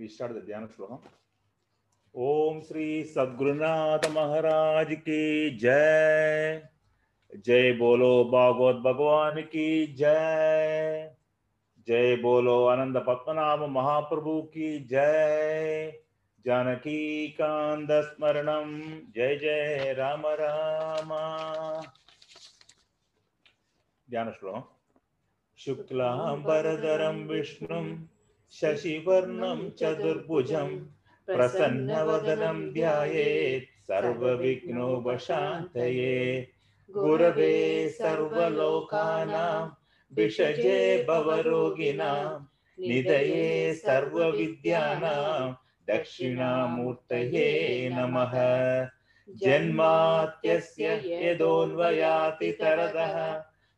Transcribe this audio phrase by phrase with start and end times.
[0.00, 0.98] we start the dhyana shlokam
[2.14, 6.68] ओम श्री सदगुरुनाथ महाराज की जय।
[7.46, 11.16] जय बोलो भागवत भगवान की जय।
[11.88, 16.00] जय बोलो आनंद पद्मनाभ महाप्रभु की जय।
[16.46, 18.80] जानकी कांद स्मरणम,
[19.14, 21.08] जय जय राम राम।
[24.10, 24.62] ध्यान श्लोकम
[25.56, 28.09] शुक्लांबरधरम विष्णु
[28.52, 30.86] शशिवर्णं चतुर्भुजं
[31.26, 36.48] प्रसन्नवदनं ध्यायेत्, सर्वविघ्नोपशान्तये।
[36.90, 39.84] गुरवे सर्वलोकानां,
[40.16, 42.44] विषजे भवरोगिणां,
[42.80, 45.54] निधये सर्वविद्यानां,
[45.88, 48.86] दक्षिणामूर्तये नमः।
[49.28, 52.58] जन्मात्यस्य यदोन्वयाति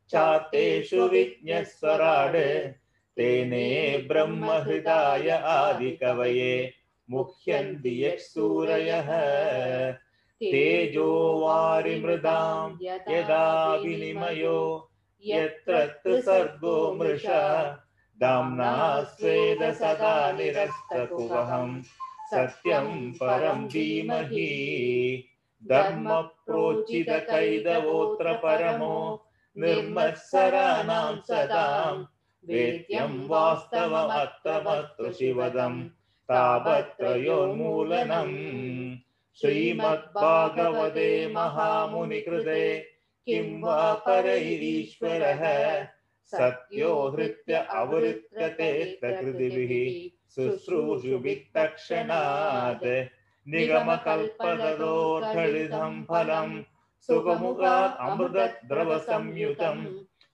[0.09, 2.35] चातेषु विज्ञस्वराड्
[3.17, 6.73] तेने ब्रह्महृदाय आदिकवये
[7.09, 9.11] मुह्यन्ति यः सूरयः
[10.43, 14.89] तेजो वारिमृदां यदा विनिमयो,
[15.25, 17.79] यत्र सर्गो मृषा।
[18.19, 21.81] दाम्ना स्वेद सदा निरस्तकुवहं,
[22.33, 25.23] सत्यं परं धीमहि।
[25.65, 29.25] धर्मप्रोचितकैदवोऽत्र परमो,
[29.57, 32.05] निर्मत्सराणां सदां
[32.47, 35.89] वेद्यं वास्तवमत्तमत्र शिवदं
[36.29, 38.95] तावत्त्रयोन्मूलनम्
[39.35, 42.85] श्रीमद्भागवते महामुनिकृते
[43.25, 45.85] किं वा परैरीश्वरः?
[46.25, 53.05] सत्यो हृत्य अवृत्यते प्रकृतिभिः शुश्रूषुभित्तक्षणात्।
[53.47, 56.63] निगमकल्पतरोर्घलितं फलम्
[57.01, 59.85] सुखमुखात् अमृतद्रवसंयुतं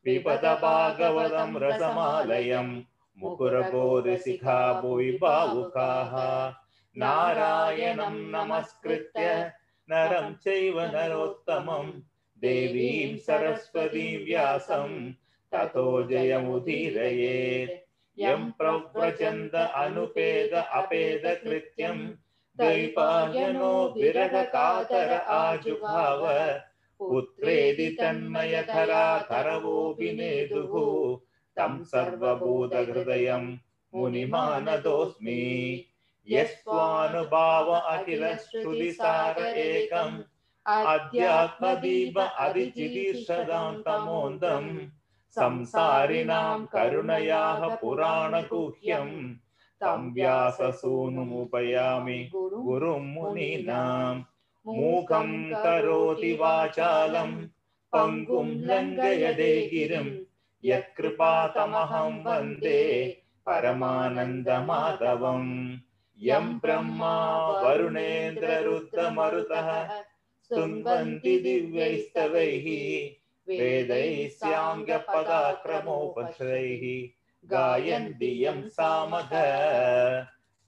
[0.03, 2.81] पिबत भागवतं रसमालयं
[3.17, 6.13] मुकुरबोधशिखा भुवि भावुकाः
[6.97, 9.51] नारायणं नमस्कृत्य
[9.89, 11.91] नरं चैव नरोत्तमं।
[12.39, 15.11] देवीं सरस्वतीं व्यासं
[15.51, 17.89] ततो जयमुदीरयेत्।
[18.19, 22.09] यं प्रव्रजन्त अनुपेद अपेद कृत्यम्
[22.57, 26.27] दैपायनो विरहकातर आजुभाव।
[26.99, 30.73] पुत्रेदि तन्मयधरा करवोऽपि नेदुः
[31.57, 33.45] तं सर्वभूतहृदयं
[33.93, 35.39] मुनिमानदोऽस्मि
[36.27, 40.21] यस्वानुभाव अखिल श्रुतिसार एकम्
[40.67, 44.69] अध्यात्मदीप अधिचिदीर्षदां तमोन्दम्
[45.37, 49.15] संसारिणां करुणयाः पुराणगुह्यम्
[49.81, 50.99] तं व्याससूनुमुपयामि
[52.33, 54.15] गुरुं मुनीनां
[54.67, 57.31] मूकं करोति वाचालं,
[57.93, 60.07] पङ्गुं लङ्घयदे गिरिं,
[60.63, 62.81] यत्कृपातमहं वंदे
[63.45, 65.51] परमानन्दमाधवम्
[66.19, 67.15] यं ब्रह्मा
[67.63, 69.69] वरुणेन्द्ररुद्रमरुतः
[70.45, 72.65] स्तुन्वन्ति दिव्यैस्तवैः
[73.47, 76.83] वेदैः साङ्गपदाक्रमोपश्रैः
[77.51, 79.33] गायन्ति यं सामग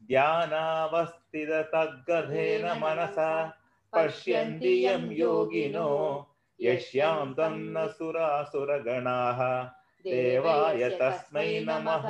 [0.08, 3.32] ध्यानावस्थिततद्गधेन मनसा
[3.96, 6.28] पश्यन्ति यं योगिनो
[6.62, 9.70] यस्यां तन्न सुरासुरगणाः।
[10.04, 12.10] देवाय तस्मै नमः।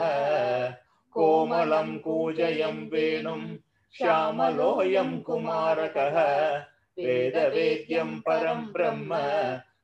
[1.11, 3.57] कोमलं कूजयं वेणुं
[3.97, 6.63] श्यामलोऽयं कुमारकः।
[7.05, 9.15] वेदवेद्यं परं ब्रह्म,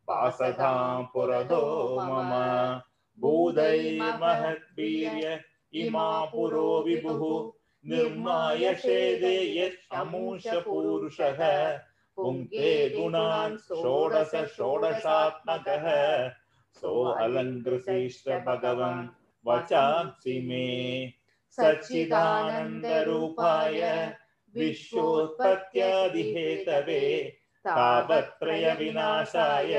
[0.09, 2.81] वासधां पुरदो मम।
[3.19, 5.41] भूदैर्महद्वीर्य
[5.73, 7.56] इमा पुरो विभुः।
[7.87, 11.79] निर्माय शेदे यत् अमूषपूरुषः
[12.15, 16.31] पुङ्क्ते गुणान् षोडश षोडशात्मकः।
[16.73, 19.07] सो अलङ्कृशिष्ट भगवन्
[19.47, 21.13] वचांसि मे।
[21.49, 24.15] सच्चिदानन्दरूपाय
[24.55, 29.73] विश्वोत्पत्त्यादिहेतवे तापत्रयविनाशाय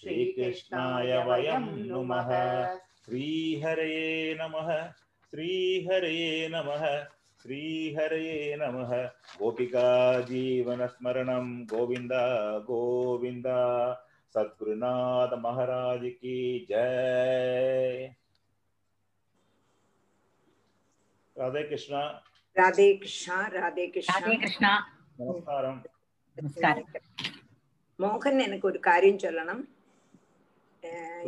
[0.00, 4.92] श्रीकृष्णाय वयं नुमः। श्रीहरे नमः।
[5.30, 7.06] श्रीहरे नमः।
[7.44, 8.90] श्रीहरये नमः
[9.38, 12.12] गोपिका जीवनस्मरणं गोविन्द
[12.64, 13.48] गोविन्द
[14.34, 18.14] सद्गुरुनाथ महाराज की जय
[21.34, 24.72] राधे कृष्णा राधे कृष्णा राधे कृष्णा राधे कृष्णा
[25.16, 25.82] நமஸ்காரம்.
[27.98, 29.64] மோகன் எனக்கு ஒரு காரியம் சொல்லணும்.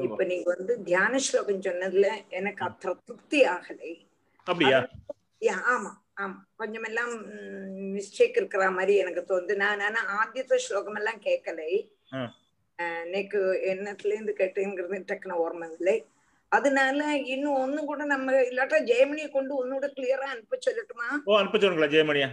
[0.02, 3.92] இப்ப நீங்க வந்து தியான ஸ்லோகம் சொன்னதுல எனக்கு அப்புறம் திருப்தி ஆகலை.
[5.76, 6.04] ஆமா.
[6.16, 7.12] ஆமா கொஞ்சமெல்லாம்
[7.94, 9.54] மிஸ்டேக் இருக்கிற மாதிரி எனக்கு தோணுது.
[9.62, 11.72] நான் ஆனா ஆத்தியத்த ஸ்லோகம் எல்லாம் கேட்கலை
[13.12, 13.40] நேக்கு
[13.72, 15.96] என்னத்துல இருந்து கேட்டுங்கிறது டக்குன்னு ஓர்மம் இல்லை.
[16.52, 16.98] அதனால
[17.34, 21.08] இன்னும் ஒண்ணு கூட நம்ம இல்லாட்டா ஜெயமணியை கொண்டு ஒன்னோட கிளியரா அனுப்ப சொல்லட்டுமா?
[21.28, 22.28] ஓ அனுப்ப சொல்லுங்களா ஜெயமணியா.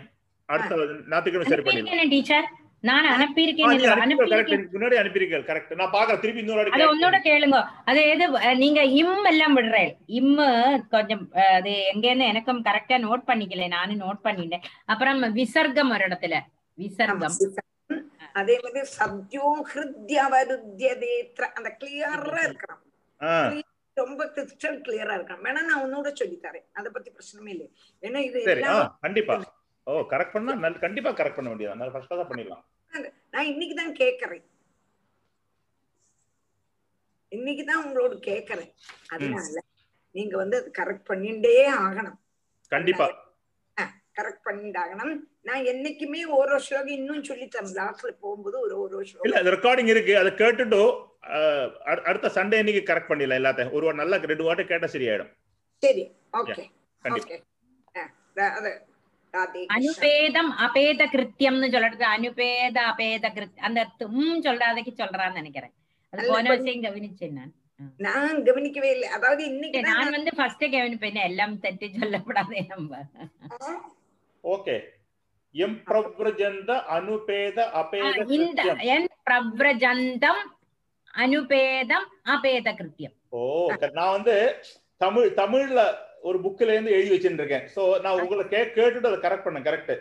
[0.50, 0.76] அடுத்த
[1.12, 2.50] ஞாயிற்றுக்கிழமை சரி பண்ணிடலாம்.
[2.84, 3.68] நான் அனுப்பியிருக்கேன்.
[3.98, 4.64] அனுப்பியிருக்கேன்.
[4.74, 7.26] முன்னாடி அனுப்பியிருக்கீங்க கரெக்ட் நான் பாக்குறேன் திருப்பி இன்னொரு அது கேட்கிறேன்.
[7.28, 7.60] கேளுங்க.
[7.86, 8.26] அது எது
[8.58, 9.92] நீங்க இம் எல்லாம் விடுறேன்.
[10.18, 10.48] இம்மு
[10.90, 14.66] கொஞ்சம் அது எங்கன்னு எனக்கும் கரெக்டா நோட் பண்ணிக்கல நானும் நோட் பண்ணிட்டேன்.
[14.86, 16.38] அப்புறம் விசர்க்கம் ஒரு இடத்துல
[16.78, 17.38] விசர்க்கம்.
[18.36, 22.82] அதே மாதிரி சத்யோ ஹிருத்யவருத்தியதேத்ர அந்த கிளியரா இருக்கணும்
[23.22, 23.34] ஆ,
[23.98, 26.66] ரொம்ப கிறிஸ்டல் கிளியரா இருக்கணும் வேணா நான் உன்னோட சொல்லி தரேன்.
[26.74, 27.68] அதை பத்தி பிரச்சனையே இல்லை
[28.04, 28.40] ஏன்னா இது
[29.04, 29.36] கண்டிப்பா.
[29.88, 32.64] ஓ கரெக்ட் பண்ணா நல்ல கண்டிப்பா கரெக்ட் பண்ண வேண்டியது நான் ஃபர்ஸ்டா தான் பண்ணிடலாம்.
[33.34, 34.44] நான் இன்னைக்கு தான் கேக்குறேன்
[37.32, 38.72] இன்னைக்கு தான் உங்களோட கேக்குறேன்
[39.14, 39.62] அதனால
[40.16, 41.54] நீங்க வந்து அது கரெக்ட் பண்ணிட்டே
[41.84, 42.18] ஆகணும்.
[42.72, 43.08] கண்டிப்பா.
[44.18, 45.14] கரெக்ட் பண்ணிட்டாகணும்
[45.48, 47.72] நான் என்னைக்குமே ஒரு ஸ்லோகம் இன்னும் சொல்லி தரேன்.
[47.80, 49.38] லாஸ்ட்ல போகும்போது ஒரு ஒரு இல்ல ஸ்லோகம்.
[49.40, 50.14] அது ரெக்கார்டிங் இருக்கு.
[50.22, 50.82] அதை கேட்டுட்டு
[52.10, 53.74] அடுத்த சண்டே இன்னைக்கு கரெக்ட் பண்ணிடலாம் எல்லாத்தையும்.
[53.78, 55.32] ஒரு நல்லா ரெண்டு வாட்டி கேட்டா சரியாயிடும்.
[55.84, 56.04] சரி
[56.42, 56.64] ஓகே
[57.06, 57.28] கண்டிப்பா.
[57.28, 57.40] ஓகே.
[59.74, 65.74] அனுபேதம் அபேத கிருத்தியம்னு சொல்றது அனுபேத அபேத கிருத் அந்த தும் சொல்றாதைக்கு சொல்றான்னு நினைக்கிறேன்
[66.14, 67.54] அது போன விஷயம் கவனிச்சேன் நான்
[68.00, 73.00] நான் கவனிக்கவே இல்லை அதாவது இன்னைக்கு நான் வந்து ஃபர்ஸ்ட் கவனிப்பேன் எல்லாம் தெட்டி சொல்லப்படாதே நம்ம
[74.44, 74.76] ஓகே
[75.56, 78.62] எம் பிரவ்ரஜந்த அனுபேத அபேத இந்த.
[78.94, 80.42] என் பிரவ்ரஜந்தம்
[81.14, 83.42] அனுபேதம் அபேத கிருத்தியம் ஓ
[83.98, 84.36] நான் வந்து
[85.02, 85.82] தமிழ் தமிழ்ல
[86.24, 89.94] ஒரு புக்ல இருந்து எழுதி வச்சிருக்கேன் சோ நான் உங்களை கே கேட்டுட்டு அதை கரெக்ட் பண்ணேன் கரெக்ட்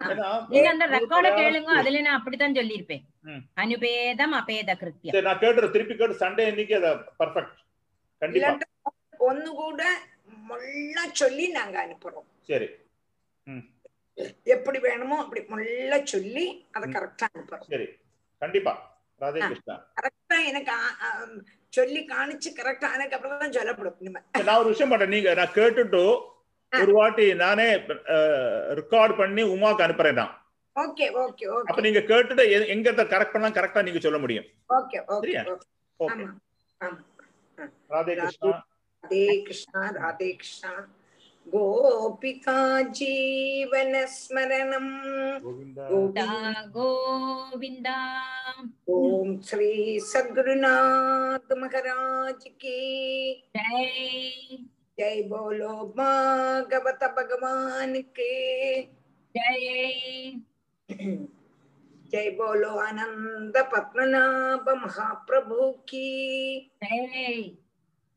[0.00, 2.56] ஏன்னா நீங்க அந்த ரெக்கார்ட ஒரு கேளுங்க அதுல நான் அப்படித்தான்.
[3.62, 5.14] அனுபேதம் அபேத கிருத்தியம்.
[5.14, 6.90] சரி நான் கேட்டுறேன் திருப்பி கேட்டு சண்டே இன்னைக்கு அதை
[7.20, 7.58] பர்ஃபெக்ட்
[8.22, 8.48] கண்டிப்பா.
[8.48, 8.92] இல்லாட்டா
[9.28, 9.82] ஒண்ணு கூட
[10.48, 12.26] முள்ள சொல்லி நாங்க அனுப்புறோம்.
[12.50, 12.68] சரி.
[14.54, 16.46] எப்படி வேணுமோ அப்படி முள்ள சொல்லி
[16.76, 16.86] அதை.
[16.96, 17.68] கரெக்டா அனுப்புறோம்.
[17.74, 17.86] சரி.
[18.42, 18.72] கண்டிப்பா.
[19.20, 19.76] ராதே கிருஷ்ணா.
[19.98, 20.74] கரெக்டா எனக்கு
[21.72, 24.20] சொல்லி காணிச்சு கரெக்டா ஆனதுக்கு அப்புறம் தான் சொல்லப்படும் இனிமே.
[24.48, 25.14] நான் ஒரு விஷயம் பண்றேன்.
[25.14, 26.02] நீங்க நான் கேட்டுட்டு
[26.72, 27.66] ஒரு வாட்டி நானே
[28.80, 30.34] ரெக்கார்ட் பண்ணி உமாக்கு அனுப்புறேன் நான்.
[30.76, 34.46] ஓகே ஓகே அப்ப ஓகே நீங்க கேட்டுட்டு எங்க கரெக்ட் பண்ணலாம் கரெக்டா நீங்க சொல்ல முடியும்.
[34.78, 35.32] Okay okay?
[35.40, 35.56] ஓகே.
[36.00, 36.24] ஓகே.
[36.24, 36.28] ஆமா
[36.80, 38.52] ஆமா ராதே கிருஷ்ணா.
[39.04, 40.70] ராதே கிருஷ்ணா ராதே கிருஷ்ணா.
[41.48, 48.20] गोपिका जीवनस्मरणं गोविन्दा। गोविन्दा।
[48.88, 54.58] ओम श्री सद्गुरुनाथ महाराज की। जय।
[54.98, 58.82] जय बोलो भागवत भगवान के।
[59.36, 60.32] जय।
[62.12, 67.61] जय बोलो आनंद पद्मनाभ महाप्रभु की। जय।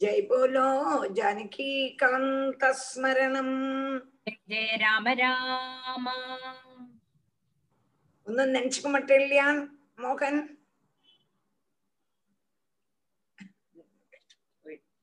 [0.00, 0.66] जय बोलो
[1.14, 3.50] जानकी कांत स्मरणम
[4.46, 6.06] ஜெய ராம ராம
[8.26, 9.42] ഒന്നും നെനച്ചുക മട്ടില്ല
[10.00, 10.34] മോഹൻ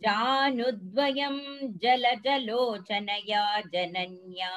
[0.05, 1.43] जानुद्वयम्
[1.83, 4.55] जलजलोचनया जनन्या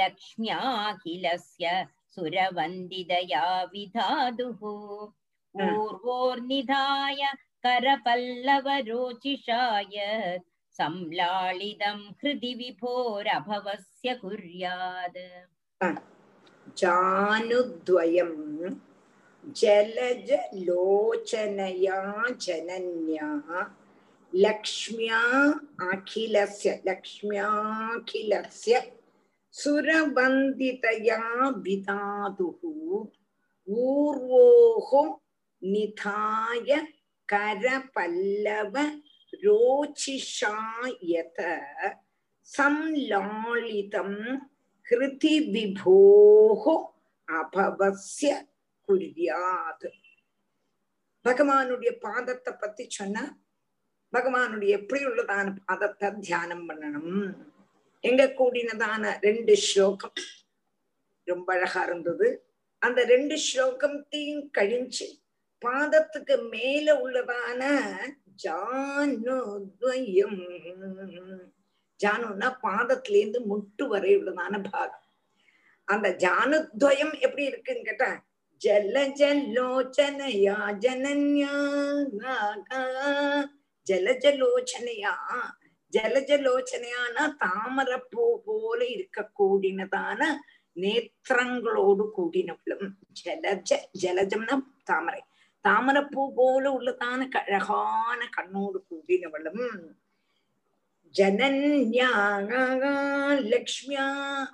[0.00, 1.66] लक्ष्म्याखिलस्य
[2.14, 4.60] सुरवन्दितया विधातुः
[5.56, 7.22] पूर्वोर्निधाय
[7.66, 9.96] करपल्लवरोचिषाय
[10.80, 15.18] संलालितं हृदि विभोरभवस्य कुर्यात्
[16.80, 18.32] जानुद्वयं
[19.60, 20.48] जलजलोचनया
[22.44, 23.28] जनन्या
[24.32, 25.20] लक्ष्म्या
[25.92, 28.80] अखिलस्य लक्ष्म्याखिलस्य
[29.60, 31.20] सुरवन्दितया
[31.64, 32.60] विधातुः
[33.86, 34.90] ऊर्वोः
[35.72, 36.70] निधाय
[37.32, 38.76] करपल्लव
[39.44, 40.54] रोचिषा
[41.12, 41.40] यत
[44.89, 46.75] கிருதி விபோகோ
[47.27, 48.33] அபவசிய
[48.87, 49.89] குறியாது
[51.25, 53.43] பகவானுடைய பாதத்தை பத்தி சொன்ன
[54.13, 57.35] பகவானுடைய எப்படி உள்ளதான பாதத்தை தியானம் பண்ணணும்?
[58.03, 60.19] எங்க கூடினதான ரெண்டு ஸ்லோகம்?
[61.23, 62.27] ரொம்ப அழகா இருந்தது.
[62.81, 65.07] அந்த ரெண்டு ஸ்லோகத்தையும் கழிஞ்சு
[65.65, 67.61] பாதத்துக்கு மேல உள்ளதான
[68.43, 70.41] ஜானுத்வயம்.
[71.99, 75.01] ஜானுன்னா பாதத்துல இருந்து முட்டு வரை உள்ளதான பாகம்
[75.87, 78.09] அந்த ஜானுத்வயம் எப்படி இருக்குன்னு கேட்டா
[78.61, 81.53] ஜல ஜலோச்சனையா ஜனன்யா
[83.87, 85.13] ஜலஜலோச்சனையா
[85.93, 90.21] ஜலஜலோச்சனையான தாமரப்பூ போல இருக்க கூடினதான
[90.75, 92.87] நேத்திரங்களோடு கூடினவளும்
[93.21, 93.69] ஜலஜ
[94.01, 95.21] ஜலஜம்னா தாமரை.
[95.65, 99.63] தாமரப்பூ போல உள்ளதான அழகான கண்ணோடு கூடினவளும்
[101.15, 102.09] ஜனன்யா
[103.51, 104.05] லக்ஷ்மியா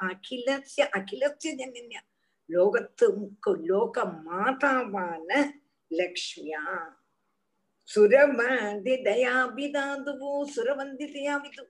[0.08, 2.01] அகிலஸ்ய அகிலஸ்ய ஜனன்யா
[2.50, 5.30] லோகத்துக்கு லோக மாதாவான
[5.91, 6.63] லக்ஷ்மியா
[7.89, 11.63] சுரவந்திதயா விதாதுவோ சுரவந்திதயா விது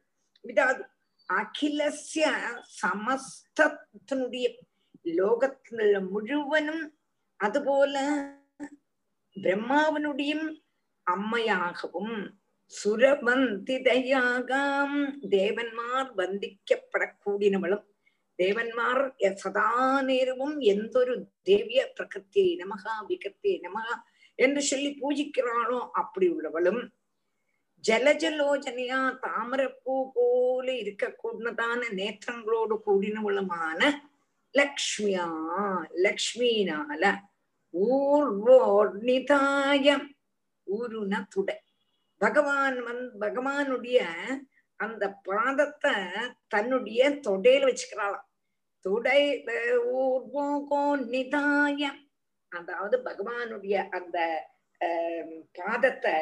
[0.45, 0.83] விதாது
[1.29, 2.25] அகிலஸ்ய
[2.81, 4.48] சமஸ்தத்தினுடைய
[5.12, 6.83] லோகத்துல முழுவனும்
[12.71, 14.97] அதுபோல பிரம்மாவனுடைய சுரவந்திதையாகாம்
[15.29, 17.83] தேவன்மார் வந்திக்கப்படக்கூடியவளும்
[18.39, 23.95] தேவன்மார் சதா நேரமும் எந்தொரு தேவிய பிரகிருத்தியை நமகா விகத்தியை நமகா
[24.35, 26.91] என்று சொல்லி பூஜிக்கிறாளோ அப்படி உள்ளவளும்.
[27.87, 34.01] ஜலஜலோஜனையா தாமரப்பூ போல இருக்கக்கூடதான நேற்றங்களோடு கூடினவளுமான
[34.55, 35.27] லக்ஷ்மியா
[36.03, 37.19] லக்ஷ்மினால
[37.73, 38.45] ஊர்வோர்ணிதாயம்
[40.67, 41.55] ஊருன துடை.
[42.21, 43.99] பகவான் வந் பகவானுடைய
[44.79, 45.95] அந்த பாதத்தை
[46.53, 48.27] தன்னுடைய தொடையில வச்சுக்கிறாளாம்.
[48.85, 49.21] தொடை
[51.13, 51.99] நிதாயம்.
[52.51, 54.17] அதாவது பகவானுடைய அந்த
[55.59, 56.15] பாதத்தை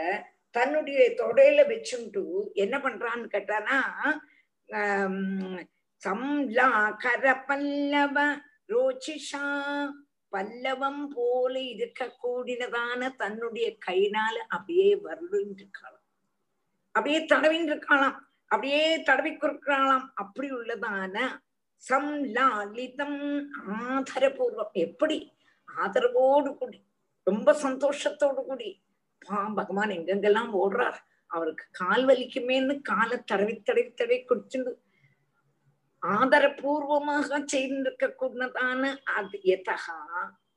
[0.55, 2.23] தன்னுடைய தொடையில வச்சுட்டு
[2.63, 3.77] என்ன பண்றான்னு கேட்டானா
[6.03, 6.67] சம்லா
[7.03, 8.17] கர பல்லவ
[8.73, 9.45] ரோச்சிஷா
[10.29, 16.05] பல்லவம் போல இருக்க கூடினதான தன்னுடைய கைனால அப்படியே வருடின்னு இருக்காளாம்
[16.95, 18.17] அப்படியே தடவின்னு இருக்காளாம்
[18.51, 21.15] அப்படியே தடவி கொடுக்கலாம் அப்படி உள்ளதான
[21.83, 23.19] சம்லாலிதம்
[23.69, 24.71] ஆதரபூர்வம்.
[24.71, 25.17] எப்படி?
[25.67, 26.79] ஆதரவோடு கூடி
[27.27, 28.69] ரொம்ப சந்தோஷத்தோடு கூடி.
[29.27, 30.99] பா பகவான் எங்கெங்கெல்லாம் ஓடுறார்?
[31.31, 34.71] அவருக்கு கால் வலிக்குமேன்னு காலை தடவி தடவி தடவி குடிச்சுண்டு
[36.03, 39.99] ஆதரபூர்வமாக செய்திருக்க கூடதான அது எதகா?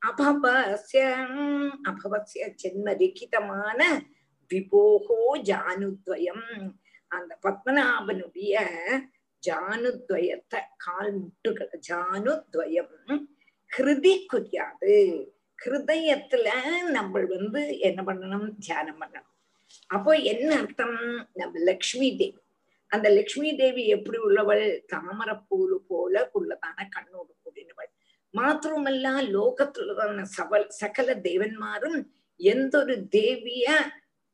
[0.07, 1.03] அபவசிய
[1.89, 3.79] அபவசிய ஜென்மலிகிதமான
[4.51, 5.19] விபோகோ
[5.49, 6.47] ஜானுத்வயம்.
[7.07, 8.55] அந்த பத்மநாபனுடைய
[9.43, 12.97] ஜானுத்வயத்தை கால் முட்டுகள் ஜானுத்வயம்.
[13.77, 14.95] ஹிருதி குறியாது
[15.65, 16.47] ஹிருதயத்துல
[16.89, 18.47] நம்ம வந்து என்ன பண்ணணும்?
[18.59, 19.29] தியானம் பண்ணணும்.
[19.87, 21.27] அப்போ என்ன அர்த்தம்?
[21.33, 22.42] நம்ம லக்ஷ்மி தேவி
[22.93, 24.65] அந்த லக்ஷ்மி தேவி எப்படி உள்ளவள்?
[24.93, 27.91] தாமரப்பூரு போல உள்ளதான கண்ணோடு கூடினவள்.
[28.33, 31.97] மாத்திரமல்ல லோகத்துள்ளதான சவல் சகல தேவன்மாரும்
[32.39, 33.65] எந்த ஒரு தேவிய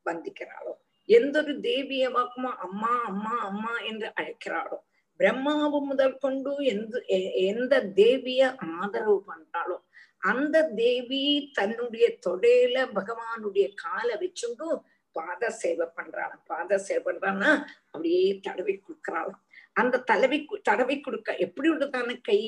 [0.06, 0.74] வந்திக்கிறாளோ?
[1.10, 4.78] எந்த ஒரு தேவிய வாக்குமா அம்மா அம்மா அம்மா என்று அழைக்கிறாளோ?
[5.20, 7.02] பிரம்மாவு முதல் கொண்டு எந்த
[7.50, 8.42] எந்த தேவிய
[8.80, 9.78] ஆதரவு பண்றாளோ?
[10.22, 14.68] அந்த தேவி தன்னுடைய தொடையில பகவானுடைய காலை வச்சுண்டு
[15.16, 17.52] பாத சேவை பண்றாளாம் பாத சேவை பண்றான்னா
[17.92, 19.40] அப்படியே தடவி கொடுக்கறாளாம்.
[19.82, 20.38] அந்த தடவி
[20.70, 22.42] தடவி கொடுக்க எப்படி உள்ளதான கை?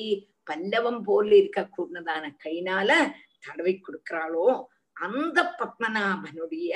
[0.48, 2.90] பல்லவம் போல இருக்க கூடதான கைனால
[3.46, 4.46] தடவி கொடுக்கிறாளோ
[4.96, 6.72] அந்த பத்மநாபனுடைய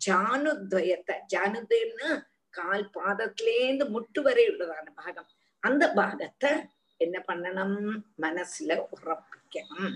[0.00, 2.10] ஜானுத்வயத்தை ஜானுத்வயம்னு
[2.54, 5.28] கால் பாதத்திலேந்து முட்டு வரை உள்ளதான பாகம்.
[5.62, 6.50] அந்த பாகத்தை
[7.00, 7.76] என்ன பண்ணணும்?
[8.24, 9.94] மனசுல உறப்பிக்கணும்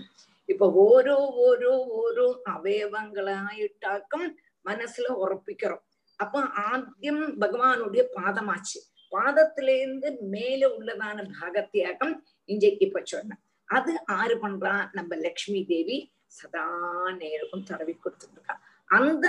[0.49, 4.27] இப்ப ஓரோ ஓரோ ஓரோ அவயவங்களாயிட்டாக்கும்
[4.69, 5.83] மனசுல உறப்பிக்கிறோம்.
[6.19, 6.39] அப்போ
[6.71, 8.79] ஆத்தியம் பகவானுடைய பாதமாச்சு.
[9.11, 12.13] பாதத்திலேருந்து மேல உள்ளதான பாகத்தியாகம்
[12.53, 13.37] இன்றைக்கு இப்ப சொன்ன
[13.69, 15.97] அது ஆறு பண்றா நம்ம லக்ஷ்மி தேவி
[16.37, 16.65] சதா
[17.21, 18.55] நேருக்கும் தடவி கொடுத்துருக்கா
[18.89, 19.27] அந்த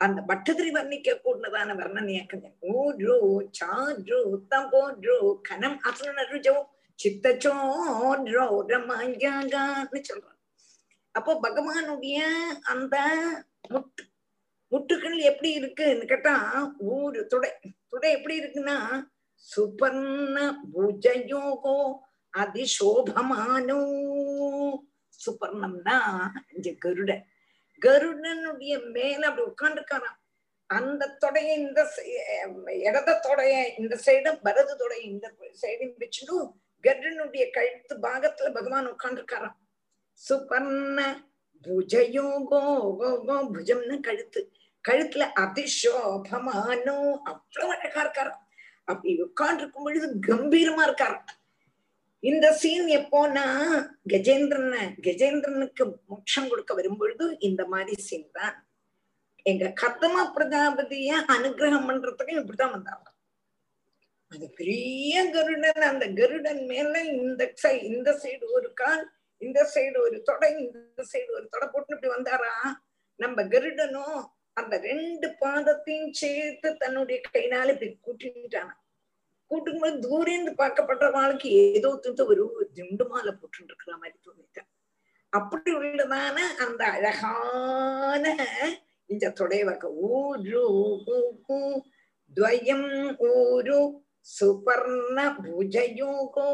[0.00, 3.16] அந்த பட்டதிரி வர்ணிக்க கூடதான வர்ணனையாக்குங்க ஓரோ
[3.58, 4.20] சாரோ
[4.52, 6.56] தபோரோ கனம் அசுனருஜோ
[6.98, 10.33] சித்தச்சோரோ ரமாயாகான்னு சொல்றாங்க
[11.15, 12.19] அப்போ பகவானுடைய
[12.63, 12.95] அந்த
[13.71, 14.03] முட்டு
[14.71, 16.33] முட்டுக்கள் எப்படி இருக்குன்னு கேட்டா
[16.89, 17.51] ஊரு துடை
[17.89, 18.77] துடை எப்படி இருக்குன்னா
[19.47, 20.37] சுபர்ண
[20.73, 21.77] புஜயோகோ
[22.33, 23.79] அதிசோபமானோ.
[25.19, 25.97] சுபர்ணம்னா
[26.53, 27.23] இந்த கருடன்
[27.81, 30.19] கருடனுடைய மேல அப்படி உட்காந்துருக்காராம்
[30.69, 31.79] அந்த தொடைய இந்த
[32.81, 35.27] இடத தொடைய இந்த சைடும் பரது தொடைய இந்த
[35.61, 36.37] சைடும் வச்சுட்டு
[36.83, 39.57] கருடனுடைய கழுத்து பாகத்துல பகவான் உட்காந்துருக்காராம்
[40.21, 40.99] சுபர்ண
[41.65, 42.61] புஜயோகோ
[42.99, 44.41] கோகோ புஜம்னு கழுத்து
[44.85, 46.97] கழுத்துல அதிசோபமானோ
[47.29, 48.43] அவ்வளவு அழகா இருக்காராம்
[48.87, 51.33] அப்படி உட்காந்துருக்கும் பொழுது கம்பீரமா இருக்காராம்
[52.23, 53.45] இந்த சீன் எப்போனா
[54.11, 54.75] கஜேந்திரன
[55.05, 58.55] கஜேந்திரனுக்கு மோட்சம் கொடுக்க வரும்பொழுது இந்த மாதிரி சீன் தான்
[59.45, 63.07] எங்க கர்த்தமா பிரஜாபதிய அனுகிரகம் பண்றதுக்கு இப்படிதான் வந்தாங்க
[64.31, 67.43] அது பெரிய கருடன் அந்த கருடன் மேல இந்த
[67.89, 69.03] இந்த சைடு ஒரு கால்
[69.45, 72.53] இந்த சைடு ஒரு தொடை இந்த சைடு ஒரு தொடை போட்டு இப்படி வந்தாரா?
[73.19, 74.17] நம்ம கருடனும்
[74.57, 78.75] அந்த ரெண்டு பாதத்தையும் சேர்த்து தன்னுடைய கைனால இப்படி கூட்டிட்டானா
[79.51, 84.69] கூட்டும்போது தூரேந்து பார்க்கப்படுற வாழ்க்கை ஏதோ திட்டு ஒரு திண்டு மாலை போட்டு இருக்கிற மாதிரி தோணிட்டான்
[85.33, 88.23] அப்படி உள்ளதான அந்த அழகான
[89.09, 90.63] இந்த தொடைவக ஊரு
[92.37, 92.87] துவயம்
[93.29, 93.79] ஊரு
[94.27, 96.49] சுபர்ண புஜயோகோ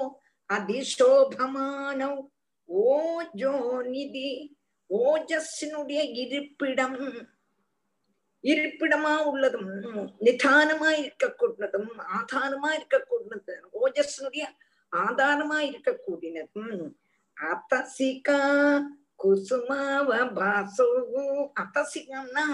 [0.49, 2.11] அதிசோபமானோ
[2.71, 3.53] ஓஜோ
[3.87, 4.29] நிதி
[4.89, 6.97] ஓஜஸினுடைய இருப்பிடம்.
[8.43, 9.67] இருப்பிடமா உள்ளதும்
[10.25, 14.45] நிதானமா இருக்கக்கூடியதும் ஆதாரமா இருக்கக்கூடியது ஓஜஸ்னுடைய
[14.93, 16.73] ஆதாரமா இருக்கக்கூடியதும்
[17.37, 18.39] அத்தசிகா
[19.15, 20.87] குசுமாவ பாசோ
[21.61, 22.45] அத்தசிகம்னா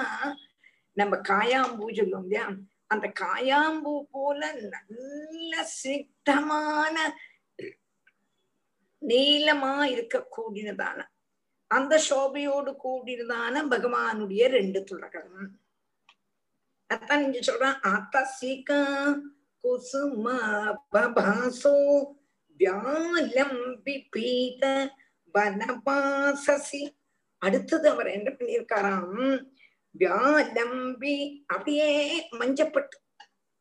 [0.98, 2.46] நம்ம காயாம்பூ சொல்லுவோம் இல்லையா?
[2.88, 4.42] அந்த காயாம்பூ போல
[4.74, 6.96] நல்ல சித்தமான
[9.02, 11.00] நீளமா இருக்கக்கூடியதான
[11.72, 15.34] அந்த சோபையோடு கூடியதான பகவானுடைய ரெண்டு துளகம்
[16.90, 18.82] அத்தான் இங்க சொல்றான் அத்தசிகா
[19.64, 21.76] குசுமாசோ பபாசோ
[22.60, 24.64] வியாலம்பி பீத
[25.36, 26.82] வனபாசசி.
[27.42, 29.44] அடுத்தது அவர் என்ன பண்ணியிருக்காராம்?
[29.96, 31.16] வியாலம்பி
[31.48, 31.90] அப்படியே
[32.40, 32.98] மஞ்சப்பட்டு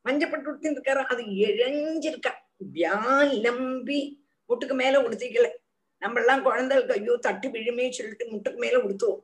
[0.05, 2.33] மஞ்சப்பட்டு உடுத்திருக்காரா அது இழஞ்சிருக்கா.
[2.73, 4.01] வியாலம்பி
[4.51, 5.49] முட்டுக்கு மேல உடுத்திக்கல.
[6.03, 9.23] நம்ம எல்லாம் குழந்தைகளுக்கு ஐயோ தட்டு விழுமே சொல்லிட்டு முட்டுக்கு மேல உடுத்துவோம்.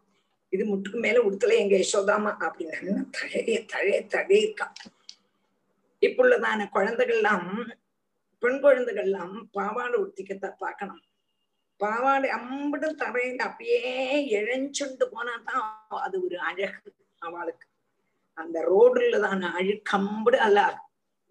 [0.53, 4.75] இது முட்டுக்கு மேல உடுத்தல எங்க யசோதாமா அப்படின்னு தழைய தழைய தழைய இருக்கான்
[6.03, 7.49] இப்ப உள்ளதான குழந்தைகள்லாம்
[8.43, 11.03] பெண் குழந்தைகள்லாம் பாவாடை உடுத்திக்கத்த பார்க்கணும்.
[11.81, 13.81] பாவாடை அம்படும் தரையில அப்படியே
[14.39, 15.65] இழஞ்சுண்டு போனா தான்
[16.07, 16.91] அது ஒரு அழகு
[17.23, 17.67] அவளுக்கு.
[18.39, 20.61] அந்த ரோடுல தான அழுக்கம்படு அல்ல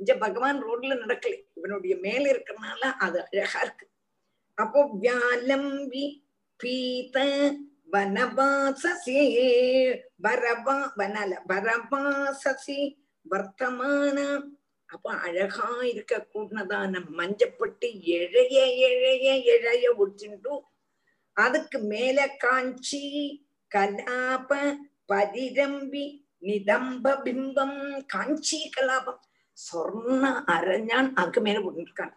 [0.01, 1.35] இங்க பகவான் ரோட்ல நடக்கல.
[1.53, 3.85] இவனுடைய மேல இருக்கிறனால அது அழகா இருக்கு.
[4.57, 6.05] அப்போ வியாலம்பி
[6.59, 7.17] பீத
[7.91, 9.19] வனவாசசி.
[10.23, 12.79] வரபா வனல வரபாசசி
[13.25, 14.17] வர்த்தமான.
[14.89, 17.87] அப்ப அழகா இருக்க கூடதான மஞ்சப்பட்டு
[18.17, 20.55] எழைய எழைய எழைய உடிச்சுட்டு
[21.37, 23.05] அதுக்கு மேல காஞ்சி
[23.71, 24.49] கலாப
[25.09, 26.05] பதிரம்பி
[26.41, 29.21] நிதம்ப பிம்பம் காஞ்சி கலாபம்.
[29.57, 30.23] சொர்ண
[30.55, 32.15] அரஞ்சான் அதுக்கு மேல போட்டுருக்காங்க.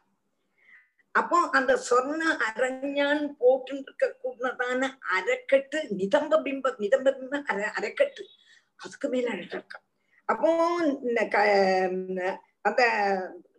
[1.13, 3.75] அப்போ அந்த சொர்ண அரஞ்சான் போட்டு
[4.23, 8.25] கூடதான அரைக்கட்டு நிதம்ப பிம்ப நிதம்ப பிம்ப அர அரைக்கட்டு
[8.77, 9.81] அதுக்கு மேல அழகா
[10.29, 10.51] அப்போ
[12.63, 12.83] அந்த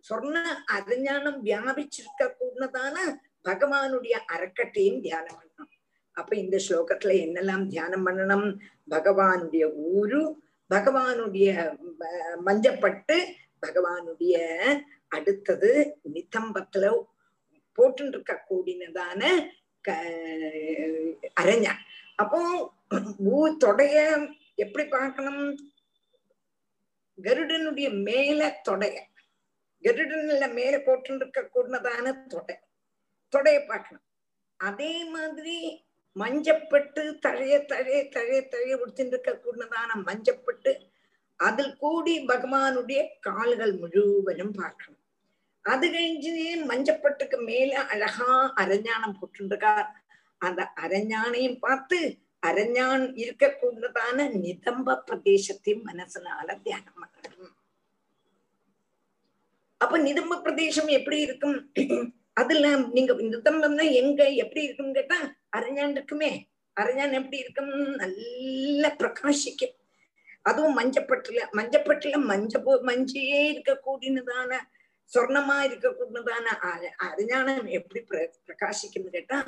[0.08, 0.36] சொர்ண
[0.66, 2.96] அரஞ்ஞானம் வியாபிச்சிருக்க கூடதான
[3.44, 5.70] பகவானுடைய அறக்கட்டையும் தியானம் பண்ணணும்.
[6.12, 8.58] அப்ப இந்த ஸ்லோகத்துல என்னெல்லாம் தியானம் பண்ணணும்?
[8.90, 11.48] பகவானுடைய ஊரு பகவானுடைய
[12.44, 13.16] மஞ்சப்பட்டு
[13.62, 14.36] பகவானுடைய
[15.08, 17.04] அடுத்தது நித்தம்பத்துல
[17.72, 19.92] போட்டு இருக்க கூடினதான க
[21.40, 21.74] அரஞ்சா
[22.16, 22.38] அப்போ
[23.24, 23.96] ஊ தொடைய
[24.54, 25.72] எப்படி பார்க்கணும்?
[27.22, 28.96] கருடனுடைய மேல தொடைய.
[29.82, 32.56] கருடன்ல மேல போட்டு இருக்க கூடதான தொடை.
[33.32, 34.04] தொடைய பார்க்கணும்.
[34.56, 35.84] அதே மாதிரி
[36.16, 40.72] மஞ்சப்பட்டு தழைய தழைய தழைய தழைய உடுத்திட்டு இருக்க கூடதான மஞ்சப்பட்டு
[41.36, 45.02] அதில் கூடி பகவானுடைய கால்கள் முழுவதும் பார்க்கணும்.
[45.64, 46.32] அது கழிஞ்சு
[46.70, 48.30] மஞ்சப்பட்டுக்கு மேல அழகா
[48.62, 49.88] அரஞ்ஞானம் போட்டுருக்கார்?
[50.38, 51.98] அந்த அரஞ்ஞானையும் பார்த்து
[52.46, 57.54] அரஞ்ஞான் இருக்கக்கூடியதான நிதம்ப பிரதேசத்தையும் மனசுனால தியானம் பண்ணணும்.
[59.80, 61.56] அப்ப நிதம்ப பிரதேசம் எப்படி இருக்கும்?
[62.32, 65.18] அதுல நீங்க நிதம்பம்னா எங்க எப்படி இருக்கும்னு கேட்டா
[65.56, 66.30] அரஞ்ஞான் இருக்குமே.
[66.80, 67.74] அரஞ்சான் எப்படி இருக்கும்?
[68.02, 69.74] நல்ல பிரகாசிக்கும்.
[70.46, 72.72] அதுவும் மஞ்சப்பட்டுல மஞ்சப்பட்டுல மஞ்ச போ
[73.48, 74.50] இருக்க கூடினதான
[75.12, 76.46] சொர்ணமா இருக்க கூடினதான
[77.06, 79.38] அறிஞானம் எப்படி பிர- பிரகாசிக்கும்னு கேட்டா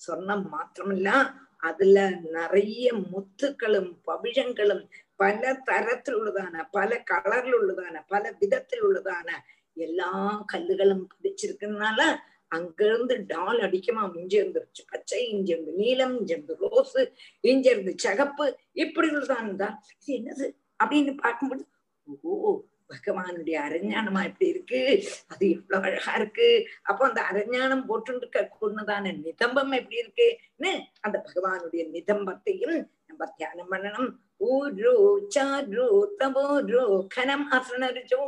[0.00, 1.10] சொர்ணம் மாத்திரமில்ல.
[1.58, 1.98] அதுல
[2.30, 4.82] நிறைய முத்துக்களும் பவிழங்களும்
[5.16, 9.28] பல தரத்தில் உள்ளதான பல கலர்ல உள்ளதான பல விதத்தில் உள்ளதான
[9.76, 10.10] எல்லா
[10.52, 12.00] கல்லுகளும் பதிச்சிருக்கிறதுனால
[12.48, 14.20] அங்கிருந்து டால் அடிக்குமா?
[14.20, 18.58] இஞ்சி இருந்துருச்சு பச்சை இஞ்சி இருந்து நீலம் இஞ்சி இருந்து ரோஸு இஞ்சி இருந்து சகப்பு.
[18.72, 20.54] இப்படி தான் இருந்தா இது என்னது?
[20.82, 21.64] அப்படின்னு பார்க்கும்போது
[22.08, 22.60] ஓ
[22.92, 25.04] பகவானுடைய அரஞ்ஞானமா எப்படி இருக்கு.
[25.32, 26.66] அது எவ்வளவு அழகா இருக்கு.
[26.82, 28.30] அப்போ அந்த அரஞ்ஞானம் போட்டு
[28.60, 34.10] கொண்டுதான நிதம்பம் எப்படி இருக்குன்னு அந்த பகவானுடைய நிதம்பத்தையும் நம்ம தியானம் பண்ணணும்.
[34.52, 34.94] ஊரோ
[35.34, 35.86] சாரோ
[36.20, 36.84] தபோரோ
[37.14, 38.22] கனம் அசனரிச்சோ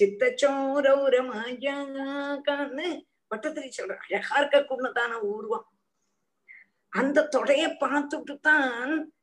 [0.00, 2.88] சித்தச்சோரௌரமாயான்னு
[3.34, 5.66] பட்டத்திரி சொல்ற அழகா இருக்க கூடதான ஊர்வம்.
[6.92, 8.68] அந்த தொடைய பார்த்துட்டு தான்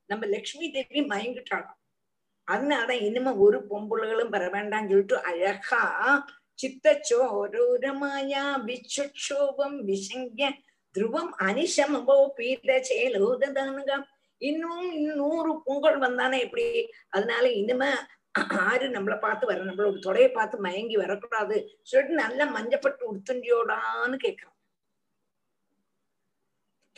[0.05, 1.77] நம்ம லக்ஷ்மி தேவி மயங்கிட்டாளாம்.
[2.47, 5.83] அதனால இனிமே ஒரு பொம்புள்களும் வர வேண்டாம்னு சொல்லிட்டு அழகா
[6.59, 10.49] சித்தச்சோரூரமாயா விச்சுட்சோபம் விசங்கிய
[10.95, 12.69] துருவம் அனிஷமபோ பீட
[14.41, 14.85] இன்னும்
[15.19, 16.65] நூறு பொங்கல் வந்தானே எப்படி?
[17.09, 17.91] அதனால இனிமே
[18.31, 21.79] ஆறு நம்மளை பார்த்து வர நம்மளோட தொடைய பார்த்து மயங்கி வரக்கூடாது.
[21.83, 24.59] சொல்லிட்டு நல்ல மஞ்சப்பட்டு உடுத்துண்டியோடான்னு கேட்கிறான்.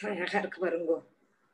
[0.04, 1.04] அழகா இருக்கு பாருங்கோ.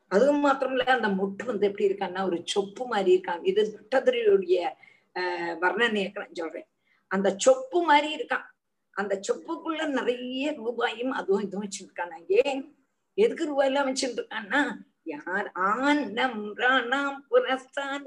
[0.08, 3.38] அதுவும் மாத்திரமில்ல அந்த முட்டு வந்து எப்படி இருக்கான்னா ஒரு சொப்பு மாதிரி இருக்கான்.
[3.42, 4.70] இது பட்டதிரியுடைய
[5.14, 6.68] ஆஹ் வர்ணனையை சொல்றேன்.
[7.06, 8.48] அந்த சொப்பு மாதிரி இருக்கான்.
[8.90, 12.76] அந்த சொப்புக்குள்ள நிறைய ரூபாயும் அதுவும் இதுவும் வச்சிருக்காங்க ஏன்
[13.14, 18.02] எதுக்கு ரூபாய் எல்லாம் வச்சுட்டு இருக்கான்னா யார் ஆனம் ராணாம் புனஸ்தான்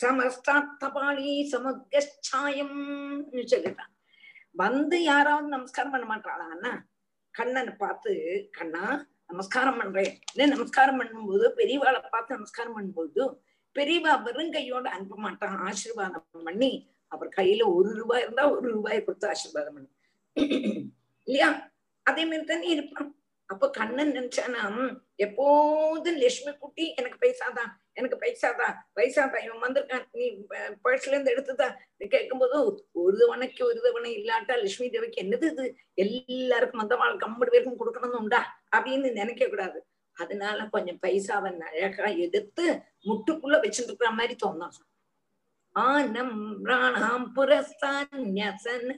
[0.00, 2.78] சமஸ்தாத்தபாளி சமுத்கச்சாயம்
[3.52, 3.92] சொல்லிட்டான்.
[4.62, 6.72] வந்து யாராவது நமஸ்காரம் பண்ண மாட்டாளா அண்ணா?
[7.34, 8.12] கண்ணனை பார்த்து
[8.58, 8.84] கண்ணா
[9.30, 10.12] நமஸ்காரம் பண்றேன்.
[10.32, 13.22] இல்லை நமஸ்காரம் பண்ணும்போது பெரியவாளை பார்த்து நமஸ்காரம் பண்ணும்போது
[13.76, 16.70] பெரியவா வெறும் கையோட அனுப்ப மாட்டான் ஆசீர்வாதம் பண்ணி
[17.12, 19.90] அவர் கையில ஒரு ரூபாய் இருந்தா ஒரு ரூபாய் கொடுத்து ஆசீர்வாதம் பண்ணு.
[21.28, 21.48] இல்லையா?
[22.06, 23.10] அதே மாதிரி தானே இருப்பான்.
[23.50, 24.62] அப்ப கண்ணன் நினைச்சானா
[25.24, 30.06] எப்போதும் லட்சுமி குட்டி எனக்கு பைசாதான் எனக்கு பைசாதான் பைசாதான் இவன் வந்திருக்கான்.
[30.12, 30.46] நீ
[30.84, 31.68] பர்ஸ்ல இருந்து எடுத்துதா.
[32.08, 32.56] கேட்கும்போது
[32.92, 35.76] ஒரு தவணைக்கு ஒரு தவணை இல்லாட்டா லட்சுமி தேவிக்கு என்னது இது?
[35.94, 38.42] எல்லாருக்கும் அந்த வாழ் கம்படு பேருக்கும் கொடுக்கணும்னு உண்டா?
[38.76, 39.86] அப்படின்னு நினைக்க கூடாது.
[40.14, 42.64] அதனால கொஞ்சம் பைசாவை அழகா எடுத்து
[43.04, 44.76] முட்டுக்குள்ள வச்சுட்டு இருக்கிற மாதிரி தோணும்.
[45.74, 48.94] ஆனம் பிராணாம் புரஸ்தான்யசன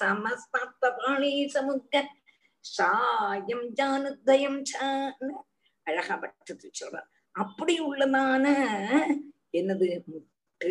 [0.00, 2.02] சமஸ்தாத்தபாணி சமுத்த
[2.60, 4.62] சாயம் ஜானுதயம்
[5.82, 7.08] அழகா பட்டத்து சொல்றார்.
[7.36, 8.44] அப்படி உள்ளதான
[9.52, 10.70] என்னது முட்டு?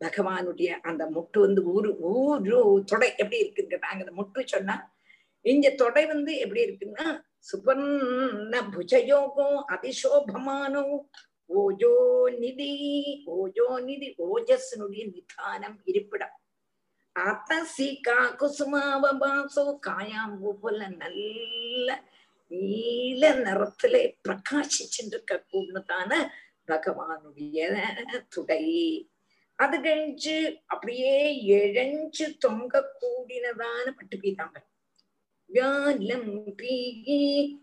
[0.00, 4.76] பகவானுடைய அந்த முட்டு வந்து ஊரு ஊரு தொடை எப்படி இருக்குன்னு அந்த முட்டு சொன்னா
[5.44, 7.06] இங்க தொடை வந்து எப்படி இருக்குன்னா
[7.38, 10.84] சுபர்ண புஜயோகோ அதிசோபமானோ
[11.50, 11.92] ஓஜோ
[12.38, 12.70] நிதி
[13.26, 16.34] ஓஜோ நிதி ஓஜஸ்னுடைய நிதானம் இருப்பிடம்.
[17.16, 21.88] அத்தசிகா குசுமாவபாசோ காயாம்பூ போல நல்ல
[22.46, 26.28] நீல நிறத்திலே பிரகாசிச்சுருக்க கூடதான
[26.66, 27.58] பகவானுடைய
[28.28, 28.64] துடை
[29.54, 34.70] அது கழிஞ்சு அப்படியே எழஞ்சு தொங்க கூடினதான பட்டு பீதாம்பரம்.
[35.54, 37.58] வியாலம் பீகி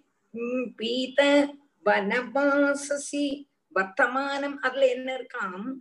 [0.75, 1.49] பீத
[1.85, 5.73] வனவாசசி வர்த்தமானம் அதுல என்ன இருக்காம்?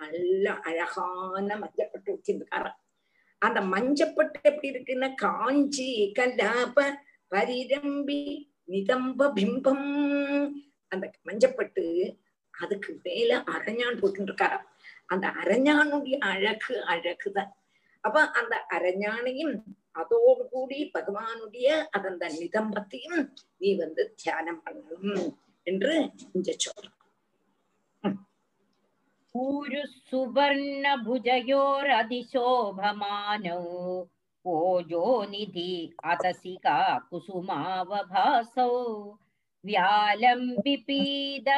[0.00, 2.80] நல்ல அழகான மஞ்சப்பட்டு வச்சிருக்காராம்.
[3.38, 6.94] அந்த மஞ்சப்பட்டு எப்படி இருக்குன்னா காஞ்சி கல்லாப
[7.32, 8.20] பரிரம்பி
[8.72, 9.86] நிதம்ப பிம்பம்.
[10.92, 11.84] அந்த மஞ்சப்பட்டு
[12.54, 14.66] அதுக்கு மேல அரஞ்சான் போட்டு இருக்காராம்
[15.12, 17.52] அந்த அரஞ்சானுடைய அழகு அழகுதான்.
[18.04, 19.54] அப்ப அந்த அரஞ்சானையும்
[20.00, 23.20] அதோடு கூடி பகவானுடைய அதந்த நிதம்பத்தையும்
[23.60, 25.28] நீ வந்து தியானம் பண்ணணும்
[25.66, 25.94] என்று
[26.32, 26.90] இங்க சொல்ற
[29.34, 33.60] பூரு சுவர்ணபுஜயோர் அதிசோபமானோ.
[35.31, 35.71] निधि
[36.11, 36.77] अतसिका
[37.09, 38.69] कुसुमावभासौ
[39.65, 41.57] व्यालं विपीदवरवाससि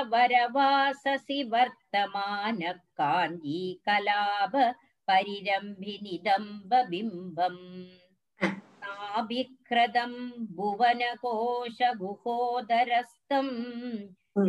[1.53, 4.53] वर्तमानः काञ्जीकलाभ
[5.09, 7.63] परिरम्भिनिदम्बबिम्बम्
[8.83, 10.13] नाभिक्रदं
[10.57, 13.53] भुवनकोशगुहोदरस्थम्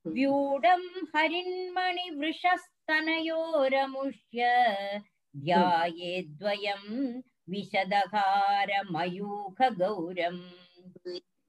[0.07, 0.83] व्यूढं
[2.85, 4.47] हरिन्मणिवृषस्तनयोरमुष्य
[5.45, 6.83] ध्यायेद्वयं
[7.53, 10.43] विशदहारमयूखगौरम्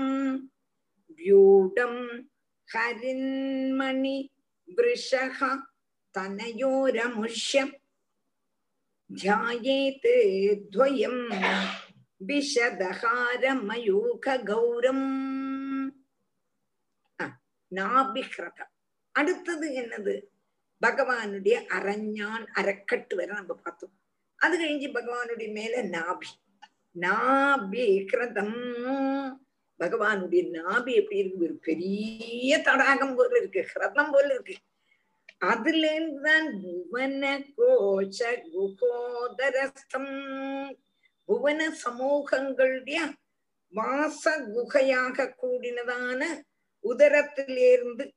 [1.21, 1.95] व्यूढं
[2.69, 4.17] हरिन्मणि
[4.69, 5.39] वृषः
[6.15, 7.73] तनयोरमुष्यम्
[9.11, 10.09] ध्यायेत्
[10.73, 11.17] द्वयं
[13.61, 15.07] விஷதகாரமயூகௌரம்
[17.73, 18.73] நாபிஹ்ரதம்
[19.15, 20.15] அடுத்தது என்னது
[20.83, 23.95] பகவானுடைய அரஞ்ஞான் அரைக்கட்டு வரை நம்ம பார்த்தோம்
[24.41, 26.31] அது கழிஞ்சு பகவானுடைய மேல நாபி
[26.97, 28.57] நாபி கிரதம்
[29.80, 31.44] பகவானுடைய நாபி எப்படி இருக்கு?
[31.44, 34.56] ஒரு பெரிய தடாகம் போல இருக்கு ஹிரதம் போல இருக்கு.
[35.38, 40.14] அதுல இருந்துதான் புவன கோஷ குகோதரஸ்தம்.
[41.26, 42.98] புவன சமூகங்களுடைய
[43.70, 46.42] வாச குகையாக கூடினதான
[46.84, 48.12] உதரத்திலிருந்து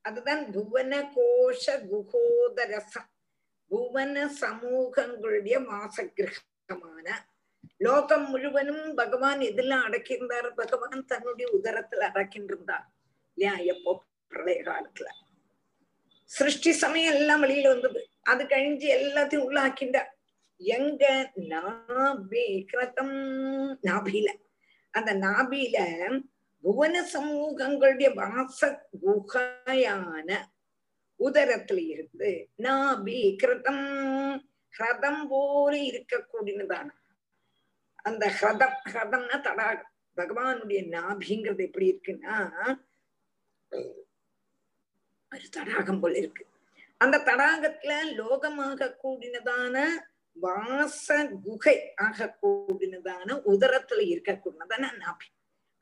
[0.00, 3.08] அதுதான் புவன கோஷ குகோதரசம்
[3.68, 7.06] புவன சமூகங்களுடைய வாச கிரகமான
[7.76, 12.84] லோகம் முழுவதும் பகவான் எதெல்லாம் அடக்கியிருந்தார் பகவான் தன்னுடைய உதரத்துல அடக்கின்றிருந்தார்.
[13.34, 13.74] இல்லையா?
[13.74, 14.04] எப்போ?
[14.28, 15.06] பிரளய காலத்துல.
[16.24, 18.08] சிருஷ்டி சமயம் எல்லாம் வெளியில வந்தது.
[18.22, 20.10] அது கழிஞ்சு எல்லாத்தையும் உள்ளாக்கின்றார்
[20.56, 21.32] எங்க?
[21.36, 23.16] நாபி கிரதம்
[23.82, 24.28] நாபில
[24.90, 25.76] அந்த நாபில
[26.60, 30.38] புவன சமூகங்களுடைய வாச குகையான
[31.20, 33.84] உதரத்துல இருந்து நாபி கிருதம்
[34.78, 36.88] ஹிரதம் போல இருக்கக்கூடியதான
[38.02, 42.36] அந்த ஹிரதம் ஹிரதம்னா தடாகம் பகவானுடைய நாபிங்கிறது எப்படி இருக்குன்னா
[45.32, 46.44] ஒரு தடாகம் போல இருக்கு.
[46.96, 49.76] அந்த தடாகத்துல லோகமாக கூடினதான
[50.36, 51.06] வாச
[51.44, 55.28] குகை ஆக கூடினதான உதரத்துல இருக்கக்கூடியதான நாபி.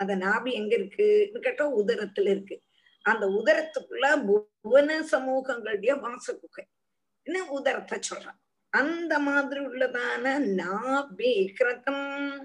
[0.01, 2.57] அந்த நாபி எங்க இருக்குன்னு கேட்டா உதரத்துல இருக்கு.
[3.05, 4.07] அந்த உதரத்துக்குள்ள
[4.63, 6.65] புவன சமூகங்களுடைய வாச குகை.
[7.27, 8.41] என்ன உதரத்தை சொல்றான்?
[8.71, 12.45] அந்த மாதிரி உள்ளதான நாபிகிருதம்.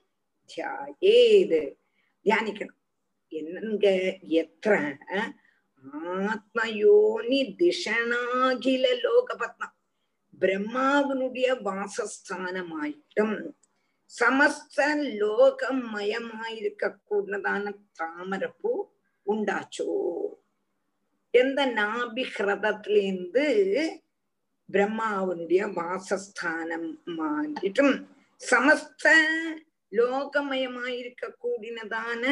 [0.55, 1.75] தியாயேது.
[2.25, 2.81] தியானிக்கணும்.
[3.29, 4.17] என்னங்க?
[4.21, 4.97] எத்த
[5.93, 9.75] ஆத்மயோனி திஷனாகில லோகபத்னம்
[10.40, 13.53] பிரம்மாவினுடைய வாசஸ்தானமாயிட்டும்.
[14.21, 14.87] சமஸ்த
[15.21, 18.90] லோகமயமாயிருக்க கூடதான தாமரப்பூ
[19.27, 20.12] உண்டாச்சோ?
[21.35, 23.44] எந்த நாபிஹிரதத்திலேருந்து
[24.73, 27.94] பிரம்மாவுடைய வாசஸ்தானம் மாறிட்டும்.
[28.51, 29.05] சமஸ்த
[29.92, 32.23] லோகமயமாயிருக்க கூடினதான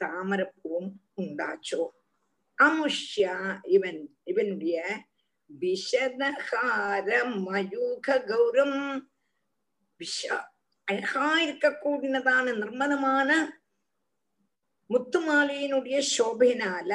[0.00, 1.82] தாமரப்பூவும் உண்டாச்சோ.
[2.58, 4.76] அமுஷ்யா இவன் இவனுடைய
[5.60, 7.08] விஷதகார
[7.46, 8.78] மயூக கௌரம்
[10.00, 10.38] விஷா
[10.88, 13.30] அழகா இருக்க கூடினதான நிர்மலமான
[14.90, 16.90] முத்துமாலையினுடைய சோபையினால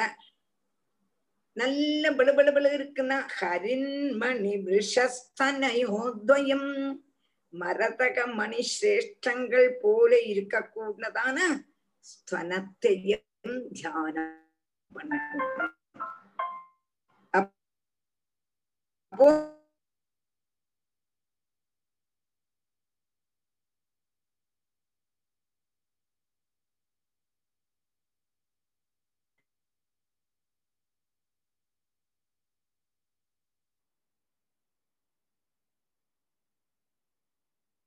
[1.56, 6.70] நல்ல பிளபிளபிள இருக்குன்னா ஹரின்மணி விஷஸ்தனயோத்வயம்
[7.52, 11.38] மரதக மணி சிரேஷ்டங்கள் போல இருக்கக்கூடதான
[12.04, 13.20] ஸ்தனத்தையும்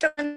[0.04, 0.32] தியானம்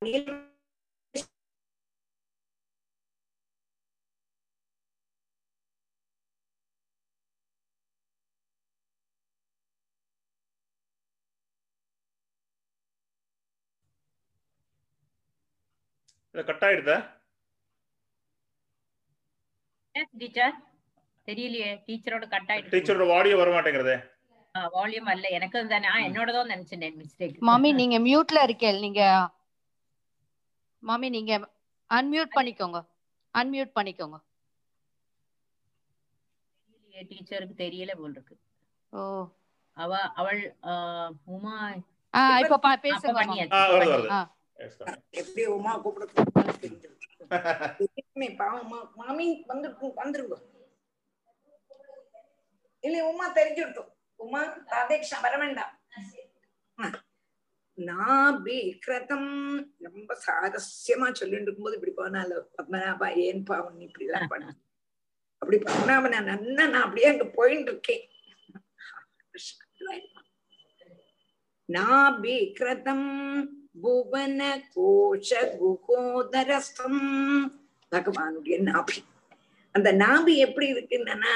[0.00, 0.53] பண்ணணும்
[16.34, 16.94] அப்போ கட் ஆயிடுதா?
[20.20, 20.54] டீச்சர்
[21.28, 21.68] தெரியலையே.
[21.86, 22.72] டீச்சரோட கட் ஆயிடுச்சு.
[22.72, 23.96] டீச்சரோட ஆடியோ வர மாட்டேங்கிறதே
[24.74, 25.26] வால்யூம் அல்ல.
[25.28, 25.84] எனக்கு தான்.
[25.86, 29.02] நான் என்னோடதான் நினைச்சேன் மிஸ்டேக் மாமி நீங்க மியூட்ல இருக்கேன் நீங்க
[30.82, 31.32] மாமி நீங்க
[31.90, 32.78] அன்மியூட் பண்ணிக்கோங்க.
[33.34, 34.16] அன்மியூட் பண்ணிக்கோங்க.
[37.10, 38.34] டீச்சருக்கு தெரியல போல் இருக்கு.
[38.92, 39.02] ஓ.
[39.76, 40.42] அவ அவள்
[41.36, 41.56] உமா.
[42.14, 43.22] ஆ இப்ப பேசுங்க
[45.10, 46.68] எப்படி உமா கூப்பிடுறது
[48.38, 50.36] பாவமா மாமி வந்துருக்கும் வந்துருங்க.
[52.84, 54.64] இல்ல உமா தெரிஞ்சிருக்கும் உமா
[55.22, 55.80] வர வேண்டாம்.
[56.78, 56.90] ஆ.
[57.78, 64.56] நாபி கிரதம் ரொம்ப சாரஸ்யமா சொல்லிட்டு இருக்கும்போது இப்படி போனால பத்மநாபா ஏன் பாவம் நீ இப்படி எல்லாம் பண்ண?
[65.42, 68.10] அப்படி பத்மநாப நான் நன்னா நான் அப்படியே அங்க போயிட்டு இருக்கேன்
[73.82, 74.40] புவன
[74.74, 77.02] கோஷ குகோதரஸ்தம்
[77.90, 78.98] பகவானுடைய நாபி.
[79.72, 81.34] அந்த நாபி எப்படி இருக்குன்னா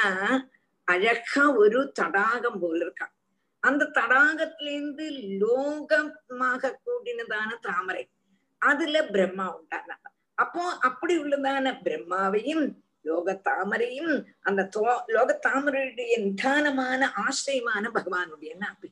[0.84, 3.14] அழகா ஒரு தடாகம் போல இருக்கான்
[3.60, 5.06] அந்த தடாகத்திலேருந்து
[5.40, 8.10] லோகமாக கூடினதான தாமரை.
[8.58, 10.00] அதுல பிரம்மா உண்டான.
[10.34, 12.64] அப்போ அப்படி உள்ளதான பிரம்மாவையும்
[13.02, 18.90] லோக தாமரையும் அந்த தோ லோக தாமரையுடைய நிதானமான ஆசிரியமான பகவானுடைய நாபி.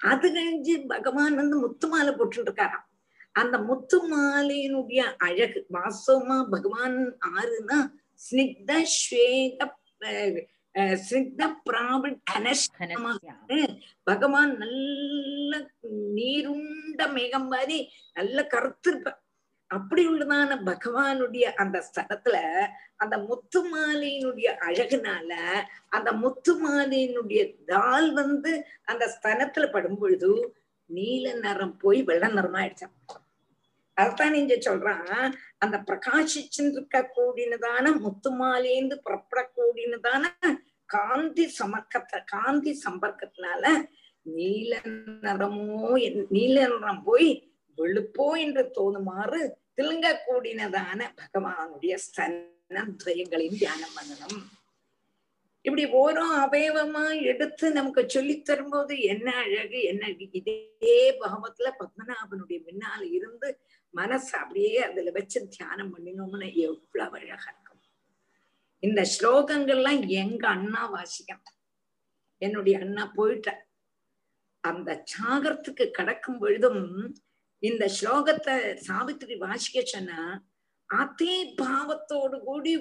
[0.00, 2.86] அது கழிஞ்சு பகவான் வந்து முத்து மாலை போட்டு இருக்காராம்
[3.34, 6.98] அந்த முத்து மாலையினுடைய அழகு வாஸ்தவமா பகவான்
[7.32, 7.78] ஆறுனா
[8.20, 9.62] ஸ்னிக்த ஸ்வேத
[11.02, 11.42] ஸ்னிக்த
[12.30, 13.34] கனஸ்யா.
[14.06, 15.52] பகவான் நல்ல
[16.16, 17.78] நீருண்ட மேகம் மாதிரி
[18.16, 19.12] நல்ல கருத்திருப்ப
[19.70, 22.36] அப்படி உள்ளதான பகவானுடைய அந்த ஸ்தலத்துல
[22.96, 25.30] அந்த முத்து மாலையினுடைய அழகுனால
[25.90, 28.52] அந்த முத்து மாலையினுடைய தால் வந்து
[28.84, 30.30] அந்த ஸ்தனத்துல படும் பொழுது
[30.90, 32.96] நீல நிறம் போய் வெள்ள நிறமா ஆயிடுச்சான்
[33.96, 35.32] அதான் நீங்க சொல்றான்.
[35.58, 40.24] அந்த பிரகாசிச்சுருக்க கூடினதான முத்து மாலையிலிருந்து புறப்படக்கூடியதான
[40.86, 43.64] காந்தி சமக்கத்தை காந்தி சம்பர்க்கத்தினால
[44.26, 44.72] நீல
[45.22, 45.90] நிறமோ
[46.30, 47.30] நீல நிறம் போய்
[47.78, 49.40] வெளுப்போ என்று தோணுமாறு
[49.76, 54.44] திலங்க கூடினதான பகவானுடைய ஸ்தனத்வயங்களையும் தியானம் பண்ணணும்.
[55.66, 60.08] இப்படி ஓரோ அவயவமா எடுத்து நமக்கு சொல்லி தரும்போது என்ன அழகு என்ன
[60.38, 63.48] இதே பாவத்துல பத்மநாபனுடைய முன்னால இருந்து
[63.94, 67.82] மனசு அப்படியே அதுல வச்சு தியானம் பண்ணினோம்னு எவ்வளவு அழகா இருக்கும்.
[68.82, 71.44] இந்த ஸ்லோகங்கள்லாம் எங்க அண்ணா வாசிக்கும்.
[72.42, 73.50] என்னுடைய அண்ணா போயிட்ட
[74.64, 76.82] அந்த சாகரத்துக்கு கடக்கும் பொழுதும்
[77.68, 78.54] இந்த ஸ்லோகத்தை
[78.86, 80.20] சாவித்திரி வாசிக்க சொன்னா
[80.90, 82.72] அதே பாவத்தோடு கூடி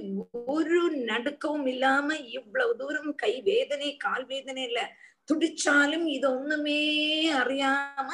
[0.54, 4.81] ஒரு நடுக்கவும் இல்லாம இவ்வளவு தூரம் கை வேதனை கால் வேதனை இல்ல
[5.29, 6.79] துடிச்சாலும் இது ஒண்ணுமே
[7.42, 8.10] அறியாம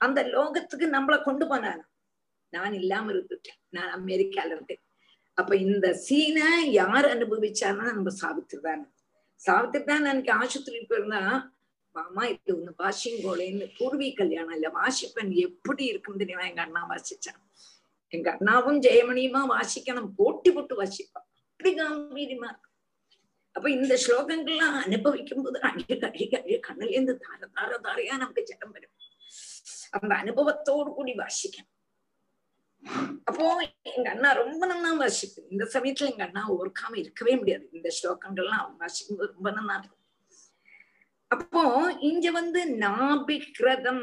[0.00, 1.82] அந்த லோகத்துக்கு நம்மள கொண்டு போனாங்க
[2.52, 3.58] நான் இல்லாம இருந்துட்டேன்.
[3.76, 4.82] நான் அமெரிக்கால இருந்தேன்.
[5.38, 6.48] அப்ப இந்த சீனை
[6.80, 8.82] யார் அனுபவிச்சாருன்னா நம்ம சாவித்திரி தான்.
[9.42, 11.22] சாவித்திரி தான் அன்னைக்கு ஆஸ்பத்திரிக்கு போயிருந்தா
[11.94, 14.68] மாமா இது ஒண்ணு வாசிங்கோலேன்னு பூர்வீ கல்யாணம் இல்ல.
[14.68, 15.32] வாசிப்பன்.
[15.34, 16.46] எப்படி இருக்குன்னு தெரியுமா?
[16.46, 17.40] எங்க அண்ணா வாசிச்சான்.
[18.12, 20.10] எங்க அண்ணாவும் ஜெயமணியுமா வாசிக்கணும்.
[20.16, 21.26] போட்டி போட்டு வாசிப்பான்.
[21.50, 22.68] அப்படி காம்பீரியமா இருக்கும்
[23.56, 28.70] அப்ப இந்த ஸ்லோகங்கள்லாம் அனுபவிக்கும் போது அழிய அழிய அழிய கண்ணுல இருந்து தார தார தாரையா நமக்கு ஜடம்
[28.70, 28.94] வரும்.
[29.90, 31.70] அந்த அனுபவத்தோடு கூடி வாசிக்கணும்.
[33.24, 33.44] அப்போ
[33.82, 37.68] எங்க அண்ணா ரொம்ப நன்னா வாசிப்பு இந்த சமயத்துல எங்க அண்ணா ஓர்க்காம இருக்கவே முடியாது.
[37.72, 40.01] இந்த ஸ்லோகங்கள்லாம் அவங்க வாசிக்கும்போது ரொம்ப நன்னா இருக்கும்.
[41.32, 41.62] அப்போ
[42.00, 44.02] இங்க வந்து நாபிக்ரதம்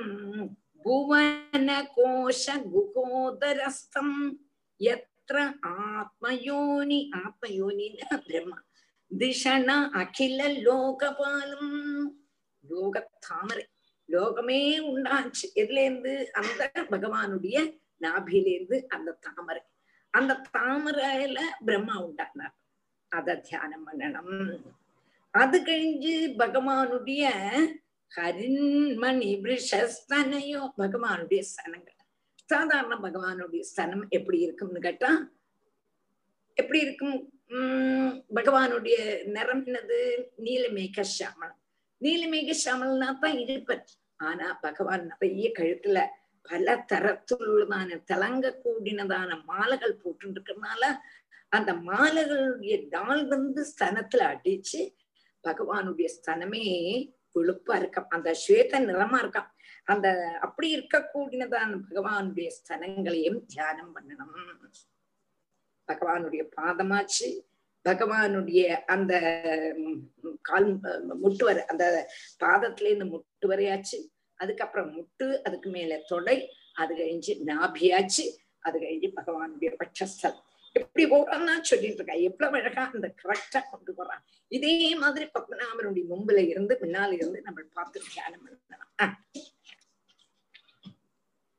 [0.84, 4.36] புவன கோஷ குகோதரஸ்தம்.
[4.80, 8.60] எத்திர ஆத்மயோனி ஆத்மயோனின்னு பிரம்மா.
[9.18, 12.06] திஷண அகில லோகபாலம்.
[12.70, 13.68] லோக தாமரை
[14.08, 14.62] லோகமே
[14.92, 15.46] உண்டாச்சு.
[15.56, 17.58] எதுல இருந்து அந்த பகவானுடைய
[18.02, 19.62] நாபிலேருந்து அந்த தாமரை.
[20.10, 22.56] அந்த தாமரையில பிரம்மா உண்டானார்.
[23.08, 24.60] அத தியானம் பண்ணணும்.
[25.34, 27.24] அது கழிஞ்சு பகவானுடைய
[28.12, 31.96] ஹரின்மணி விஷஸ்தனையோ பகவானுடைய ஸ்தனங்கள்
[32.50, 35.12] சாதாரண பகவானுடைய ஸ்தனம் எப்படி இருக்கும்னு கேட்டா
[36.58, 37.18] எப்படி இருக்கும்?
[37.52, 38.98] உம் பகவானுடைய
[39.36, 40.00] நிறம் என்னது?
[40.38, 41.60] நீலமேக சாமலம்
[42.02, 43.84] நீலமேக சாமல்னா தான் இருப்பர்.
[44.20, 46.00] ஆனா பகவான் நிறைய கழுத்துல
[46.46, 50.84] பல தரத்துள்ளதான தலங்க கூடினதான மாலைகள் போட்டு இருக்கிறதுனால
[51.52, 54.82] அந்த மாலைகளுடைய டால் வந்து ஸ்தனத்துல அடிச்சு
[55.48, 56.64] பகவானுடைய ஸ்தனமே
[57.36, 59.50] வெளுப்பா இருக்கும் அந்த ஸ்வேத நிறமா இருக்கும்
[59.92, 60.08] அந்த
[60.46, 64.34] அப்படி இருக்கக்கூடியதான் பகவானுடைய ஸ்தனங்களையும் தியானம் பண்ணணும்.
[65.90, 67.30] பகவானுடைய பாதமாச்சு
[67.86, 68.62] பகவானுடைய
[68.94, 69.14] அந்த
[70.50, 70.68] கால்
[71.24, 71.86] முட்டு வரை அந்த
[72.44, 73.98] பாதத்துல இருந்து முட்டு வரையாச்சு.
[74.40, 76.38] அதுக்கப்புறம் முட்டு அதுக்கு மேல தொடை
[76.82, 78.26] அது கழிஞ்சு நாபியாச்சு
[78.68, 80.44] அது கழிஞ்சு பகவானுடைய பட்சஸ்தலம்.
[80.77, 84.23] எப்படி போறான்னா சொல்லிட்டு இருக்கா எவ்வளவு அழகா அந்த கரெக்டா கொண்டு போறான்
[84.53, 84.73] இதே
[85.03, 89.15] மாதிரி பத்மநாபனுடைய மும்புல இருந்து முன்னால இருந்து நம்ம பார்த்து தியானம் பண்ணலாம்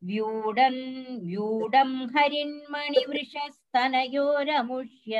[0.01, 0.81] व्यूढम्
[1.23, 5.13] व्यूढम् हरिन्मणिवृषस्तनयोरमुष्य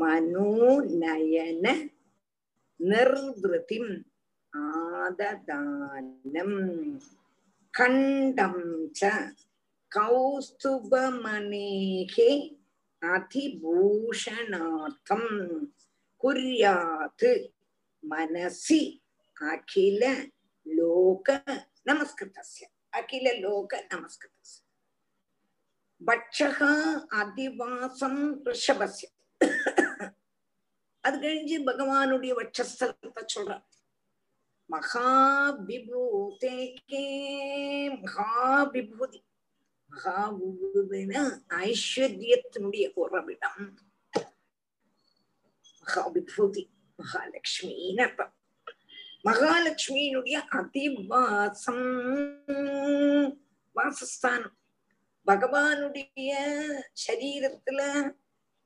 [0.00, 1.64] மனோநயன
[2.80, 3.92] நிர்வதிம்
[4.52, 6.58] ஆததானம்.
[7.70, 9.02] கண்டம் ச
[9.96, 12.30] கௌஸ்துபமனேகே
[13.00, 15.30] அதிபூஷணார்த்தம்.
[16.22, 17.32] குறியாது
[18.10, 19.02] மனசி
[19.40, 20.02] அகில
[20.62, 21.42] லோக
[21.86, 22.64] நமஸ்கிருதஸ்ய.
[22.90, 24.61] அகில லோக நமஸ்கிருதஸ்ய.
[26.06, 26.58] பட்சக
[27.20, 29.06] அதிவாசம் ரிஷபஸ்ய.
[31.04, 33.66] அது கழிஞ்சு பகவானுடைய வட்சஸ்தலத்தை சொல்றார்.
[34.72, 35.86] மகாபிபூதேக்கே
[38.04, 39.20] மகாபிபூதி.
[39.92, 43.64] மகாபூதினா ஐஸ்வர்யத்தினுடைய உறவிடம்.
[45.82, 46.64] மகாபிபூதி
[47.02, 48.34] மகாலட்சுமின்னு அர்த்தம்
[49.28, 51.86] மகாலட்சுமியினுடைய அதிவாசம்
[53.76, 54.56] வாசஸ்தானம்.
[55.26, 56.32] பகவானுடைய
[57.06, 58.12] சரீரத்துல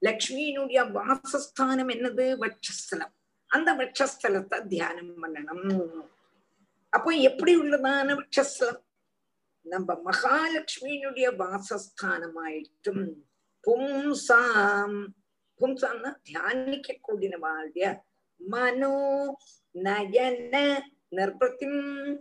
[0.01, 2.37] லக்ஷ்மியினுடைய வாசஸ்தானம் என்னது?
[2.37, 3.15] வட்சஸ்தலம்.
[3.47, 6.09] அந்த வட்சஸ்தலத்தை தியானம் பண்ணணும்.
[6.89, 8.85] அப்போ எப்படி உள்ளதான வட்சஸ்தலம்?
[9.61, 13.13] நம்ம மகாலட்சுமியினுடைய வாசஸ்தானமாயிட்டும்.
[13.67, 15.07] பும்சாம்.
[15.61, 18.01] பும்சாம்னா தியானிக்க கூடினவாளுடைய
[18.37, 19.37] மனோ
[19.75, 20.81] நயன
[21.11, 22.19] நிர்பத்திம்.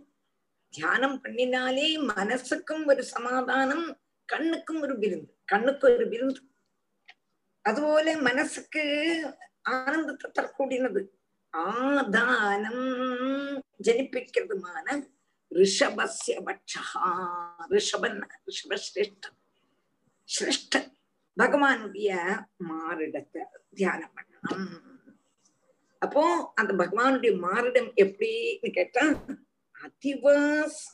[0.68, 4.00] தியானம் பண்ணினாலே மனசுக்கும் ஒரு சமாதானம்.
[4.32, 6.40] கண்ணுக்கும் ஒரு விருந்து கண்ணுக்கு ஒரு விருந்து.
[7.64, 8.82] அதுபோல மனசுக்கு
[9.74, 11.02] ஆனந்தத்தை தரக்கூடியது.
[11.54, 12.84] ஆதானம்
[13.86, 14.86] ஜனிப்பிக்கிறதுமான
[15.50, 16.82] ரிஷபஸ்ய பட்சா
[17.74, 18.18] ரிஷபன்
[18.48, 19.36] ரிஷபஸ்ரேஷ்டன்
[20.28, 20.88] சிரேஷ்டன்
[21.36, 22.10] பகவானுடைய
[22.70, 23.42] மாறிடத்தை
[23.78, 24.68] தியானம் பண்ணணும்.
[26.02, 26.22] அப்போ
[26.60, 29.04] அந்த பகவானுடைய மாறிடம் எப்படின்னு கேட்டா
[29.86, 30.92] அதிவாச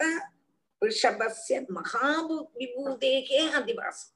[0.83, 4.11] ரிஷபஸ்ய மகாபூதேகே அதிவாசம்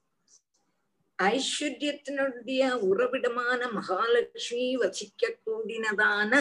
[1.18, 6.32] ஐஸ்வர்யத்தினுடைய உறவிடமான மகாலட்சுமி வசிக்க கூடினதான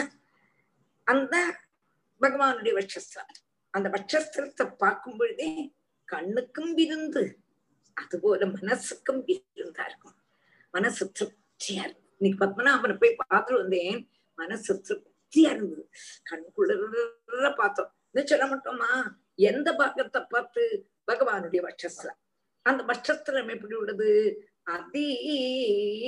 [1.06, 1.34] அந்த
[2.20, 3.42] பகவானுடைய வட்சஸ்தலம்
[3.74, 5.48] அந்த வட்சஸ்திரத்தை பார்க்கும் பொழுதே
[6.08, 7.22] கண்ணுக்கும் விருந்து
[7.96, 10.16] அதுபோல மனசுக்கும் விருந்தா இருக்கும்
[10.74, 14.00] மனசு திருப்தியா இருக்கும் இன்னைக்கு பத்மநாபனை போய் பார்த்துட்டு வந்தேன்
[14.38, 15.84] மனசு திருப்தியா இருந்தது
[16.22, 18.90] கண் குளிர பார்த்தோம் இன்னும் சொல்ல மாட்டோமா
[19.38, 20.62] எந்த பாகத்தை பார்த்து
[21.10, 22.20] பகவானுடைய வட்சஸ்தலம்
[22.66, 24.10] அந்த வட்சஸ்தலம் எப்படி உள்ளது?
[24.74, 25.98] அதிவாசம்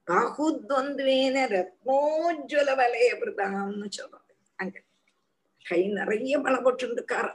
[0.08, 4.76] பாகுத்வந்துவேன ரத்னோஜ்வல வலயபிரதாம்னு சொல்றது அங்க
[5.64, 7.28] கை நிறைய மழை போட்டுருக்கார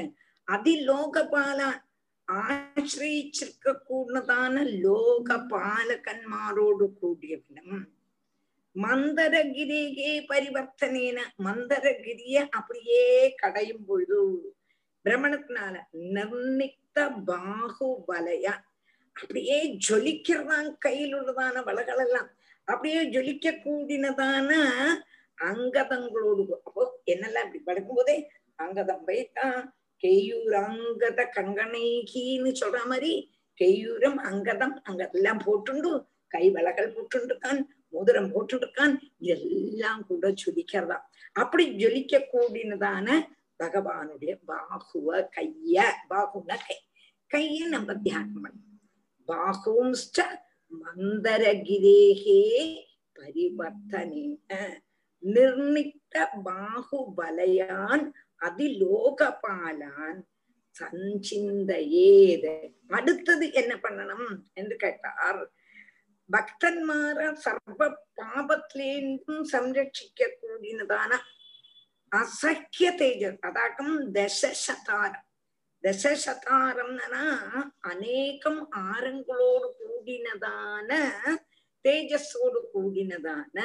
[0.49, 1.81] அதிலோகபாலான்
[2.29, 7.87] ஆசிரியிச்சிருக்க கூடதான லோக பாலகன்மாரோடு கூடியவனும்
[8.77, 13.05] மந்தரகிரியே பரிவர்த்தனேன மந்தரகிரிய அப்படியே
[13.37, 14.21] கடையும் பொழுது
[15.05, 15.75] பிரமணத்தினால
[16.09, 18.65] நிர்ணிக்த பாகு வலையான்
[19.17, 19.59] அப்படியே
[19.89, 22.03] ஜொலிக்கிறதான் கையில் உள்ளதான வளகள்
[22.69, 24.51] அப்படியே ஜொலிக்க கூடினதான
[25.39, 28.17] அங்கதங்களோடு அப்போ என்னெல்லாம் இப்படி படுக்கும் போதே
[28.59, 29.59] அங்கதம் வைத்தான்
[30.03, 33.13] கெய்யூர் அங்கத கங்கணைகின்னு சொல்ற மாதிரி
[33.61, 35.93] கெய்யூரம் அங்கதம் அங்கதெல்லாம் போட்டுண்டு
[36.29, 37.61] கை வளகள் போட்டுருக்கான்
[37.93, 40.99] மோதிரம் போட்டுருக்கான் இதெல்லாம் கூட ஜொலிக்கிறதா.
[41.33, 43.07] அப்படி ஜொலிக்க கூடினதான
[43.61, 45.77] பகவானுடைய பாகுவ கைய
[46.11, 46.77] பாகுன கை.
[47.31, 48.79] கைய நம்ம தியானம் பண்ணணும்.
[49.29, 49.95] பாகுவும்
[50.71, 52.43] மந்தரகிரேகே
[53.17, 54.51] பரிவர்த்தனேன
[55.23, 58.05] நிர்ணித்த பாகுபலையான்
[58.41, 60.21] அதிலோகபாலான்
[60.75, 62.55] சஞ்சிந்தையேது.
[62.89, 65.41] அடுத்தது என்ன பண்ணணும் என்று கேட்டார்.
[66.31, 67.81] பக்தன்மார சர்வ
[68.17, 71.13] பாபத்திலேந்தும் சம்ரட்சிக்க கூடினதான
[72.13, 75.28] அசக்கிய தேஜஸ் அதாக்கம் தசசதாரம்
[75.85, 77.25] தசசதாரம்னா
[77.81, 80.91] அநேகம் ஆரங்களோடு கூடினதான
[81.85, 83.59] தேஜஸோடு கூடினதான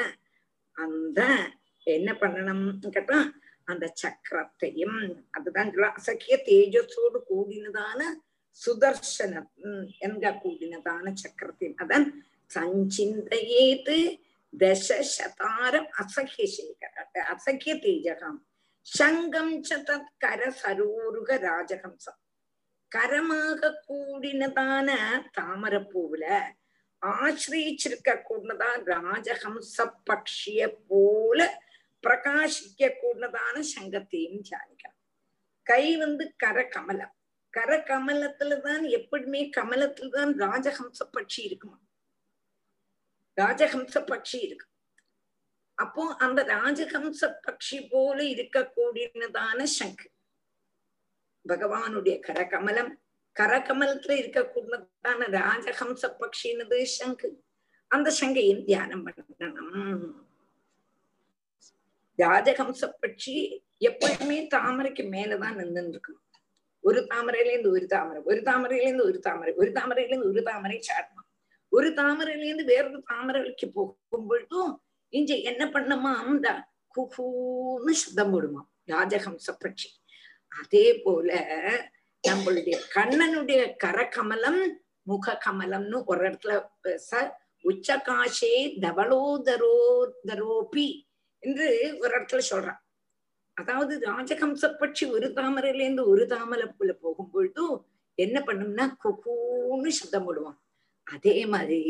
[0.78, 1.22] அந்த
[1.88, 3.18] என்ன பண்ணணும் கேட்டா
[3.64, 5.00] அந்த சக்கரத்தையும்
[5.32, 8.02] அதுதான் அசக்கிய தேஜஸோடு கூடினதான
[8.62, 9.34] சுதர்சன
[10.06, 11.78] என்க கூடினதான சக்கரத்தையும்.
[11.84, 12.08] அதான்
[12.56, 13.98] சஞ்சிந்தையேது
[14.54, 16.96] தசசதாரம் அசக்கிய சேகர
[17.34, 18.40] அசக்கிய தேஜகம்.
[18.84, 22.22] சங்கம் ச தத் கர சரோருக ராஜஹம்சம்
[22.96, 24.90] கரமாக கூடினதான
[25.38, 26.42] தாமரப்பூவுல
[27.02, 31.62] ஆசிரிச்சிருக்க கூடதான் ராஜஹம்ச பக்ஷிய போல
[32.08, 35.00] பிரகாசிக்க கூடதான சங்கத்தையும் தியானிக்கலாம்.
[35.64, 37.16] கை வந்து கர கமலம்.
[37.50, 41.80] கர கமலத்துலதான் எப்படியுமே கமலத்துலதான் ராஜஹம்ச பட்சி இருக்குமா?
[43.42, 44.68] ராஜஹம்ச பட்சி இருக்கு.
[45.78, 50.08] அப்போ அந்த ராஜஹம்ச பட்சி போல இருக்கக்கூடியதான சங்கு.
[51.46, 52.92] பகவானுடைய கரகமலம்.
[53.36, 57.30] கரகமலத்துல இருக்கக்கூடியதான ராஜஹம்ச பட்சினது சங்கு.
[57.92, 60.06] அந்த சங்கையும் தியானம் பண்ணணும்.
[62.20, 63.34] ராஜஹம்ச பட்சி
[63.90, 66.20] எப்பயுமே தாமரைக்கு மேலதான் நின்று இருக்கும்
[66.84, 71.28] ஒரு தாமரையிலேருந்து ஒரு தாமரை ஒரு தாமரையிலேருந்து ஒரு தாமரை ஒரு தாமரையிலேருந்து ஒரு தாமரை சாடணும்
[71.72, 74.74] ஒரு தாமரையிலேருந்து வேறொரு தாமரைக்கு போகும் பொழுதும்
[75.14, 76.48] இங்க என்ன பண்ணுமா அந்த
[76.96, 79.90] குஹூன்னு சப்தம் போடுமா ராஜஹம்ச பட்சி
[80.52, 81.30] அதே போல
[82.24, 84.62] நம்மளுடைய கண்ணனுடைய கரகமலம்
[85.08, 86.54] முக கமலம்னு ஒரு இடத்துல
[87.10, 87.12] ச
[87.66, 88.54] உச்சகாஷே
[88.86, 90.88] தவளோதரோதரோபி
[91.44, 91.68] என்று
[92.02, 92.80] ஒரு இடத்துல சொல்றான்.
[93.58, 97.86] அதாவது ராஜகம்ச பட்சி ஒரு தாமரையில இருந்து ஒரு தாமரைக்குள்ள போகும் பொழுதும்
[98.18, 100.58] என்ன பண்ணும்னா குகூன்னு சப்தம் போடுவான்.
[101.08, 101.82] அதே மாதிரி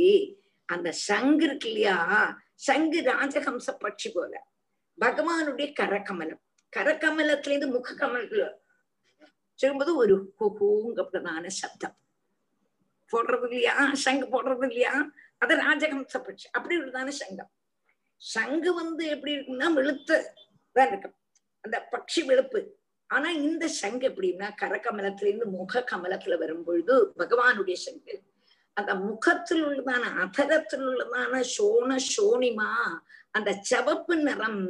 [0.70, 1.98] அந்த சங்கு இருக்கு இல்லையா?
[2.56, 4.48] சங்கு ராஜஹம்ச பட்சி போல.
[5.02, 6.42] பகவானுடைய கரகமலம்.
[6.76, 8.54] கரகமலத்துல இருந்து முக கமலத்துல
[9.54, 11.98] சொல்லும்போது ஒரு குகூங்கப்பட்டதான சப்தம்.
[13.12, 13.94] போடுறது இல்லையா?
[13.94, 15.12] சங்கு போடுறது இல்லையா?
[15.38, 16.48] அது ராஜஹம்ச பட்சி.
[16.52, 17.52] அப்படி உள்ளதான சங்கம்.
[18.18, 20.34] சங்கு வந்து எப்படி இருக்குன்னா வெளுத்து
[20.72, 21.16] தான் இருக்கும்.
[21.62, 22.68] அந்த பட்சி வெளுப்பு.
[23.08, 28.22] ஆனா இந்த சங்கு எப்படின்னா கரகமலத்துல இருந்து முக கமலத்துல வரும் பொழுது பகவானுடைய சங்கு.
[28.78, 32.70] அந்த முகத்தில் உள்ளதான அதரத்தில் உள்ளதான சோன சோனிமா
[33.32, 34.64] அந்த சிவப்பு நிறம்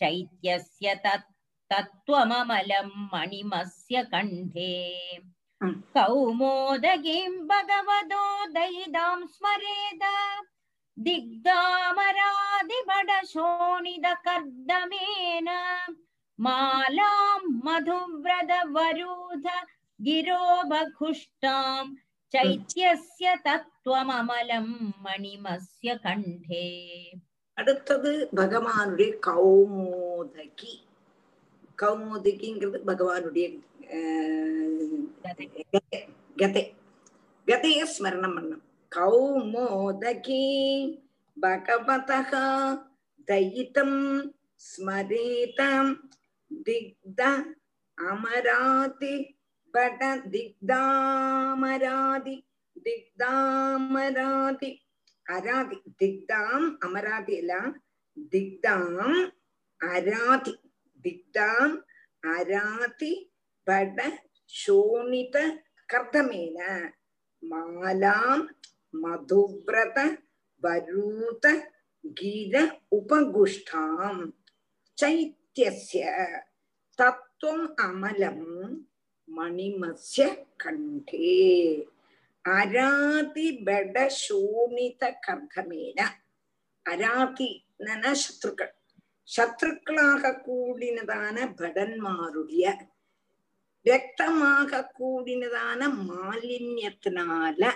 [0.00, 1.30] चैत्यस्य तत्
[1.70, 4.72] तत्त्वममलं मणिमस्य कण्ठे
[5.60, 5.74] Mm.
[5.94, 8.22] कौमोदगीं भगवदो
[8.54, 10.02] दयितां स्मरेद
[14.02, 15.48] दिग्धामरादिबडशोणिदकर्दमेन
[16.38, 19.46] मालां मधुव्रतवरूध
[20.00, 20.40] गिरो
[20.70, 21.84] बघुष्टां
[22.34, 24.68] चैत्यस्य तत्त्वममलं
[25.04, 26.66] मणिमस्य कण्ठे
[27.56, 30.72] அடுத்தது பகவானுடைய கௌமோதகி
[31.81, 33.45] கௌமோதகிங்கிறது பகவானுடைய
[36.35, 36.63] கதை
[37.47, 40.43] கதைய ஸ்மரணம் பண்ணும் கௌமோதகி
[41.37, 42.31] பகவதः
[43.27, 43.99] தயிதம்
[44.69, 45.91] ஸ்மரீதம்
[46.67, 47.21] திக்த
[47.97, 49.15] அமராதி
[49.73, 50.01] பட
[50.33, 52.35] திக்தாமராதி
[52.85, 54.71] திக்தாமராதி.
[55.25, 57.73] அராதி திக்தாம் அமராதி எல்லாம்
[58.31, 59.17] திக்தாம்
[59.81, 60.53] அராதி.
[61.07, 61.75] வித்தாம்
[62.23, 63.13] அராதி
[63.67, 63.99] பட
[64.53, 65.37] சோனித
[65.89, 66.59] கர்தமேன
[67.43, 68.45] மாலாம்
[68.93, 69.99] மதுவிரத
[70.63, 71.45] வரூத
[72.03, 72.55] கீத
[72.97, 74.21] உபகுஷ்டாம்
[74.97, 76.05] சைத்தியசிய
[76.99, 78.47] தத்துவம் அமலம்
[79.29, 80.25] மணிமஸ்ய
[80.57, 81.35] கண்டே
[82.45, 85.99] அராதி பட சோனித கர்தமேன
[86.85, 88.73] அராதி நன சத்ருக்கள்
[89.35, 92.73] சத்ருக்களாக கூடினதான படன்மாருடைய
[93.83, 97.71] ரத்தமாக கூடினதான மாலின்யத்தினால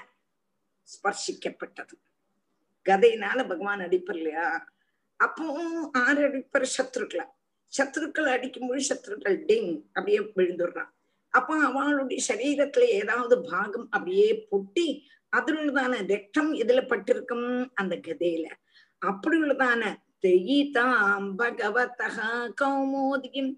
[0.83, 1.95] ஸ்பர்சிக்கப்பட்டது.
[2.89, 4.69] கதையினால பகவான் அடிப்பர்
[5.15, 5.43] அப்போ
[5.93, 7.25] ஆறு அடிப்பர் சத்ருக்களை.
[7.77, 10.89] சத்ருக்கள் அடிக்கும்போது சத்ருக்கள் டிங் அப்படியே விழுந்துடுறான்.
[11.29, 15.01] அப்ப அவளுடைய சரீரத்துல ஏதாவது பாகம் அப்படியே பொட்டி
[15.37, 17.71] அதுள்ளதான ரத்தம் எதுல பட்டிருக்கும்?
[17.73, 18.51] அந்த கதையில.
[18.99, 22.17] அப்படி உள்ளதான தெயிதாம் பகவத்தக
[22.57, 23.51] கௌமோதிகிம்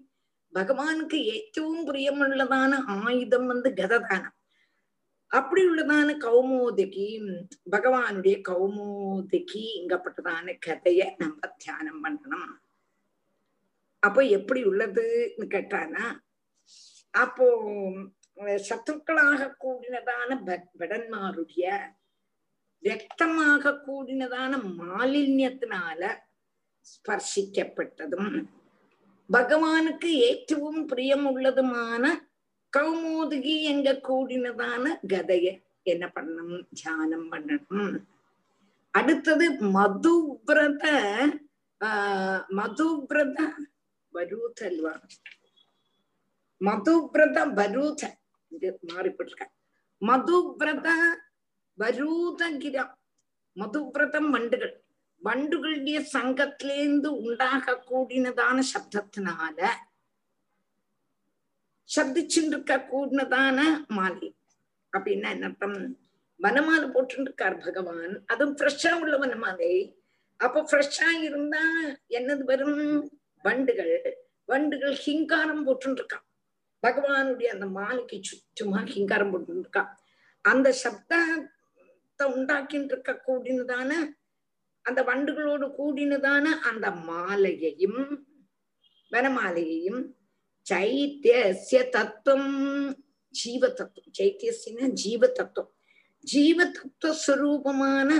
[0.52, 4.36] பகவானுக்கு ஏற்றவும் பிரியமுள்ளதான ஆயுதம் வந்து கததானம்
[5.30, 7.06] அப்படி உள்ளதான கௌமோதிகி
[7.70, 12.52] பகவானுடைய கௌமோதிகிங்கப்பட்டதான கதைய நம்ம தியானம் பண்ணணும்
[14.02, 16.04] அப்போ எப்படி உள்ளதுன்னு கேட்டானா
[17.14, 17.46] அப்போ
[18.60, 20.30] சத்துக்களாக கூடினதான
[20.78, 21.66] படன்மாருடைய
[22.82, 26.00] ரத்தமாக கூடினதான மாலின்யத்தினால
[26.90, 28.46] ஸ்பர்சிக்கப்பட்டதும்
[29.32, 32.04] பகவானுக்கு ஏற்றவும் பிரியமுள்ளதுமான
[32.76, 36.66] கௌமோதுகி எங்க கூடினதான கதைய என்ன பண்ணணும்?
[36.72, 38.04] தியானம் பண்ணணும்.
[38.90, 40.84] அடுத்தது மதுபிரத
[41.80, 43.38] ஆஹ் மதுபிரத
[44.14, 44.94] வரூத அல்வா.
[46.60, 48.02] மதுபிரத வரூத
[48.92, 49.44] மாறிப்பட்டிருக்க.
[50.00, 50.88] மதுபிரத
[51.78, 52.92] வரூதகிரம்
[53.56, 54.83] மதுபிரதம் வண்டுகள்
[55.24, 59.58] வண்டுகளுடைய சங்கத்திலேந்து உண்டாக கூடினதான சப்தத்தினால
[61.96, 63.58] சப்திச்சுருக்க கூடினதான
[63.88, 64.28] மாலை.
[64.92, 65.78] அப்படின்னா என்ன அர்த்தம்?
[66.40, 68.14] வனமாலை போட்டுருக்கார் பகவான்.
[68.26, 69.72] அதுவும் ஃப்ரெஷ்ஷா உள்ள வனமாலை.
[70.36, 71.64] அப்ப ஃப்ரெஷ்ஷா இருந்தா
[72.08, 73.10] என்னது வரும்?
[73.44, 73.96] வண்டுகள்.
[74.44, 76.24] வண்டுகள் ஹிங்காரம் போட்டுருக்கான்
[76.82, 79.90] பகவானுடைய அந்த மாலைக்கு சுற்றுமா ஹிங்காரம் போட்டுருக்கான்
[80.44, 83.90] அந்த சப்தத்தை உண்டாக்கிட்டு இருக்க கூடினதான
[84.86, 88.00] அந்த வண்டுகளோடு கூடினதான அந்த மாலையையும்
[89.12, 90.02] வனமாலையையும்
[90.70, 92.52] சைத்தியசிய தத்துவம்
[93.34, 95.72] ஜீவ தத்துவம் சைத்தியசின ஜீவ தத்துவம்
[96.24, 98.10] ஜீவ தத்துவ ஸ்வரூபமான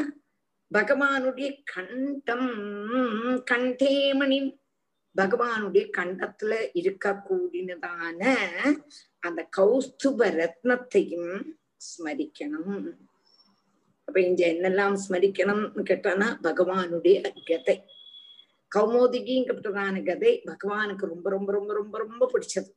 [0.71, 2.51] பகவானுடைய கண்டம்
[3.51, 4.39] கண்டேமணி.
[5.17, 8.21] பகவானுடைய கண்டத்துல இருக்க கூடினதான
[9.27, 11.35] அந்த கௌஸ்துப ரத்னத்தையும்
[11.87, 12.87] ஸ்மரிக்கணும்.
[14.05, 17.77] அப்ப இங்க என்னெல்லாம் ஸ்மரிக்கணும்னு கேட்டானா பகவானுடைய கதை.
[18.77, 22.71] கௌமோதிகிங்கப்பட்டதான கதை பகவானுக்கு ரொம்ப ரொம்ப ரொம்ப ரொம்ப ரொம்ப பிடிச்சது.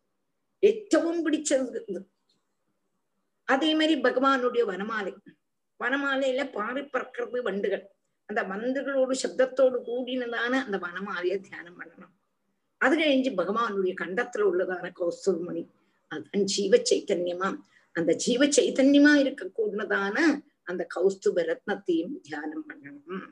[0.60, 2.06] எச்சவும் பிடிச்சது
[3.44, 5.14] அதே மாதிரி பகவானுடைய வனமாலை.
[5.80, 7.86] வனமாலையில பாரி பறக்கிறது வண்டுகள்.
[8.26, 12.14] அந்த வண்டுகளோடு சப்தத்தோடு கூடினதான அந்த வனமாலையை தியானம் பண்ணணும்.
[12.78, 15.64] அது கழிஞ்சு பகவானுடைய கண்டத்துல உள்ளதான கௌஸ்தூர்மணி
[16.12, 17.50] அதுதான் ஜீவ சைத்தன்யமா.
[17.92, 20.18] அந்த ஜீவ சைத்தன்யமா இருக்கக்கூடியதான
[20.67, 23.27] அந்த கௌஸ்துப ரத்னத்தையும் தியானம் பண்ணணும் உம்.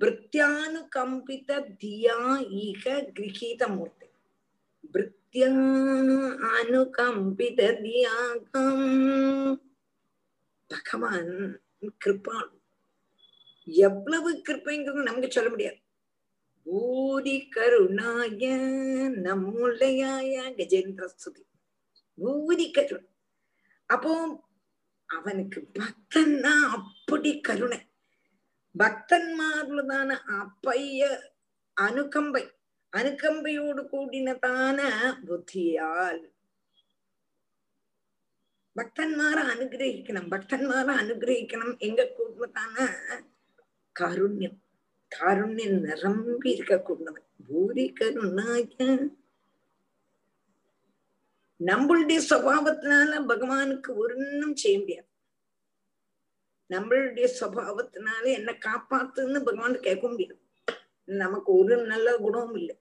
[0.00, 2.18] விருத்தியானுகம்பித தியா
[2.50, 2.84] ஈக
[3.14, 4.04] கிரகித மூர்த்தி
[10.66, 11.60] பகவான்
[12.04, 12.48] கிருப்பான்.
[13.64, 15.76] எவ்வளவு கிருப்பைங்கிறது நமக்கு சொல்ல முடியாது.
[16.64, 18.54] பூரி கருணாய
[19.24, 21.42] நம்முள்ளையாய கஜேந்திர ஸ்துதி.
[22.16, 23.08] பூரி கருண்.
[23.86, 24.44] அப்போ
[25.06, 27.80] அவனுக்கு பக்தன்னா அப்படி கருணை.
[28.78, 31.20] பக்தன்மார்லதான அப்பைய
[31.80, 32.54] அனுகம்பை.
[32.96, 34.80] அனுகம்பையோடு கூடினதான
[35.24, 36.35] புத்தியால்
[38.76, 40.30] பக்தன்மார அனுகிரகிக்கணும்.
[40.30, 41.78] பக்தன்மார அனுகிரகிக்கணும்.
[41.78, 42.90] எங்க கூடதான
[44.00, 44.58] காருண்யம்.
[45.20, 48.84] காருண்யம் நிரம்பி இருக்க கூடவன் பூரி கருணாக.
[51.64, 55.08] நம்மளுடைய சுவாவத்தினால பகவானுக்கு ஒன்னும் செய்ய முடியாது.
[56.68, 60.40] நம்மளுடைய சுவாவத்தினால என்ன காப்பாத்துன்னு பகவான் கேட்க முடியாது.
[61.04, 62.80] நமக்கு ஒரு நல்ல குணமும் இல்லை.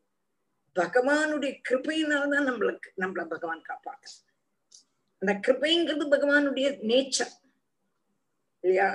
[0.75, 4.24] பகவானுடைய கிருப்பையினால்தான் நம்மளுக்கு நம்மள பகவான் காப்பாத்து
[5.21, 7.33] அந்த கிருபைங்கிறது பகவானுடைய நேச்சர்
[8.63, 8.89] இல்லையா?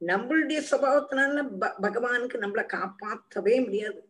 [0.00, 1.42] நம்மளுடைய சுபாவத்தினால
[1.82, 4.00] பகவானுக்கு நம்மளை காப்பாற்றவே முடியாது.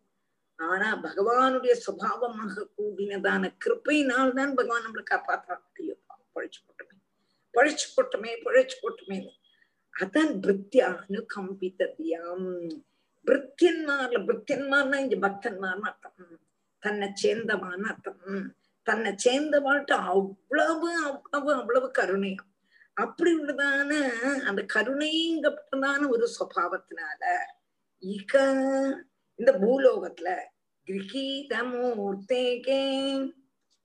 [0.58, 6.02] ஆனா பகவானுடைய சுபாவமாக கூடினதான கிருப்பையினால் தான் பகவான் நம்மளை காப்பாற்ற முடியும்.
[6.34, 6.96] பழிச்சு போட்டுமே.
[7.54, 9.18] பழிச்சு போட்டுமே பழிச்சு போட்டுமே.
[9.94, 12.48] அதான் பிருத்தியா அனுகம்பித்ததியாம்
[13.26, 16.38] பிருத்தியன்மார்ல பிரித்தியன்மார்னா இங்க பக்தன்மார்னு அர்த்தம்.
[16.82, 18.22] தன்னை சேர்ந்தவான்னு அர்த்தம்.
[18.88, 22.42] தன்னை சேர்ந்தவாழ்ட்டு அவ்வளவு அவ்வளவு அவ்வளவு கருணையா.
[22.96, 23.90] அப்படி உள்ளதான
[24.48, 27.22] அந்த கருணைங்கப்பட்டதான ஒரு சுவாவத்தினால
[28.02, 28.32] இக
[29.38, 30.28] இந்த பூலோகத்துல
[30.86, 32.82] கிரகீதமூர்த்தேகே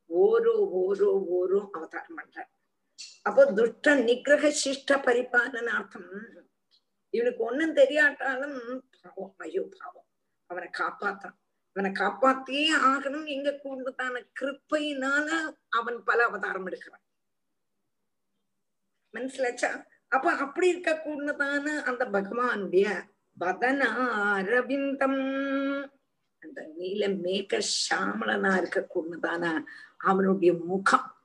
[0.10, 2.38] ஓரோ ஓரோ ஓரோ அவதாரம் பண்ற
[3.26, 6.12] அப்போ துஷ்ட நிகிரக சிஷ்ட பரிபாலனார்த்தம்
[7.14, 8.58] இவனுக்கு ஒன்னும் தெரியாட்டாலும்
[8.98, 10.08] பாவம் ஐயோ பாவம்.
[10.50, 11.38] அவனை காப்பாத்தான்.
[11.76, 13.26] அவனை காப்பாத்தியே ஆகணும்.
[13.26, 17.04] எங்க கூண்டுதான கிருப்பையினால அவன் பல அவதாரம் எடுக்கிறான்.
[19.14, 19.86] மனசிலாச்சா?
[20.08, 23.02] அப்ப அப்படி இருக்க கூடதான அந்த பகவானுடைய
[23.40, 25.20] பதனாரவிந்தம்
[26.40, 29.64] அந்த நீல மேக சாமலனா இருக்க கூடதான
[29.98, 31.16] அவனுடைய முகம்.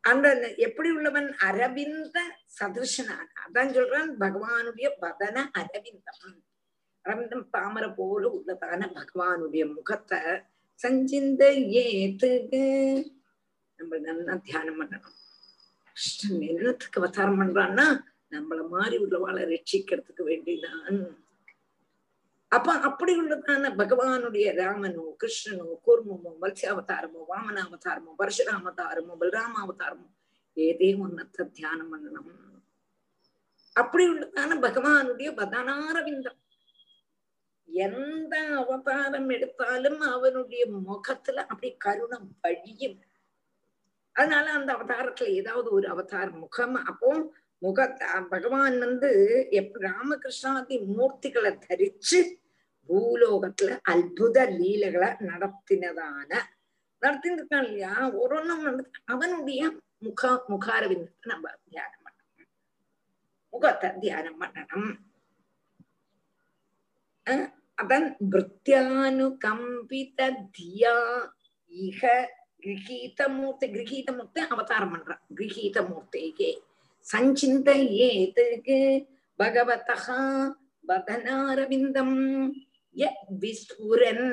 [0.00, 1.36] அந்த எப்படி உள்ளவன்?
[1.36, 3.26] அரவிந்த சதிருஷனான.
[3.46, 6.42] அதான் சொல்றான் பகவானுடைய பதன அரவிந்தம்.
[7.04, 10.20] அரவிந்தம் தாமரை போல உள்ளதான பகவானுடைய முகத்தை
[10.80, 11.42] சஞ்சிந்த
[11.82, 12.62] ஏத்துக்கு
[13.78, 15.16] நம்ம நல்லா தியானம் பண்ணணும்.
[15.96, 17.86] கிருஷ்ணன் என்னத்துக்கு அவதாரம் பண்றான்னா
[18.34, 20.98] நம்மள மாதிரி உள்ளவாளை ரட்சிக்கிறதுக்கு வேண்டிதான்.
[22.52, 30.08] அப்ப அப்படி உள்ளதான பகவானுடைய ராமனோ கிருஷ்ணனோ கூர்மமோ மத்ஸ்யாவதாரமோ வாமனாவதாரமோ பரசுராமதாரமோ பலராமாவதாரமோ
[30.56, 32.30] ஏதே ஒன்னத்தை தியானம் பண்ணணும்.
[33.76, 36.39] அப்படி உள்ளதான பகவானுடைய பதனாரவிந்தம்
[37.72, 43.04] எந்த அவதாரம் எடுத்தாலும் அவனுடைய முகத்துல அப்படி கருணம் வழியும்.
[44.12, 46.74] அதனால அந்த அவதாரத்துல ஏதாவது ஒரு அவதாரம் முகம்.
[46.74, 47.96] அப்போ முக
[48.30, 52.38] பகவான் வந்து எப் ராமகிருஷ்ணாதி மூர்த்திகளை தரிச்சு
[52.88, 56.38] பூலோகத்துல அற்புத லீலைகளை நடத்தினதான
[57.02, 58.10] நடத்திருக்கான் இல்லையா?
[58.10, 62.48] ஒரு ஒண்ணும் வந்து அவனுடைய முக முகாரவிந்தத்தை நம்ம தியானம் பண்ணணும்.
[63.50, 64.96] முகத்தை தியானம் பண்ணணும்.
[67.30, 70.20] ஆஹ் அதன் பிருத்தியானுகம்பித
[70.56, 70.96] தியா
[71.72, 72.02] இக
[72.62, 76.50] கிரகீதமூர்த்தி கிரகீதமூர்த்தி அவதாரம் பண்றான் கிரகீதமூர்த்திக்கு
[77.06, 78.78] சஞ்சிந்தயேதுக்கு
[79.38, 80.18] பகவதா
[80.84, 82.18] பதனாரவிந்தம்
[82.96, 83.08] ய
[83.40, 84.26] விஸ்புரன்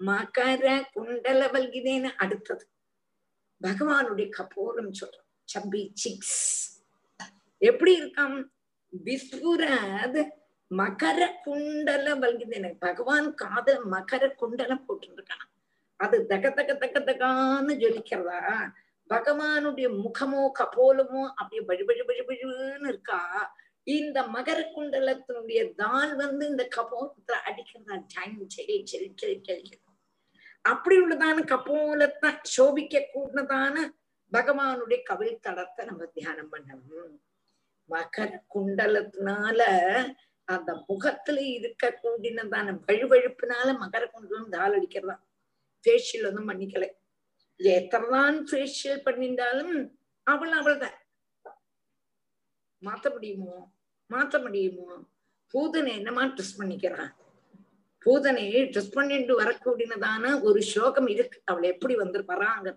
[0.00, 2.64] மகர குண்டல வல்கிதேன்னு அடுத்தது
[3.60, 6.36] பகவானுடைய கபோரம் சொல்றான் சம்பி சிக்ஸ்
[7.62, 8.36] எப்படி இருக்காம்
[8.92, 10.20] விஸ்புரத்
[10.70, 12.06] மகர குண்டல
[12.58, 12.78] எனக்கு.
[12.80, 15.46] பகவான் காத மகர குண்டலம் போட்டுருக்கான்
[16.00, 18.40] அது தக தக தக தகான்னு ஜொலிக்கிறதா?
[19.10, 23.20] பகவானுடைய முகமோ கபோலமோ அப்படியே பழி பழி பழி பழின்னு இருக்கா?
[23.86, 27.96] இந்த மகர குண்டலத்தினுடைய தால் வந்து இந்த கபோலத்துல அடிக்கிறதா?
[28.14, 29.86] ஜாயின் செடி செடி செடி செடிக்கிறது
[30.64, 33.76] அப்படி உள்ளதான கபோலத்தை சோபிக்க கூடதான
[34.32, 37.14] பகவானுடைய கவித்தலத்தை நம்ம தியானம் பண்ணணும்.
[37.90, 39.60] மகர குண்டலத்தினால
[40.48, 45.16] அந்த முகத்துல இருக்க கூடினதான வழுவழுப்புனால மகர குண்டலம் தால் அடிக்கிறதா?
[45.84, 46.86] ஃபேஷியல் ஒன்றும் பண்ணிக்கல.
[47.60, 49.74] எத்தனைதான் ஃபேஷியல் பண்ணிட்டாலும்
[50.26, 50.96] அவள் அவள் தான்
[52.82, 53.54] மாத்த முடியுமோ?
[54.10, 54.88] மாத்த முடியுமோ?
[55.54, 57.10] பூதனை என்னமா ட்ரெஸ் பண்ணிக்கிறான்
[58.06, 61.38] பூதனை ட்ரெஸ் பண்ணிட்டு வரக்கூடியதான ஒரு சோகம் இருக்கு.
[61.50, 62.68] அவள் எப்படி வந்திருப்பாராங்க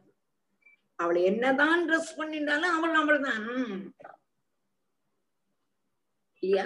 [1.00, 3.46] அவள் என்னதான் ட்ரெஸ் பண்ணிட்டாலும் அவள் அவள் தான்
[6.44, 6.66] இல்லையா?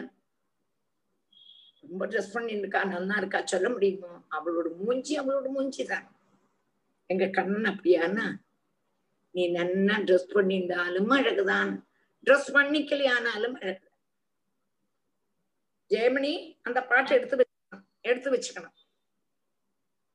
[1.94, 6.06] ரொம்ப ட்ரெஸ் பண்ணிட்டு இருக்கா நல்லா இருக்கா சொல்ல முடியுமோ அவளோட மூஞ்சி அவளோட மூஞ்சி தான்
[7.10, 8.26] எங்க கண்ணன் அப்படியானா
[9.34, 11.72] நீ நன்னா ட்ரெஸ் பண்ணியிருந்தாலும் அழகுதான்
[12.26, 13.86] ட்ரெஸ் பண்ணிக்கலையானாலும் அழகு
[15.90, 18.76] ஜெயமணி அந்த பாட்டை எடுத்து வச்சுக்கணும் எடுத்து வச்சுக்கணும்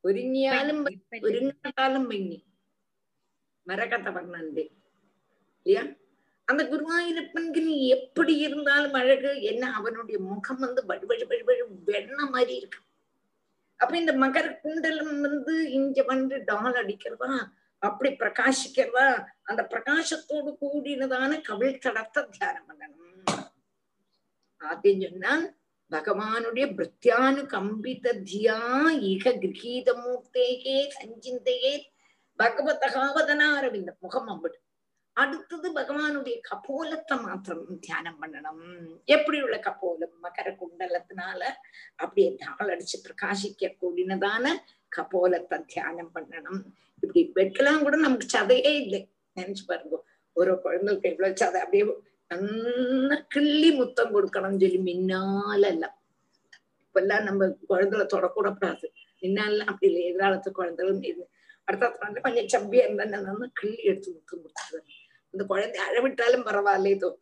[0.04, 0.80] ഒരുങ്ങിയാലും
[1.22, 2.40] ഒരുങ്ങാട്ടാലും ഭംഗി
[3.68, 4.66] மரகத வர்ணந்தே
[5.66, 5.84] இல்லையா
[6.51, 12.55] அந்த குருவாயூரப்பனுக்கு நீ எப்படி இருந்தாலும் அழகு என்ன அவனுடைய முகம் வந்து வழி வழி வழி வெண்ண மாதிரி
[12.61, 12.81] இருக்கு.
[13.81, 17.33] அப்ப இந்த மகர குண்டலம் வந்து இங்க வந்து டால் அடிக்கிறதா
[17.83, 19.07] அப்படி பிரகாசிக்கிறதா
[19.51, 23.47] அந்த பிரகாசத்தோடு கூடினதான கவிழ் தடத்தை தியானம் பண்ணணும்.
[24.61, 25.45] ஆத்தியம் சொன்னால்
[25.91, 28.59] பகவானுடைய பிரத்யானு கம்பித தியா
[29.13, 31.73] இக கிரகீதமூர்த்தேகே சஞ்சிந்தையே
[32.39, 34.59] பகவதகாவதனாரவிந்த முகம் அம்படு
[35.17, 38.63] அடுத்தது பகவானுடைய கபோலத்தை மாத்திரம் தியானம் பண்ணணும்.
[39.05, 40.15] எப்படி உள்ள கபோலம்?
[40.27, 41.41] மகர குண்டலத்தினால
[42.03, 44.55] அப்படியே தாள் அடிச்சு பிரகாசிக்க கூடினதான
[44.97, 46.61] கபோலத்தை தியானம் பண்ணணும்.
[47.03, 49.01] இப்படி வெட்கலாம் கூட நமக்கு சதையே இல்லை.
[49.39, 49.99] நினைச்சு பாருங்க.
[50.37, 51.61] ஒரு குழந்தைக்கு எவ்வளவு சதை.
[51.65, 51.85] அப்படியே
[52.31, 55.97] நல்லா கிள்ளி முத்தம் கொடுக்கணும்னு சொல்லி மின்னாலெல்லாம்
[56.85, 58.87] இப்பெல்லாம் நம்ம குழந்தைகளை தொடக்கூடப்படாது
[59.23, 60.03] மின்னாலாம் அப்படி இல்லை.
[60.11, 61.31] எதிராளத்து குழந்தைகளும்
[61.69, 64.89] அடுத்த கொஞ்சம் சம்பியா இருந்தா நான் கிள்ளி எடுத்து முத்தம் கொடுத்துருவேன்
[65.35, 67.19] அந்த குழந்தை அழவிட்டாலும் பரவாயில்ல ஏதோ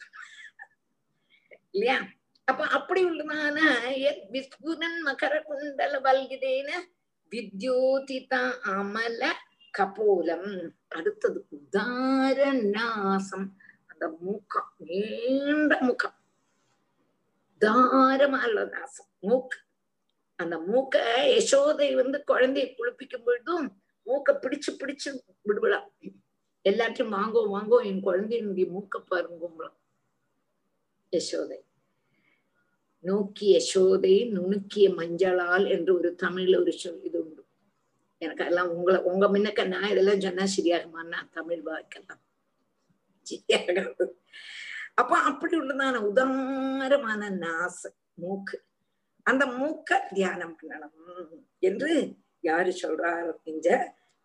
[1.71, 2.03] இல்லையா?
[2.49, 3.59] அப்ப அப்படி உள்ளதான
[4.33, 6.71] விஸ்புரன் மகர குண்டல வல்கிதேன
[7.33, 9.35] வித்யோதித அமல
[9.79, 10.73] கபோலம்.
[10.89, 13.57] அடுத்தது உதாரணாசம்
[13.87, 16.15] அந்த மூக்கம் நீண்ட முகம்
[17.61, 19.11] தாரமான நாசம்.
[19.21, 19.59] மூக்கு.
[20.39, 20.97] அந்த மூக்க
[21.37, 25.91] யசோதை வந்து குழந்தையை குளிப்பிக்கும் பொழுதும் மூக்க பிடிச்சு பிடிச்சு விடுவிடலாம்
[26.71, 29.71] எல்லாத்தையும் வாங்கோ வாங்கோ என் குழந்தையினுடைய மூக்க பாருங்க
[31.12, 31.59] யசோதை.
[33.05, 37.43] நோக்கிய யசோதை நுணுக்கிய மஞ்சளால் என்று ஒரு தமிழ்ல ஒரு சொல் இது உண்டு.
[38.19, 42.23] எனக்கு அதெல்லாம் உங்களை உங்க முன்னக்க நான் இதெல்லாம் சொன்னா சரியாகுமான்னா தமிழ் வாய்க்கலாம்
[43.31, 44.07] சரியாகாது.
[44.95, 47.81] அப்ப அப்படி உள்ளதான உதாரமான நாச
[48.14, 48.57] மூக்கு.
[49.23, 51.91] அந்த மூக்க தியானம் பண்ணணும் என்று
[52.41, 53.69] யாரு சொல்றாரு இந்த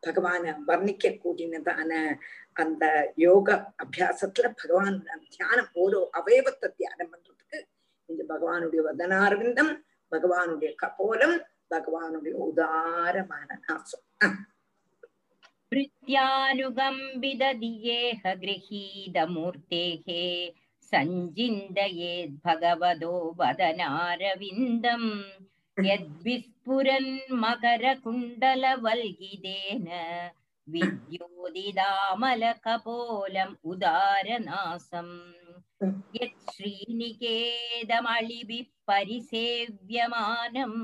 [0.03, 2.21] பகவான வர்ணிக்க கூடினதான
[2.57, 7.67] அந்த யோக அபியாசத்துல பகவான் தியானம் ஓரோ அவயவத்தை தியானம் பண்றதுக்கு
[8.09, 9.73] இந்த பகவானுடைய வதனாரவிந்தம்
[10.13, 11.39] பகவானுடைய கபோலம்
[11.71, 14.07] பகவானுடைய உதாரமான நாசம்
[15.73, 20.07] भृत्यानुगम्बिदधियेह गृहीतमूर्तेः
[20.93, 25.11] सञ्जिन्दयेद् भगवदो वदनारविन्दम्
[25.87, 27.11] यद्विस्फुरन्
[27.43, 29.87] मकरकुण्डलवल्गिदेन
[30.75, 35.13] विद्योदिदामलकपोलम् उदारनासम्
[36.17, 40.81] यत् श्रीनिकेतमलिभिः परिसेव्यमानम्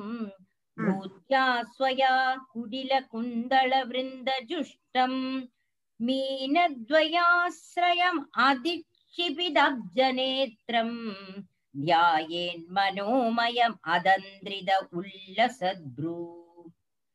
[0.76, 1.44] भूत्या
[1.76, 2.12] स्वया
[2.52, 5.18] कुडिलकुन्दलवृन्दजुष्टम्
[6.06, 10.96] मीनद्वयाश्रयम् अधिक्षिपिदब्जनेत्रम्
[11.79, 16.15] ധ്യായേന്മനോമയം അതന്ത്രിത ഉല്ലസദ്ഭ്രൂ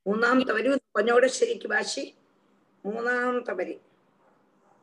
[0.06, 2.04] മൂന്നാമത്തെ വരി കൊഞ്ഞോടെ ശരിക്ക് ഭാഷി
[2.84, 3.76] മൂന്നാമത്തെ വരി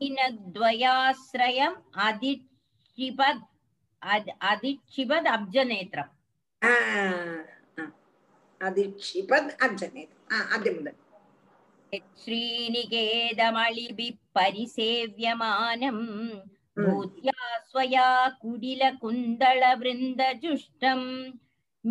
[0.01, 3.43] ഇനദ്വയാശ്രയം അതിക്ഷിപത്
[4.41, 6.07] അതിക്ഷിപത് അബ്ജനേത്രം
[8.61, 10.95] അതിക്ഷിപത് അബ്ജനേത്രം ആ ആദ്യം മുതൽ
[12.17, 15.97] ശ്രീനികേതമളിബി പരിസേവ്യമാനം
[16.77, 17.30] ഭൂത്യ
[17.72, 18.07] स्वया
[18.41, 21.07] कुडिलकुन्दलवृन्दजुष्टम्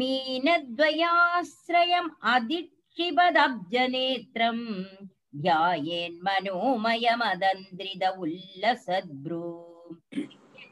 [0.01, 4.65] मीनद्वयाश्रयम् अधिक्षिपदब्जनेत्रम्
[5.45, 9.45] ध्यायेन्मनोमयमदन्द्रिद उल्लसद्ब्रू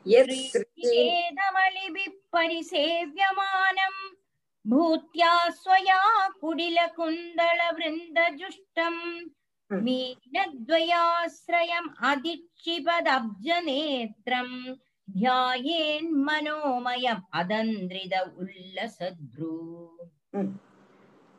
[0.09, 4.01] ेदमलिभिः परिसेव्यमानम्
[4.73, 5.33] भूत्या
[5.63, 6.01] स्वया
[6.41, 9.01] कुडिलकुन्दलवृन्दजुष्टम्
[9.87, 14.55] मीनद्वयाश्रयम् अधिक्षिपदब्जनेत्रम्
[15.17, 19.55] ध्यायेन् मनोमयम् अदन्द्रिद उल्लसद्रू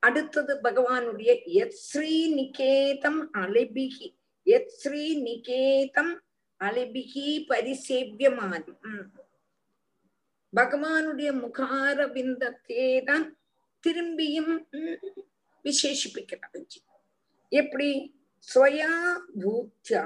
[0.03, 1.31] அடுத்தது பகவானுடைய
[1.61, 4.07] எத் ஸ்ரீ நிகேதம் அலிபிகி
[4.47, 6.13] எத் ஸ்ரீ நிகேதம்
[6.61, 8.79] அலிபிகி பரிசேவியமானம்
[10.53, 13.27] பகவானுடைய முகார பிந்தத்தே தான்
[13.83, 14.53] திரும்பியும்
[15.65, 16.79] விசேஷிப்பிக்கிறாச்சு
[17.51, 17.89] எப்படி?
[18.47, 18.91] ஸ்வயா
[19.41, 20.03] பூத்தியா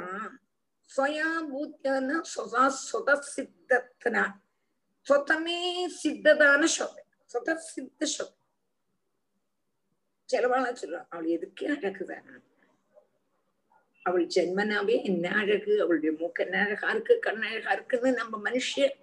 [0.90, 4.24] ஸ்வயா பூத்தியான்னா சொதா சொத சித்தத்தினா
[5.08, 5.60] சொத்தமே
[6.02, 6.98] சித்ததான சொல்
[7.32, 8.34] சொத சித்த சொல்
[10.30, 12.28] செலவாளா சொல்லுவான் அவள் எதுக்கு அழகுதான்
[14.06, 15.74] அவள் ஜென்மனாவே என்ன அழகு?
[15.84, 17.14] அவளுடைய மூக்க அழகா இருக்கு?
[17.26, 18.96] கண்ணழகா இருக்குன்னு நம்ம மனுஷன்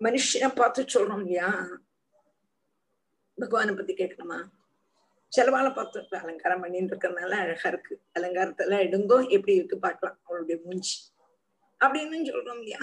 [0.00, 1.66] மனுஷனை பார்த்து சொல்றோம் இல்லையா?
[3.40, 4.44] பகவான பத்தி கேட்கணுமா?
[5.36, 8.00] செலவால பார்த்து அலங்காரம் பண்ணிட்டு இருக்கிறதுனால அழகா இருக்கு.
[8.18, 10.98] அலங்காரத்துல எடுங்கோ எப்படி இருக்கு பாக்கலாம் அவளுடைய மூஞ்சி.
[11.84, 12.78] அப்படின்னு சொல்றோம் இல்லையா?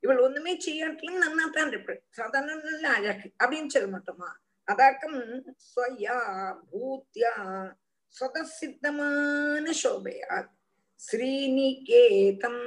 [0.00, 2.02] இவள் ஒண்ணுமே செய்யாட்டிலும் நன்னா தான் இருப்பாள்.
[2.10, 3.32] சாதாரண நல்ல அழகு.
[3.44, 4.30] அப்படின்னு சொல்ல மாட்டோமா?
[4.72, 5.18] அதாக்கம்
[5.74, 6.18] ஸ்வயா
[6.72, 7.32] பூத்யா
[8.20, 10.48] சுதசித்தமான சோபையா
[10.96, 12.62] ஸ்ரீனிகேதம்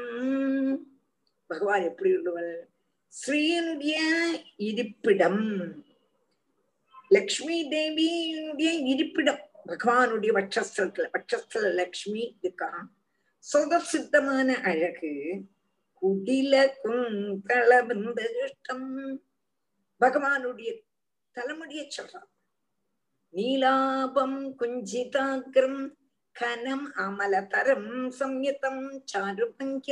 [1.46, 2.70] பகவான் எப்படி உள்ளவள்?
[3.14, 3.95] ஸ்ரீனுடைய
[4.58, 5.45] இருப்பிடம்.
[7.10, 9.41] லக்ஷ்மி தேவியினுடைய இருப்பிடம்.
[9.68, 12.89] பகவானுடைய வட்சஸ்தலத்துல வட்சஸ்தல லக்ஷ்மி இருக்கா
[13.53, 15.14] சொதசித்தமான அழகு
[16.01, 16.54] குடில
[16.84, 19.17] குந்தள பிருந்தம்
[20.00, 20.70] பகவானுடைய
[21.32, 22.29] தலைமுடிய சொல்றான்.
[23.34, 25.93] நீலாபம் குஞ்சிதாகிரம்
[26.39, 29.89] கனம் அமலதரம் சம்யதம் சாருபங்க.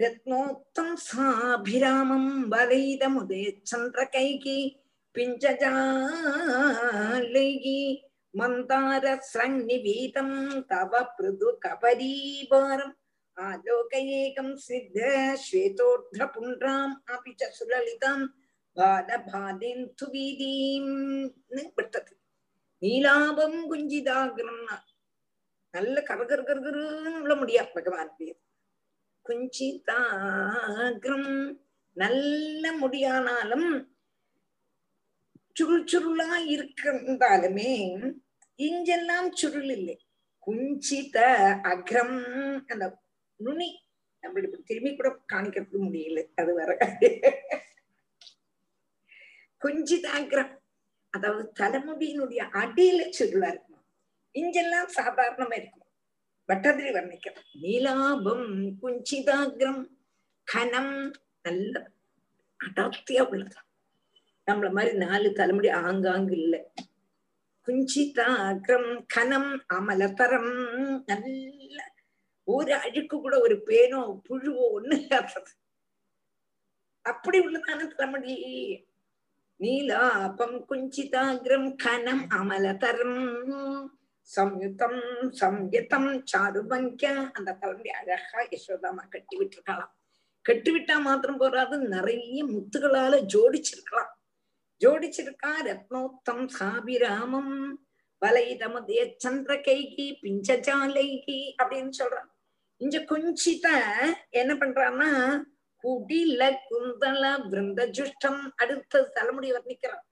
[0.00, 4.56] रत्नोक्तं साभिरामं வலைதமுதே சந்திரகைகி
[5.14, 5.70] பிஞ்சஜாலைகி
[8.34, 9.04] மந்தார
[10.70, 12.94] तव पृदु कपरीवारम्
[13.36, 14.96] கபரீபாரம் सिद्ध
[15.44, 15.78] சித்த
[16.16, 16.72] अपि च
[17.14, 18.24] அபி ச சுலலிதாம்
[18.76, 20.06] பாதபாதேந்து
[21.76, 22.12] விட்டது
[22.82, 24.76] நீலாபம் குஞ்சிதாகிரம்னா
[25.74, 27.34] நல்ல கரகர் கரகருன்னு உள்ள
[27.76, 28.38] பகவான் பேர்
[29.26, 31.30] குஞ்சிதாகிரம்.
[31.96, 33.68] நல்ல முடியானாலும்
[35.56, 37.72] சுருள் சுருளா இருந்தாலுமே
[38.58, 39.96] இஞ்செல்லாம் சுருள் இல்லை
[40.46, 41.18] குஞ்சித
[41.72, 42.18] அக்ரம்
[42.72, 42.84] அந்த
[43.40, 43.68] நுனி.
[44.22, 46.70] நம்ம இப்படி திரும்பி கூட காணிக்கிறதுக்கு முடியல அது வேற.
[49.62, 50.52] குஞ்சிதாகிரம்
[51.14, 53.84] அதாவது தலைமுடியினுடைய அடியில சுருளா இருக்கணும்
[54.34, 55.83] இஞ்செல்லாம் சாதாரணமா இருக்கும்.
[56.48, 58.48] வட்டதிரி வர்ணிக்கிறோம் நீலாபம்
[58.82, 59.82] குஞ்சிதாகிரம்
[60.46, 61.12] கனம்
[61.42, 61.90] நல்ல
[62.60, 63.56] அடர்த்தியா உள்ளது.
[64.46, 66.60] நம்மள மாதிரி நாலு தலைமுடி ஆங்காங்கு இல்லை.
[67.66, 70.54] குஞ்சிதாகிரம் கனம் அமலதரம்
[71.06, 71.92] நல்ல
[72.48, 75.52] ஒரு அழுக்கு கூட ஒரு பேனோ புழுவோ ஒண்ணு இல்லாதது.
[77.02, 78.34] அப்படி உள்ளதான தலைமுடி.
[79.60, 83.20] நீலாபம் குஞ்சிதாகிரம் கனம் அமலதரம்
[84.28, 85.00] சம்யுத்தம்
[85.40, 89.92] சம்யுதம் சாருபங்க அந்த தலைமுடி அழகா யசோதாமா கட்டி விட்டுருக்கலாம்.
[90.42, 94.12] கட்டி விட்டா மாத்திரம் போறாது நிறைய முத்துகளால ஜோடிச்சிருக்கலாம்.
[94.80, 97.54] ஜோடிச்சிருக்கா ரத்னோத்தம் சாபிராமம்
[98.22, 102.30] வலைதமதே சந்திர கைகி பிஞ்சஜாலைகி அப்படின்னு சொல்றான்.
[102.80, 103.66] இங்க குஞ்சித
[104.30, 105.10] என்ன பண்றான்னா
[105.84, 110.04] குடில குந்தள விருந்த ஜுஷ்டம் அடுத்த தலைமுடி வர்ணிக்கிறான்.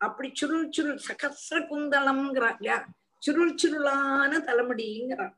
[0.00, 2.78] அப்படி சுருள் சுருள் சகசிர குந்தளம்ங்கிறான் இல்லையா?
[3.20, 5.34] சுருள் சுருளான தலைமுடிங்கிறான்.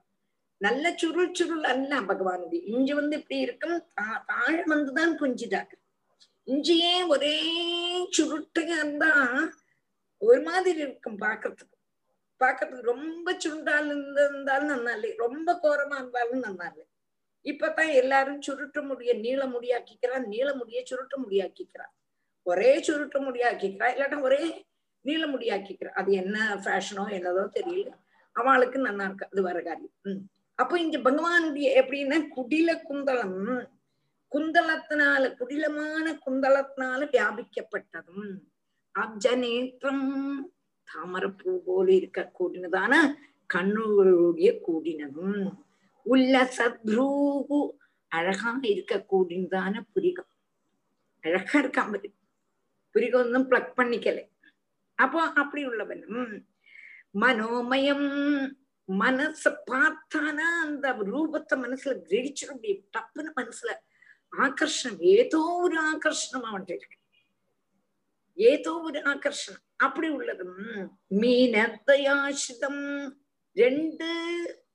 [0.56, 2.62] நல்ல சுருள் சுருள் அல்ல பகவானுடைய.
[2.64, 3.90] இஞ்சி வந்து இப்படி இருக்கும்.
[4.00, 5.72] தா- வந்துதான் குஞ்சிதாக்கு
[6.46, 7.58] இஞ்சியே ஒரே
[8.18, 9.38] சுருட்டையா இருந்தா
[10.18, 11.72] ஒரு மாதிரி இருக்கும் பாக்குறதுக்கு.
[12.44, 16.86] பாக்குறதுக்கு ரொம்ப சுருண்டால் இருந்தாலும் நல்லா இல்லை ரொம்ப கோரமா இருந்தாலும் நல்லா இல்லை
[17.44, 20.24] இப்பதான் எல்லாரும் சுருட்டு முடிய நீள முடியாக்கிக்கிறான்.
[20.24, 21.92] நீள முடிய சுருட்டு முடியாக்கிக்கிறான்.
[22.42, 24.66] ஒரே சுருட்டு முடியாக்கிக்கிறா இல்லாட்டா ஒரே
[25.04, 27.90] நீளமுடியாக்கிக்கிற அது என்ன ஃபேஷனோ என்னதோ தெரியல.
[28.32, 29.94] அவளுக்கு நல்லா இருக்கு அது வர காரியம்.
[30.02, 33.68] உம் அப்போ இங்க பகவானுடைய எப்படின்னா குடில குந்தளம்.
[34.32, 38.30] குந்தளத்தினால குடிலமான குந்தளத்தினால வியாபிக்கப்பட்டதும்
[38.94, 40.06] அப்ஜநேற்றம்
[40.88, 42.94] தாமரப்பூ போல இருக்க கூடினதான
[43.54, 45.52] கண்ணுகளுடைய கூடினதும்
[46.06, 47.68] உல்லசத்ரூகு
[48.08, 50.30] அழகா இருக்க கூடினதான புரிகம்.
[51.20, 52.12] அழகா இருக்கான்
[52.90, 54.31] புரிகம் ஒன்றும் பிளக் பண்ணிக்கலை.
[54.94, 56.44] அப்போ அப்படி உள்ளவனும்
[57.20, 58.10] மனோமயம்
[58.98, 63.70] மனச பார்த்தானா அந்த ரூபத்தை மனசுல கிரகிச்சிட முடியும் டப்புன்னு மனசுல
[64.38, 64.98] ஆகர்ஷணம்.
[64.98, 66.96] ஏதோ ஒரு ஆகர்ஷணம் அவன்கிட்ட இருக்கு.
[68.34, 69.62] ஏதோ ஒரு ஆகர்ஷணம்.
[69.76, 70.56] அப்படி உள்ளதும்
[71.10, 73.12] மீனத்தையாசிதம்.
[73.52, 74.08] ரெண்டு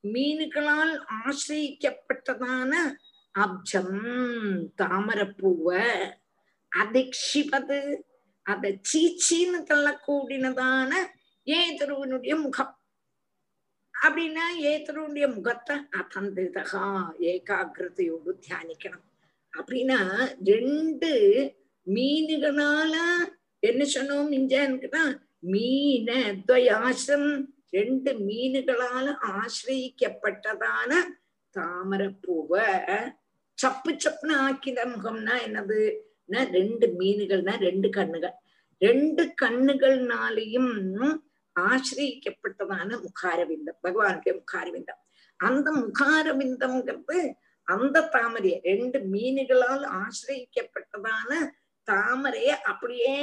[0.02, 2.96] மீன்களால் ஆசிரியிக்கப்பட்டதான
[3.30, 4.02] அப்ஜம்
[4.82, 5.86] தாமரப்பூவ.
[6.76, 8.07] அதிக்ஷிபது.
[8.50, 10.92] அத சீச்சின்னு தள்ளக்கூடினதான
[11.46, 12.74] ஏதருவனுடைய முகம்.
[13.94, 16.86] அப்படின்னா ஏதருடைய முகத்தை அதந்திதகா
[17.30, 19.06] ஏகாகிரதையோடு தியானிக்கணும்.
[19.58, 20.00] அப்படின்னா
[20.50, 21.12] ரெண்டு
[21.86, 22.94] மீனுகளால
[23.68, 25.04] என்ன சொன்னோம் இஞ்சான்னுக்குன்னா
[25.52, 26.10] மீன
[26.48, 27.30] துவயாசம்
[27.76, 30.90] ரெண்டு மீனுகளால ஆசிரியிக்கப்பட்டதான
[31.54, 32.68] தாமரப்பூவை.
[33.58, 35.80] சப்பு சப்புன்னு ஆக்கின முகம்னா என்னது?
[36.56, 38.36] ரெண்டு மீன்கள்னா ரெண்டு கண்ணுகள்.
[38.78, 40.72] ரெண்டு கண்ணுகள்னாலையும்
[41.56, 45.00] ஆசிரியிக்கப்பட்டதான முகாரவிந்தம் பகவானுடைய முகாரவிந்தம்.
[45.40, 47.18] அந்த முகாரவிந்தம்ங்கிறது
[47.68, 51.30] அந்த தாமரைய ரெண்டு மீன்களால் ஆசிரியிக்கப்பட்டதான
[51.88, 53.16] தாமரைய அப்படியே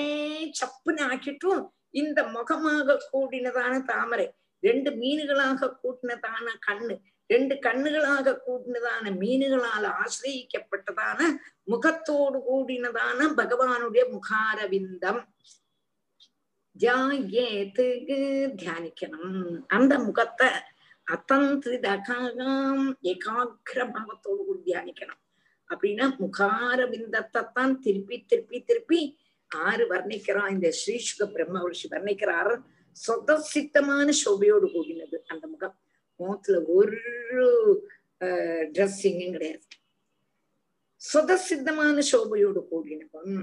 [0.60, 1.64] சப்புன்னு ஆக்கிட்டும்
[2.02, 4.28] இந்த முகமாக கூடினதான தாமரை
[4.64, 6.96] ரெண்டு மீன்களாக கூட்டினதான கண்ணு.
[7.34, 11.20] ரெண்டு கண்ணுகளாக கூடினதான மீன்களால் ஆசிரியிக்கப்பட்டதான
[11.72, 15.22] முகத்தோடு கூடினதான பகவானுடைய முகாரவிந்தம்.
[16.84, 18.20] ஜாயேத்துக்கு
[18.62, 19.52] தியானிக்கணும்.
[19.76, 20.50] அந்த முகத்தை
[21.08, 25.22] அத்தந்திரிதகாம் ஏகாகிர பாவத்தோடு கூடி தியானிக்கணும்.
[25.70, 29.00] அப்படின்னா முகாரவிந்தத்தை தான் திருப்பி திருப்பி திருப்பி
[29.52, 32.54] ஆறு வர்ணிக்கிறான் இந்த ஸ்ரீசுக பிரம்ம ரிஷி வர்ணிக்கிறார்.
[32.98, 35.76] சொதசித்தமான சோபையோடு கூடினது அந்த முகம்.
[36.20, 37.00] முகத்துல ஒரு
[38.76, 39.66] ட்ரெஸ்ஸிங்கும் கிடையாது.
[41.02, 43.34] சுதசித்தமான சோபையோடு கூடினவன்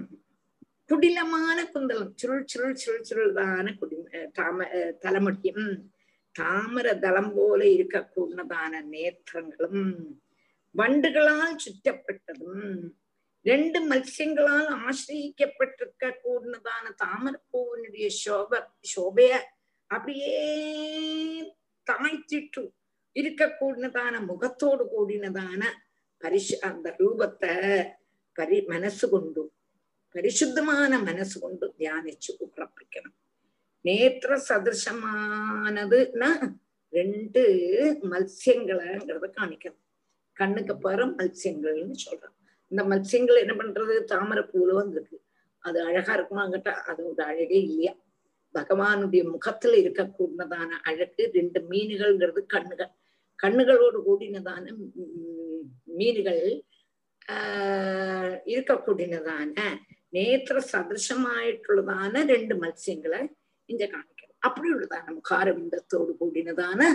[0.91, 3.97] குடிலமான குந்தலம் சுருள் சுருள் சுருள் சுருள்தான குடி
[4.39, 4.67] தாம
[5.05, 5.67] தலைமுடியும்
[6.35, 9.85] தாமர தளம் போல இருக்க கூடதான நேத்திரங்களும்
[10.75, 12.67] வண்டுகளால் சுற்றப்பட்டதும்
[13.47, 18.61] ரெண்டு மத்சியங்களால் ஆசிரியிக்கப்பட்டிருக்க கூடதான தாமரப்பூவினுடைய சோப
[18.93, 19.33] சோபைய
[19.91, 20.37] அப்படியே
[21.91, 22.63] தாய்த்திட்டு
[23.13, 25.63] இருக்க கூடினதான முகத்தோடு கூடினதான
[26.23, 27.55] பரிசு அந்த ரூபத்தை
[28.37, 29.43] பரி மனசு கொண்டு
[30.15, 33.17] பரிசுத்தமான மனசு கொண்டு தியானிச்சு உறப்பிக்கணும்
[33.85, 36.29] நேத்திர சதிருஷமானதுன்னா
[36.93, 37.43] ரெண்டு
[38.11, 39.81] மத்சியங்களைங்கிறத காணிக்கணும்.
[40.37, 42.37] கண்ணுக்கு பாரு மத்சியங்கள்னு சொல்றோம்
[42.73, 43.95] இந்த மத்சியங்கள் என்ன பண்றது?
[44.05, 45.19] தாமரை பூல வந்திருக்கு.
[45.59, 47.93] அது அழகா இருக்குமாங்கிட்ட அதோட அழகே இல்லையா?
[48.55, 52.93] பகவானுடைய முகத்துல இருக்கக்கூடியதான அழகு ரெண்டு மீன்கள்ங்கிறது கண்ணுகள்
[53.39, 54.65] கண்ணுகளோடு கூடினதான
[55.97, 56.45] மீன்கள்
[57.29, 59.57] ஆஹ் இருக்கக்கூடியதான
[60.13, 63.21] നേത്ര സദൃശമായിട്ടുള്ളതാണ് രണ്ട് മത്സ്യങ്ങളെ
[63.69, 66.87] ഇഞ്ച കാണിക്കുന്നത് അപ്പോഴുള്ളതാണ് മുഖാരബിന്ദത്തോട് കൂടിനതാണ്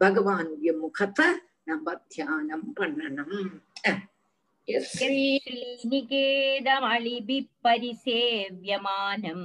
[0.00, 1.28] ഭഗവാനുടെ മുഖത്തെ
[1.68, 3.30] നമ്മ ധ്യാനം പണ്ണണം
[6.08, 9.40] ശ്രീനികേതമളിബി പരിസേവ്യമാനം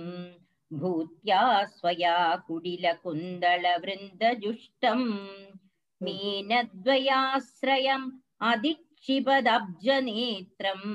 [0.80, 1.42] भूत्या
[1.76, 5.08] स्वया कुडिलकुन्दलवृन्दजुष्टम्
[6.04, 8.08] मीनद्वयाश्रयम्
[8.50, 10.88] अधिक्षिपदब्जनेत्रम्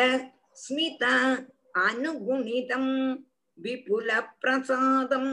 [0.63, 1.03] स्मित
[1.85, 2.91] अनुगुणितम्
[3.57, 5.31] विपुलप्रसादम्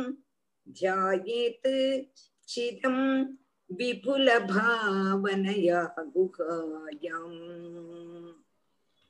[0.78, 1.68] ध्यायेत्
[2.48, 3.02] चिदम्
[3.70, 5.80] विपुलभावनया
[6.14, 7.38] गुहायाम्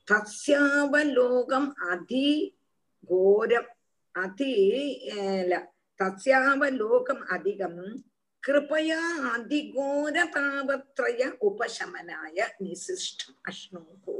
[0.07, 3.71] तस्यावलोकम् अधिघोरम्
[4.15, 4.51] अति
[5.49, 5.51] ल,
[5.99, 7.81] तस्यावलोकम् अधिकम्
[8.43, 8.99] कृपया
[9.29, 14.15] அதிகோரதாபத்ரய உபசமனாய நிசிஷ்டம் அஷ்ணோகோ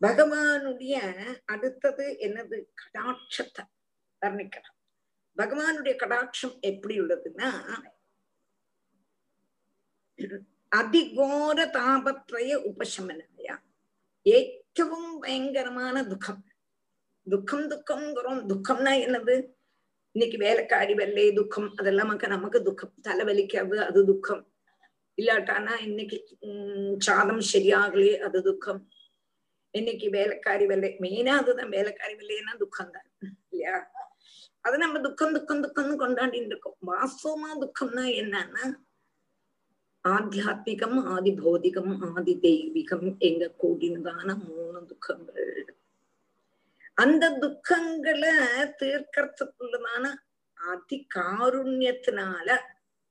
[0.00, 0.94] பகவானுடைய
[1.52, 3.64] அடுத்தது என்னது கடாட்சத்தை
[4.22, 4.78] வர்ணிக்கலாம்
[5.36, 7.50] பகவானுடைய கடாட்சம் எப்படி உள்ளதுன்னா
[10.75, 13.55] அதிகோர தாபத்ரய உபசமனாயா.
[14.25, 16.43] ஏற்றவும் பயங்கரமான துக்கம்.
[17.29, 19.35] துக்கம் துக்கம்ங்கிறோம் துக்கம்னா என்னது?
[20.11, 21.75] இன்னைக்கு வேலைக்காடி வெள்ளை துக்கம்.
[21.75, 22.93] அதெல்லாம் நமக்கு துக்கம்.
[23.01, 24.53] தலை வலிக்காது அது துக்கம்.
[25.21, 26.37] இல்லாட்டானா இன்னைக்கு
[26.97, 28.89] சாதம் சரியாகலே அது துக்கம்.
[29.71, 31.69] இன்னைக்கு வேலைக்காரி வெள்ளை மெயினா அதுதான்.
[31.69, 33.09] வேலைக்காரி வெள்ளைன்னா துக்கம் தான்
[33.51, 33.91] இல்லையா?
[34.61, 36.77] அது நம்ம துக்கம் துக்கம் துக்கம்னு கொண்டாடிட்டு இருக்கோம்.
[36.87, 38.87] வாஸ்தவமா துக்கம்னா என்னன்னா
[40.07, 45.75] ஆத்தியாத்மிகம் ஆதி பௌதிகம் ஆதி தெய்வீகம் எங்க கூடினதான மூணு துக்கங்கள்
[46.93, 48.31] அந்த துக்கங்களை
[48.81, 50.13] தீர்க்கறதுக்குள்ளதான
[50.71, 52.57] அதிகாருண்யத்தினால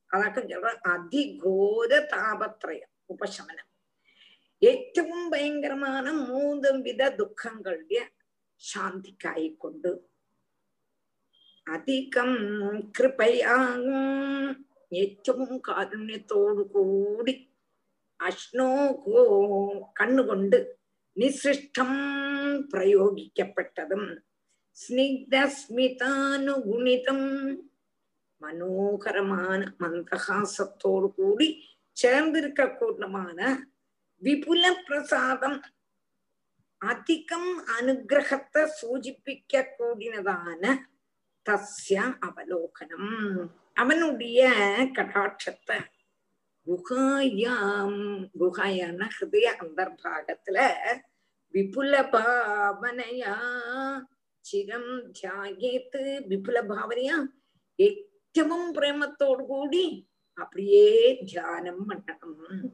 [0.06, 3.66] അതൊക്കെ ചില അതിഘോര താപത്രയം ഉപശമനം.
[4.58, 8.10] ഏറ്റവും ഭയങ്കരമാണ് മൂന്ന് വിധ ദുഃഖങ്ങളുടെ
[8.56, 9.98] ശാന്തിക്കായിക്കൊണ്ട്.
[11.64, 12.30] അധികം
[12.98, 14.67] കൃപയാകും.
[14.92, 17.34] ഏറ്റവും കാരുണ്യത്തോടു കൂടി
[18.20, 19.22] അഷ്ണോകോ
[19.92, 20.58] കണ്ണുകൊണ്ട്
[21.16, 21.92] നിസൃഷ്ടം
[22.70, 24.04] പ്രയോഗിക്കപ്പെട്ടതും
[24.78, 27.20] സ്നിഗ്ധസ്മിതാനുഗുണിതം
[28.40, 31.48] മനോഹരമാണ് മന്ദഹാസത്തോടു കൂടി
[31.96, 33.38] சேர்ந்திருக்கக்கூடமான
[34.22, 35.58] விபுல பிரசாதம்
[36.80, 40.76] அதிகம் அனுகிரகத்தை சூச்சிப்பிக்க கூடினதான
[41.46, 43.10] தஸ்ய அவலோகனம்
[43.80, 44.40] அவனுடைய
[44.96, 45.78] கடாட்சத்தை.
[46.66, 48.00] குகாயாம்
[48.40, 50.58] குகாயான ஹிருதய அந்தர்பாகத்துல
[51.54, 53.34] விபுல பாவனையா
[54.44, 57.16] சிரம் தியாகேத்து விபுல பாவனையா
[57.78, 59.86] ஏற்றவும் பிரேமத்தோடு கூடி
[60.38, 60.88] அப்படியே
[61.30, 62.66] தியானம் பண்ணணும்.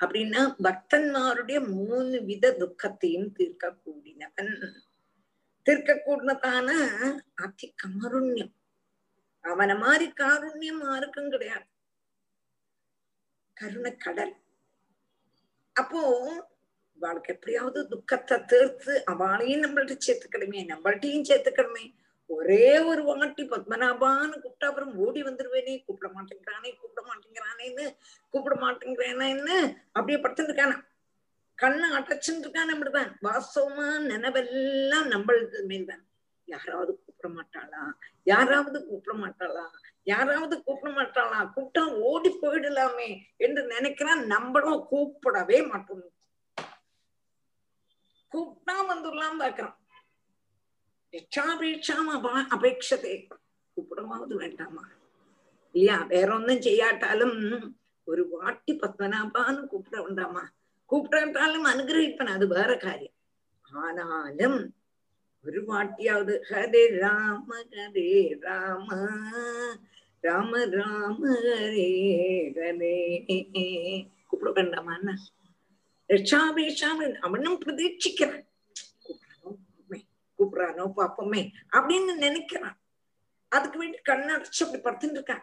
[0.00, 4.54] அப்படின்னா பக்தன்மாருடைய மூணு வித துக்கத்தையும் தீர்க்க கூடினவன்.
[5.66, 6.68] தீர்க்க கூடினதான
[7.44, 8.54] அதி காருண்யம்
[9.46, 11.66] அவனை மாதிரி காருண்யம் யாருக்கும் கிடையாது.
[13.56, 14.34] கருணக்கடல்
[15.76, 16.00] அப்போ
[16.98, 21.84] வாழ்க்கை எப்படியாவது துக்கத்தை தீர்த்து அவளையும் நம்மள்ட்ட சேர்த்துக்கணுமே நம்மள்ட்டையும் சேர்த்துக்கணுமே
[22.30, 27.86] ஒரே ஒரு வாட்டி பத்மநாபான்னு கூப்பிட்டா அப்புறம் ஓடி வந்துருவேனே கூப்பிட மாட்டேங்கிறானே கூப்பிட மாட்டேங்கிறானேன்னு
[28.34, 29.56] கூப்பிட மாட்டேங்கிறானேன்னு
[29.92, 30.78] அப்படியே படுத்துருக்கானா இருக்கானா.
[31.58, 36.02] கண்ணை அடைச்சுட்டு இருக்கான் அப்படிதான் வாஸ்தவமா நினைவெல்லாம் நம்மளுக்கு மேல்தான்
[36.48, 37.83] யாராவது கூப்பிட மாட்டாளா
[38.27, 39.65] யாராவது கூப்பிட மாட்டாளா
[40.03, 46.07] யாராவது கூப்பிட மாட்டாளா கூப்பிட்டா ஓடி போயிடலாமே என்று நினைக்கிறான் நம்மளும் கூப்பிடவே மாட்டோம்
[48.31, 49.77] கூப்பிட்டா வந்துடலாம் பாக்குறான்
[51.13, 53.13] രക്ഷാപേക്ഷാം അപാ അപേക്ഷത്തെ
[53.77, 54.83] കൂപ്പിടമാവത് വേണ്ടാമാ
[55.75, 57.37] இல்லையா வேற ஒன்னும் செய்யாட்டாலும்
[58.07, 60.43] ஒரு வாட்டி பத்மநாபான்னு கூப்பிட வேண்டாமா
[60.89, 63.17] கூப்பிடாட்டாலும் அனுகிரகிப்பன அது வேற காரியம்
[63.73, 64.57] ஆனாலும்
[65.46, 69.08] ஒரு வாட்டியாவது ஹரே ராம ஹரே ராம.
[70.20, 71.90] ராம ராம ஹரே
[72.54, 74.08] ஹரே.
[74.28, 74.98] கூப்பிட வேண்டாமா
[76.08, 78.44] ரட்சாபேஷாம் அவனும் பிரதீட்சிக்கிறான்
[80.38, 82.76] கூப்பிடுறானோ, பாப்போமே அப்படின்னு நினைக்கிறான்.
[83.48, 85.42] அதுக்கு வேண்டி கண்ணடைச்சு அப்படி படுத்துட்டு இருக்கான்.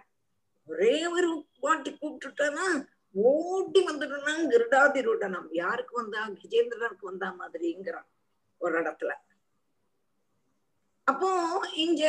[0.66, 6.30] ஒரே ஒரு வாட்டி கூப்பிட்டுட்டானா ஓட்டி வந்துடுனா கிருடாதிருடனம் யாருக்கு வந்தா?
[6.30, 8.08] கஜேந்திரனுக்கு வந்தா மாதிரிங்கிறான்
[8.58, 9.12] ஒரு இடத்துல.
[11.08, 11.30] அப்போ
[11.76, 12.04] இங்க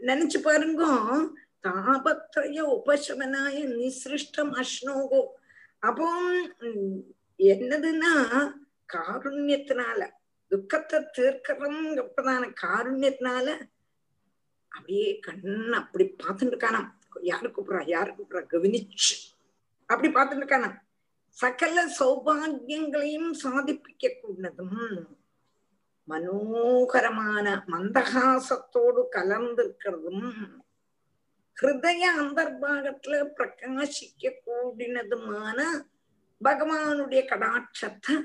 [0.00, 0.82] நினைச்சு பாருங்க.
[1.64, 5.22] தாபத்ரய உபசமனாய நிசிருஷ்டம் அஷ்னோகோ
[5.78, 6.06] அப்போ
[6.66, 7.00] உம்,
[7.52, 8.12] என்னதுன்னா
[8.88, 10.00] காருண்யத்தினால
[10.50, 13.46] துக்கத்தை தீர்க்கிறதுங்கிறதான காருண்யத்தினால
[14.72, 16.88] அப்படியே கண்ணு அப்படி பார்த்துட்டு இருக்கானாம்.
[17.22, 17.82] யாரு கூப்பிடுறா?
[17.86, 18.42] யாரு கூப்பிடுறா?
[18.52, 19.14] கவனிச்சு.
[19.88, 20.76] அப்படி பார்த்துட்டு இருக்கானாம்.
[21.38, 24.76] சகல சௌபாகியங்களையும் சாதிப்பிக்க கூடதும்
[26.08, 30.24] மனோகரமான மந்தகாசத்தோடு கலந்திருக்கிறதும்
[31.56, 35.58] ஹிருதய அந்தர்பாகத்துல பிரகாசிக்க கூடினதுமான
[36.40, 38.16] பகவானுடைய கடாட்சத்தை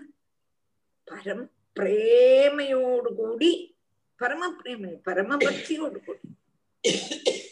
[1.07, 1.45] பரம்
[1.75, 3.51] பிரேமையோடு கூடி
[4.19, 6.21] பரம பிரேமை பரம பக்தியோடு கூடி.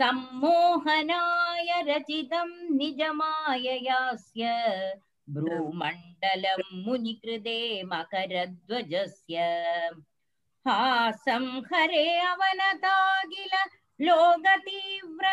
[0.00, 2.48] सम्मोहनाय रचितं
[2.78, 4.44] निजमाययास्य
[5.34, 7.58] भ्रूमण्डलं मुनिकृते
[7.92, 9.36] मकरध्वजस्य
[10.66, 13.54] हासं हरे अवनतागिल
[14.06, 15.26] लोकतीव्र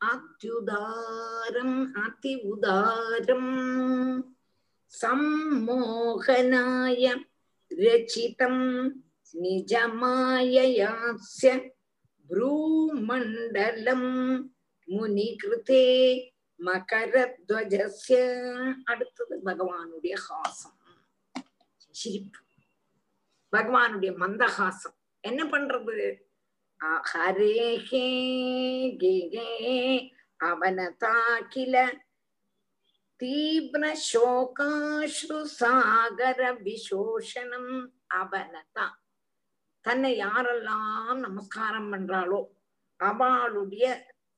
[0.00, 3.52] अत्युदारम् अति उदारम्
[4.92, 6.04] सम्मोहनाय
[7.70, 8.62] அதி निजमाययास्य சம்மோகனாய ரச்சிதம்
[9.34, 11.50] நிஜமாயயாஸ்ய
[12.30, 14.08] ப்ரூமண்டலம்
[14.88, 15.84] முனிகிருதே
[16.60, 18.18] மகரத்வஜஸ்ய
[18.84, 20.76] அடுத்தது பகவானுடைய ஹாசம்
[21.94, 22.40] சிரிப்பு
[23.52, 24.94] பகவானுடைய மந்தஹாசம்
[25.24, 26.24] என்ன பண்றது
[26.80, 28.08] அ- ஹரேஹே
[29.00, 29.16] கே
[30.40, 32.05] அவனதாக்கில தீவிர
[34.00, 37.72] சோகாஸ்ரு சாகர விசோஷணம்
[38.14, 38.86] அவனதா
[39.84, 42.40] தன்னை யாரெல்லாம் நமஸ்காரம் பண்றாளோ
[43.00, 43.86] அவளுடைய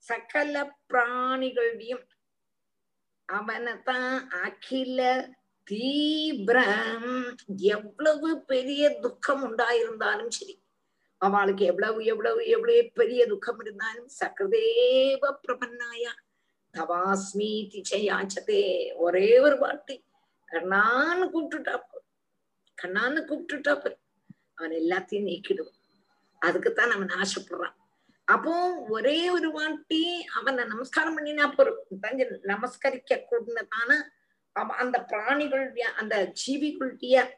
[0.05, 0.55] சகல
[0.93, 2.05] பிராணிகளுடையும்
[3.29, 5.01] அவனைத்தான் அகில
[5.67, 7.11] தீவிரம்
[7.73, 10.57] எவ்வளவு பெரிய துக்கம் உண்டாயிருந்தாலும் சரி
[11.21, 16.13] அவளுக்கு எவ்வளவு எவ்வளவு எவ்வளவு பெரிய துக்கம் இருந்தாலும் சக்கரதேவ பிரபன்னாயா
[16.79, 20.05] தவாஸ்மீதி திச்சயாச்சதே ஒரே ஒரு வாட்டி
[20.53, 21.81] கண்ணான்னு கூப்பிட்டுட்டா
[22.83, 23.97] கண்ணான்னு கூப்பிட்டுட்டா
[24.55, 25.77] அவன் எல்லாத்தையும் நீக்கிடுவான்.
[26.39, 27.75] அதுக்குத்தான் அவன் ஆசைப்படுறான்.
[28.25, 31.99] அப்போ ஒரே ஒரு வாட்டி அவனை நமஸ்காரம் பண்ணினா போறோம்.
[32.01, 34.03] தஞ்ச நமஸ்கரிக்க கூடதான
[34.53, 37.29] அவ- அந்த பிராணிகளுடைய அந்த ஜீவிகளுடைய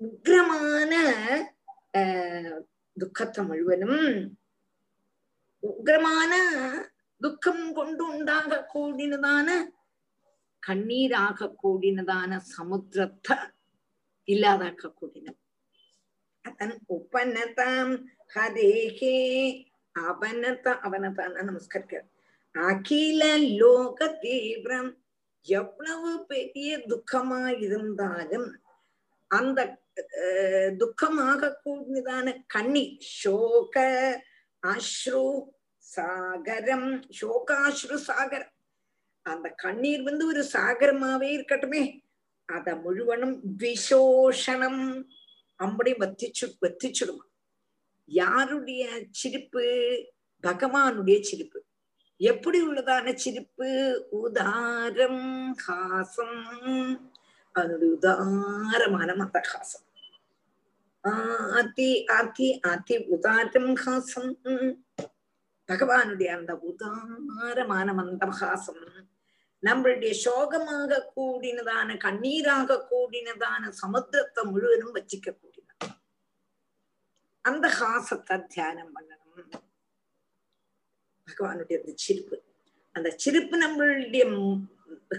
[0.00, 0.92] உக்ரமான
[1.98, 2.60] ஆஹ்,
[2.98, 4.38] துக்கத்தை முழுவதும்
[5.62, 6.32] உக்ரமான
[7.20, 9.48] துக்கம் கொண்டு உண்டாக கூடினதான
[10.62, 13.36] கண்ணீராக கூடினதான சமுத்திரத்தை
[14.28, 15.38] இல்லாதாக்க கூடினது.
[16.44, 17.94] அதன் உபநதாம்
[18.34, 19.16] ஹரேஹே
[19.96, 22.02] அவனத அவனதான நமஸ்கரிக்க
[22.54, 23.22] அகில
[23.60, 24.90] லோக தீவிரம்
[25.46, 28.48] எவ்வளவு பெரிய துக்கமா இருந்தாலும்
[29.30, 29.60] அந்த
[30.80, 32.84] துக்கமாக கூடினதான கண்ணி
[33.18, 33.76] சோக
[34.62, 35.24] அஸ்ரு
[35.96, 38.56] சாகரம் சோகாஸ்ரு சாகரம்
[39.22, 42.00] அந்த கண்ணீர் வந்து ஒரு சாகரமாவே இருக்கட்டுமே.
[42.44, 45.04] அத முழுவனும் விசோஷனம்.
[45.56, 47.26] அப்படி வத்திச்சு வத்திச்சுடுமா.
[48.06, 49.62] யாருடைய சிரிப்பு?
[50.42, 51.64] பகவானுடைய சிரிப்பு.
[52.16, 53.66] எப்படி உள்ளதான சிரிப்பு?
[54.12, 57.00] உதாரம் ஹாசம்.
[57.52, 59.86] அதனுடைய உதாரமான மந்தஹாசம்
[61.02, 64.34] ஆஹ் அதி அதி அதி உதாரம் ஹாசம்.
[64.42, 64.87] உம்.
[65.68, 68.82] பகவானுடைய அந்த உதாரமான மந்தஹாசம்
[69.62, 75.88] நம்மளுடைய சோகமாக கூடினதான கண்ணீராக கூடினதான சமுத்திரத்தை முழுவதும் வச்சிக்க கூடினது
[77.44, 79.64] அந்த ஹாசத்தை தியானம் பண்ணணும்.
[81.28, 82.36] பகவானுடைய அந்த சிரிப்பு.
[82.96, 84.24] அந்த சிரிப்பு நம்மளுடைய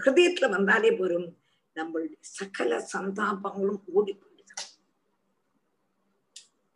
[0.02, 1.28] ஹிருதயத்துல வந்தாலே போரும்
[1.76, 4.66] நம்மளுடைய சகல சந்தாபங்களும் ஓடி போயிடுது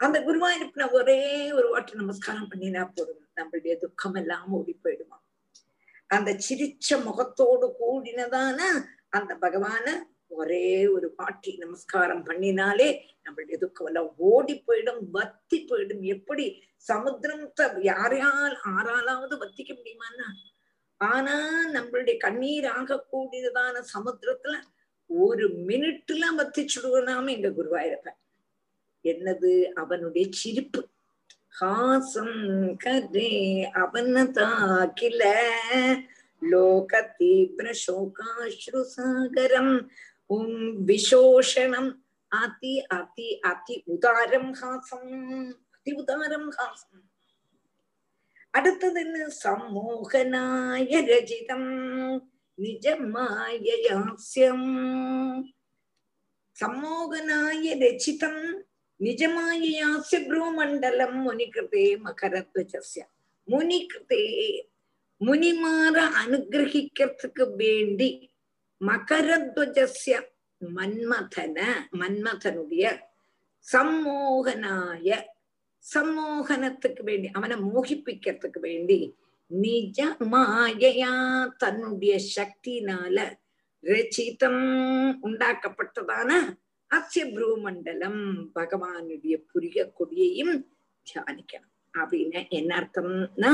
[0.01, 1.21] அந்த குருவாயிருப்பின ஒரே
[1.53, 3.24] ஒரு வாட்டி நமஸ்காரம் பண்ணினா போதும்.
[3.37, 5.19] நம்மளுடைய துக்கம் எல்லாம் ஓடி போயிடுமா?
[6.07, 8.61] அந்த சிரிச்ச முகத்தோடு கூடினதான
[9.09, 9.91] அந்த பகவான
[10.27, 16.01] ஒரே ஒரு பாட்டி நமஸ்காரம் பண்ணினாலே நம்மளுடைய துக்கம் எல்லாம் ஓடி போயிடும் வத்தி போயிடும்.
[16.01, 16.63] எப்படி?
[16.93, 20.29] சமுத்திரத்தை யாரையால் ஆறாலாவது வத்திக்க முடியுமான்னா?
[20.97, 24.61] ஆனா நம்மளுடைய கண்ணீராக கூடியதான சமுத்திரத்துல
[25.07, 28.21] ஒரு மினிட்லாம் வத்திச்சுடுவோம் எங்க குருவாயிருப்பேன்
[29.03, 29.65] என்னது?
[29.65, 30.89] அவனுடைய சிரிப்பு.
[31.61, 32.39] ஹாசம்
[32.85, 33.33] கரே
[33.75, 35.23] அவனதாக்கில
[36.43, 39.89] லோக தீவிர சோகாஸ்ரு சாகரம்
[40.27, 45.11] உம் விசோஷணம் அதி அதி அதி உதாரம் ஹாசம்.
[45.71, 47.09] அதி உதாரம் ஹாசம்.
[48.51, 51.71] அடுத்தது என்ன சம்மோகனாய ரஜிதம்
[52.59, 54.69] நிஜமாயாஸ்யம்
[56.57, 58.65] சம்மோகனாய ரச்சிதம்
[59.01, 63.03] நிஜமாயாஸ்ய ப்ரூமண்டலம் முனிகிருதே மகரத்வஜஸ்ய
[63.49, 64.25] முனிகிருதே
[65.21, 68.11] முனிமார அனுகிரகிக்கிறதுக்கு வேண்டி
[68.81, 70.15] மகரத்வஜஸ்ய
[70.61, 71.59] மன்மதன
[72.01, 72.85] மன்மதனுடைய
[73.67, 75.09] சம்மோகனாய
[75.85, 78.99] சம்மோகனத்துக்கு வேண்டி அவனை மோகிப்பிக்கிறதுக்கு வேண்டி
[79.51, 80.01] நிஜ
[80.31, 81.15] மாயையா
[81.59, 83.17] தன்னுடைய சக்தினால
[83.85, 84.63] ரச்சிதம்
[85.25, 86.31] உண்டாக்கப்பட்டதான
[86.91, 88.23] அஸ்ய ப்ரூமண்டலம்
[88.57, 90.55] பகவானுடைய புரிய கொடியையும்
[91.07, 91.73] தியானிக்கணும்.
[91.95, 93.53] அப்படின்னு என்ன அர்த்தம்னா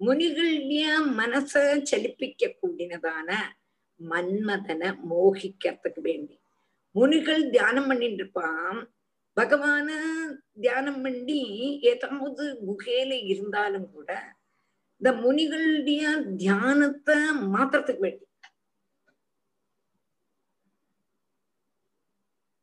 [0.00, 0.84] முனிகளுடைய
[1.20, 1.52] மனச
[1.90, 3.30] செலுப்பிக்க கூடினதான
[4.00, 6.36] மன்மதனை மோகிக்கிறதுக்கு வேண்டி.
[6.94, 8.80] முனிகள் தியானம் பண்ணிட்டு இருப்பான்
[9.36, 9.88] பகவான
[10.64, 11.40] தியானம் பண்ணி
[11.92, 14.10] ஏதாவது குகையில இருந்தாலும் கூட
[15.00, 16.02] இந்த முனிகளுடைய
[16.42, 17.16] தியானத்தை
[17.54, 18.24] மாத்திரத்துக்கு வேண்டி.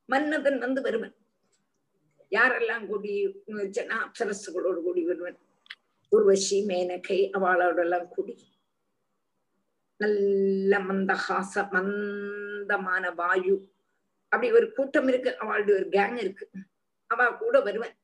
[0.09, 1.15] மன்மதன் வந்து வருவன்.
[2.29, 5.37] யாரெல்லாம் கூடி ஜன அப்சரசுகளோடு கூடி வருவன்?
[6.11, 8.47] உர்வசி மேனகை அவளோட எல்லாம் கூடி.
[9.97, 13.71] நல்ல மந்தஹாச மந்தமான வாயு.
[14.23, 15.37] அப்படி ஒரு கூட்டம் இருக்கு.
[15.37, 16.49] அவளுடைய ஒரு கேங் இருக்கு.
[17.07, 17.97] அவ கூட வருவன்.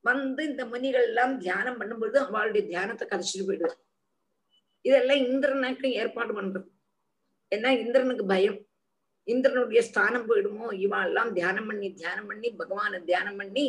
[0.00, 3.80] வந்து இந்த முனிகள் எல்லாம் தியானம் பண்ணும்பொழுது அவளுடைய தியானத்தை கதைச்சிட்டு போயிடுவார்.
[4.80, 6.66] இதெல்லாம் இந்திரனுக்கு ஏற்பாடு பண்றது.
[7.54, 8.66] ஏன்னா இந்திரனுக்கு பயம்.
[9.28, 10.66] இந்திரனுடைய ஸ்தானம் போயிடுமோ?
[10.84, 13.66] இவா எல்லாம் தியானம் பண்ணி தியானம் பண்ணி பகவான தியானம் பண்ணி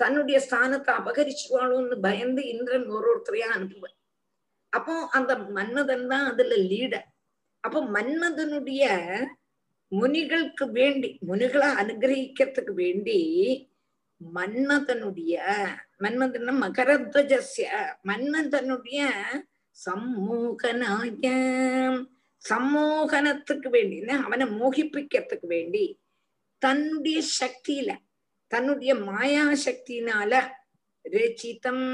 [0.00, 3.96] தன்னுடைய ஸ்தானத்தை அபகரிச்சுவாளோன்னு பயந்து இந்திரன் ஒரு ஒருத்தரையா அனுப்புவேன்
[4.72, 7.08] அப்போ அந்த மன்மதன் தான் அதுல லீடர்
[7.64, 8.84] அப்போ மன்மதனுடைய
[9.92, 13.18] முனிகளுக்கு வேண்டி முனிகளை அனுகிரகிக்கிறதுக்கு வேண்டி
[14.20, 15.36] மன்மதனுடைய
[16.02, 17.66] மன்மதன் மகரத்வஜஸ்ய.
[18.06, 19.00] மன்மதனுடைய
[19.76, 21.28] சம்மூகனாய
[22.48, 25.84] சம்மோகனத்துக்கு வேண்டி அவனை மோகிப்பிக்கிறதுக்கு வேண்டி
[26.58, 27.90] தன்னுடைய சக்தியில
[28.46, 30.32] தன்னுடைய மாயா சக்தியினால
[31.04, 31.86] ரச்சிதம்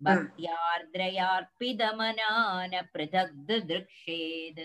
[0.00, 4.58] भक्त्यार्द्रयार्पितमनान पृथग्दृक्षेद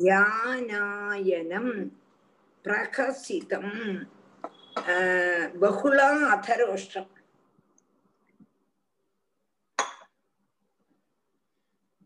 [0.00, 1.66] ध्यानायनं
[2.64, 3.66] प्रकसितं
[5.60, 7.10] बहुला अथरोष्टम्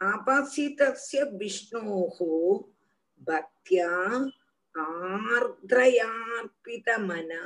[0.01, 2.31] அபசிதஸ்ய விஷ்ணோஹோ
[3.27, 3.91] பக்தியா
[6.13, 7.43] ஆர்திரயார்பிதமனா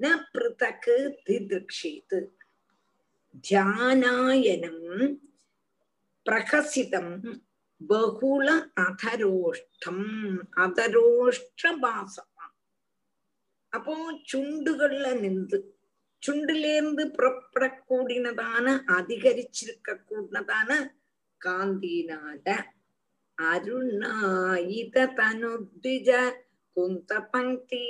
[0.00, 0.88] ந பிருதக்
[1.26, 2.18] திதிருக்ஷேத்
[3.44, 4.86] தியானாயனம்
[6.26, 7.14] பிரகசிதம்
[7.80, 8.48] பகுல
[8.84, 10.06] அதரோஷ்டம்
[10.64, 12.32] அதரோஷ்டபாசம்
[13.76, 13.94] அப்போ
[14.32, 15.58] சுண்டுகள்ல நின்று
[16.22, 18.66] சுண்டிலேருந்து புறப்படக்கூடினதான
[18.96, 20.70] அதிகரிச்சிருக்க கூடதான
[21.40, 22.46] காந்தினாட
[23.38, 26.10] அருணாயித தனுத்விஜ
[26.76, 27.86] குந்த பங்கி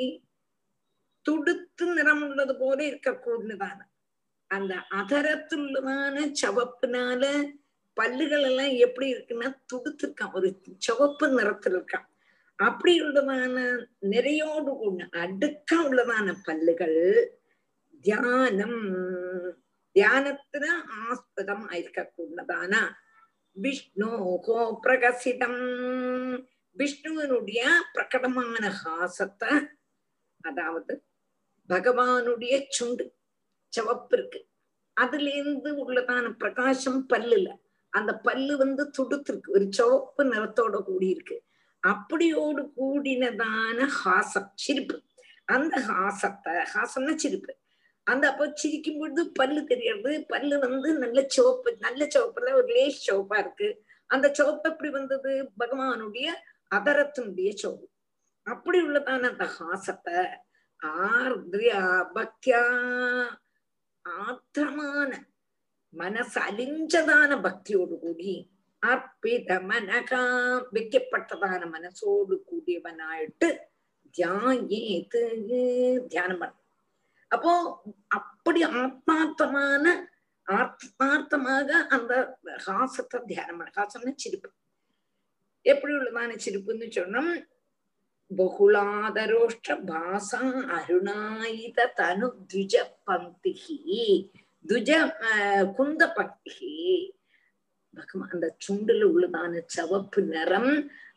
[1.26, 3.78] துடுத்து நிறமுள்ளது போல இருக்கக்கூடியதான
[4.50, 7.22] அந்த அதரத்துள்ளதான சவப்புனால
[7.96, 10.34] பல்லுகள் எல்லாம் எப்படி இருக்குன்னா துடுத்திருக்கான்.
[10.34, 10.48] ஒரு
[10.78, 12.06] சிவப்பு நிறத்துல இருக்கான்
[12.56, 17.28] அப்படி உள்ளதான நிறையோடு கூட அடுக்க உள்ளதான பல்லுகள்
[18.00, 18.80] தியானம்.
[19.94, 20.64] தியானத்துல
[21.08, 22.90] ஆஸ்பதம் இருக்கக்கூடதான
[23.62, 25.60] விஷ்ணுகோ பிரகசிதம்.
[26.78, 29.66] விஷ்ணுவனுடைய பிரகடமான ஹாசத்தை
[30.40, 31.04] அதாவது
[31.68, 33.16] பகவானுடைய சுண்டு
[33.68, 34.48] சிவப்பு இருக்கு.
[34.92, 37.58] அதுல இருந்து உள்ளதான பிரகாசம் பல்லுல.
[37.88, 39.48] அந்த பல்லு வந்து துடுத்திருக்கு.
[39.48, 41.45] ஒரு சிவப்பு நிறத்தோட கூடி இருக்கு
[41.92, 44.96] அப்படியோடு கூடினதான ஹாசம் சிரிப்பு.
[45.44, 47.52] அந்த ஹாசத்தை ஹாசம்னா சிரிப்பு.
[48.06, 53.38] அந்த அப்போ சிரிக்கும் பொழுது பல்லு தெரியறது பல்லு வந்து நல்ல சிவப்பு நல்ல சிவப்புல ஒரு லேஸ் சிவப்பா
[53.38, 53.68] இருக்கு.
[54.10, 55.32] அந்த சிவப்பு எப்படி வந்தது?
[55.60, 56.28] பகவானுடைய
[56.74, 57.88] அதரத்தினுடைய சிவப்பு.
[58.46, 60.18] அப்படி உள்ளதான அந்த ஹாசத்தை
[60.82, 61.82] ஆர்தியா
[62.14, 62.62] பக்தியா
[64.04, 65.10] ஆத்திரமான
[65.92, 68.34] மனசு அலிஞ்சதான பக்தியோடு கூடி
[68.82, 70.22] அர்ப்பித மனகா
[70.74, 73.48] வைக்கப்பட்டதான மனசோடு கூடியவனாயிட்டு
[74.14, 75.22] தியாயேத்து
[76.12, 76.62] தியானம் பண்ணும்
[77.30, 77.52] அப்போ
[78.18, 79.84] அப்படி ஆத்மார்த்தமான
[80.46, 82.12] ஆத்மார்த்தமாக அந்த
[82.66, 83.70] ஹாசத்தை தியானம் பண்ண.
[83.78, 84.48] ஹாசம்னா சிரிப்பு.
[85.66, 87.32] எப்படி உள்ளதான சிரிப்புன்னு சொன்னோம்.
[88.30, 90.40] பகுளாதரோஷ்ட பாசா
[90.76, 92.74] அருணாயுத தனு துஜ
[93.06, 94.06] பந்திகி
[94.64, 94.90] துஜ
[95.76, 96.72] குந்த பந்திகி
[97.96, 100.72] பகவான் அந்த சுண்டுல உள்ளதான சவப்பு நிறம்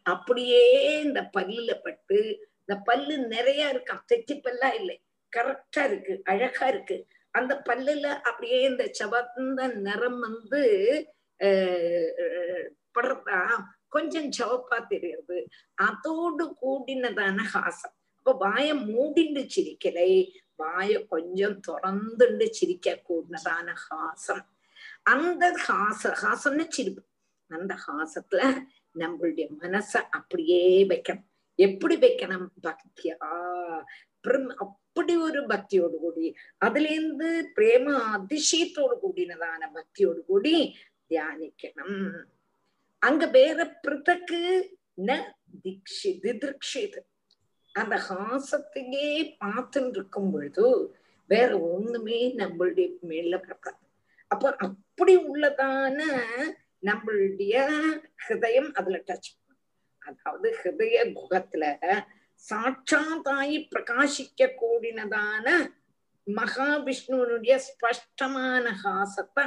[0.05, 0.63] அப்படியே
[1.03, 2.19] இந்த பல்லுல பட்டு
[2.61, 4.97] இந்த பல்லு நிறைய இருக்கான் தெச்சி பல்லா இல்லை.
[5.33, 6.13] கரெக்டா இருக்கு.
[6.31, 6.97] அழகா இருக்கு.
[7.33, 10.61] அந்த பல்லுல அப்படியே இந்த சவந்த நிறம் வந்து
[12.95, 13.39] படுறதா?
[13.95, 15.37] கொஞ்சம் சவப்பா தெரியுது.
[15.87, 20.11] அதோடு கூடினதான ஹாசம் அப்ப வாய மூடிண்டு சிரிக்கலை.
[20.59, 24.43] வாய கொஞ்சம் திறந்துண்டு சிரிக்க கூடினதான ஹாசம்
[25.11, 27.03] அந்த ஹாச ஹாசம்னு சிரிப்பு
[27.51, 28.41] அந்த ஹாசத்துல
[28.99, 31.27] நம்மளுடைய மனச அப்படியே வைக்கணும்.
[31.59, 32.47] எப்படி வைக்கணும்?
[32.63, 33.15] பக்தியா?
[34.63, 36.27] அப்படி ஒரு பக்தியோடு கூடி
[36.57, 40.55] அதுல இருந்து பிரேம அதிசயத்தோடு கூடினதான பக்தியோடு கூடி
[41.09, 41.99] தியானிக்கணும்.
[43.01, 44.39] அங்க வேற பிறத்தக்கு
[45.07, 45.11] ந
[45.63, 46.99] திக்ஷி திதிருக்ஷிது.
[47.75, 49.09] அந்த ஹாசத்தையே
[49.43, 50.65] பார்த்துட்டு இருக்கும் பொழுது
[51.27, 53.83] வேற ஒண்ணுமே நம்மளுடைய மேல பிறப்பாது
[54.31, 54.55] அப்ப
[54.99, 55.97] அப்படி உள்ளதான
[56.87, 57.53] நம்மளுடைய
[58.23, 59.29] ஹிருதயம் அதுல டச்
[60.01, 61.63] அதாவது ஹிருதய குகத்துல
[62.49, 65.45] சாட்சாத்தாயி பிரகாசிக்க கூடினதான
[66.27, 69.45] மகாவிஷ்ணுவனுடைய ஸ்பஷ்டமான ஹாசத்தை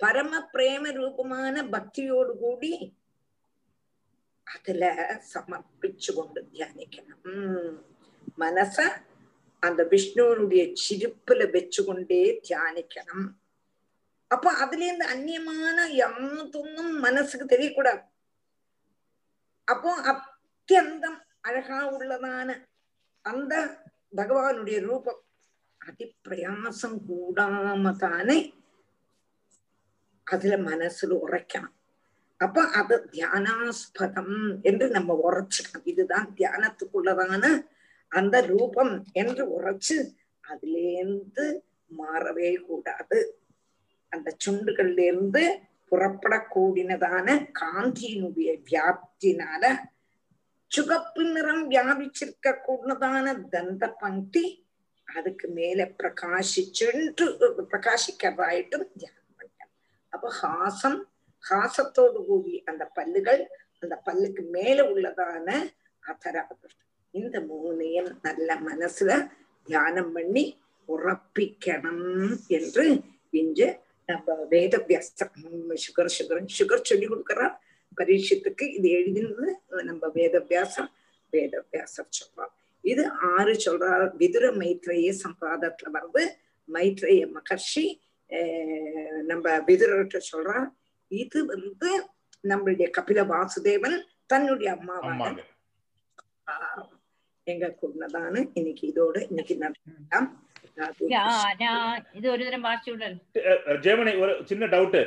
[0.00, 2.72] பரம பிரேம ரூபமான பக்தியோடு கூடி
[4.46, 4.84] அதுல
[5.32, 7.80] சமர்ப்பிச்சு கொண்டு தியானிக்கணும்.
[8.38, 8.76] மனச
[9.62, 13.26] அந்த விஷ்ணுவனுடைய சிரிப்புல வச்சுக்கொண்டே தியானிக்கணும்.
[14.28, 18.02] அப்ப அதுல இருந்து அந்நியமான யாத்தொன்னும் மனசுக்கு தெரியக்கூடாது.
[19.64, 22.50] அப்போ அத்தியந்தம் அழகா உள்ளதான
[23.22, 23.54] அந்த
[24.16, 25.20] பகவானுடைய ரூபம்.
[25.78, 28.38] அதி பிரயாசம் கூடாம தானே
[30.24, 31.74] அதுல மனசுல உரைக்கணும்.
[32.36, 35.84] அப்ப அது தியானாஸ்பதம் என்று நம்ம உரைச்சுக்கணும்.
[35.84, 37.66] இதுதான் தியானத்துக்குள்ளதான
[38.08, 39.96] அந்த ரூபம் என்று உரைச்சு
[40.44, 41.44] அதுலேருந்து
[41.98, 43.20] மாறவே கூடாது.
[44.12, 45.42] அந்த சுண்டுகள்ல இருந்து
[45.92, 47.28] புறப்படக்கூடினதான
[47.60, 49.64] காந்தியினுடைய வியாப்தினால
[50.70, 54.46] சுகப்பு நிறம் வியாபிச்சிருக்க கூடதான தந்த பங்கி
[55.08, 57.26] அதுக்கு மேல பிரகாசிச்சுட்டு
[57.70, 59.70] பிரகாசிக்கிறதாயிட்டும் தியானம் பண்ணேன்
[60.12, 60.98] அப்ப ஹாசம்
[61.44, 63.42] ஹாசத்தோடு கூடி அந்த பல்லுகள்
[63.82, 65.48] அந்த பல்லுக்கு மேல உள்ளதான
[66.02, 66.82] அதராபுஷ்டம்
[67.14, 69.10] இந்த மூணையும் நல்ல மனசுல
[69.66, 70.44] தியானம் பண்ணி
[70.88, 72.06] உறப்பிக்கணும்
[72.48, 72.84] என்று
[73.32, 73.68] இன்று
[74.08, 75.32] நம்ம வேதவியாசம்
[75.84, 77.46] சுகர் சுகர்னு சுகர் சொல்லி கொடுக்கறா
[77.98, 79.46] பரீட்சத்துக்கு இது எழுதினது
[79.84, 80.90] நம்ம வேதவியாசம்
[81.32, 82.52] வேதவியாசம் சொல்றோம்
[82.84, 86.24] இது ஆறு சொல்றார் விதுர மைத்ரேய சம்பாதத்துல வருது
[86.68, 87.84] மைத்ரேய மகர்ஷி
[89.26, 90.68] நம்ம விதுரர்கிட்ட சொல்றார்
[91.10, 91.90] இது வந்து
[92.44, 95.44] நம்மளுடைய கபில வாசுதேவன் தன்னுடைய அம்மாவாக
[97.46, 100.28] எங்க கூடதான இன்னைக்கு இதோட இன்னைக்கு நடக்கலாம்
[102.15, 103.07] ഇത് ഒരു തരം ഭാഷയുടെ
[103.43, 104.99] அஹ் ஜெயமணி ஒரு சின்ன டவுட்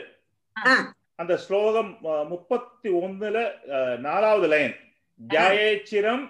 [0.56, 0.74] ஆ.
[1.18, 3.38] அந்த ஸ்லோகம் அஹ், முப்பத்தி ஒண்ணுல
[3.74, 4.74] அஹ், நாலாவது லைன்
[5.20, 6.24] ஜாயேச்சிரம்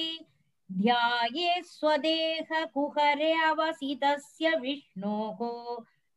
[0.71, 5.39] ध्याये स्वदेहकुहरे अवसितस्य विष्णोः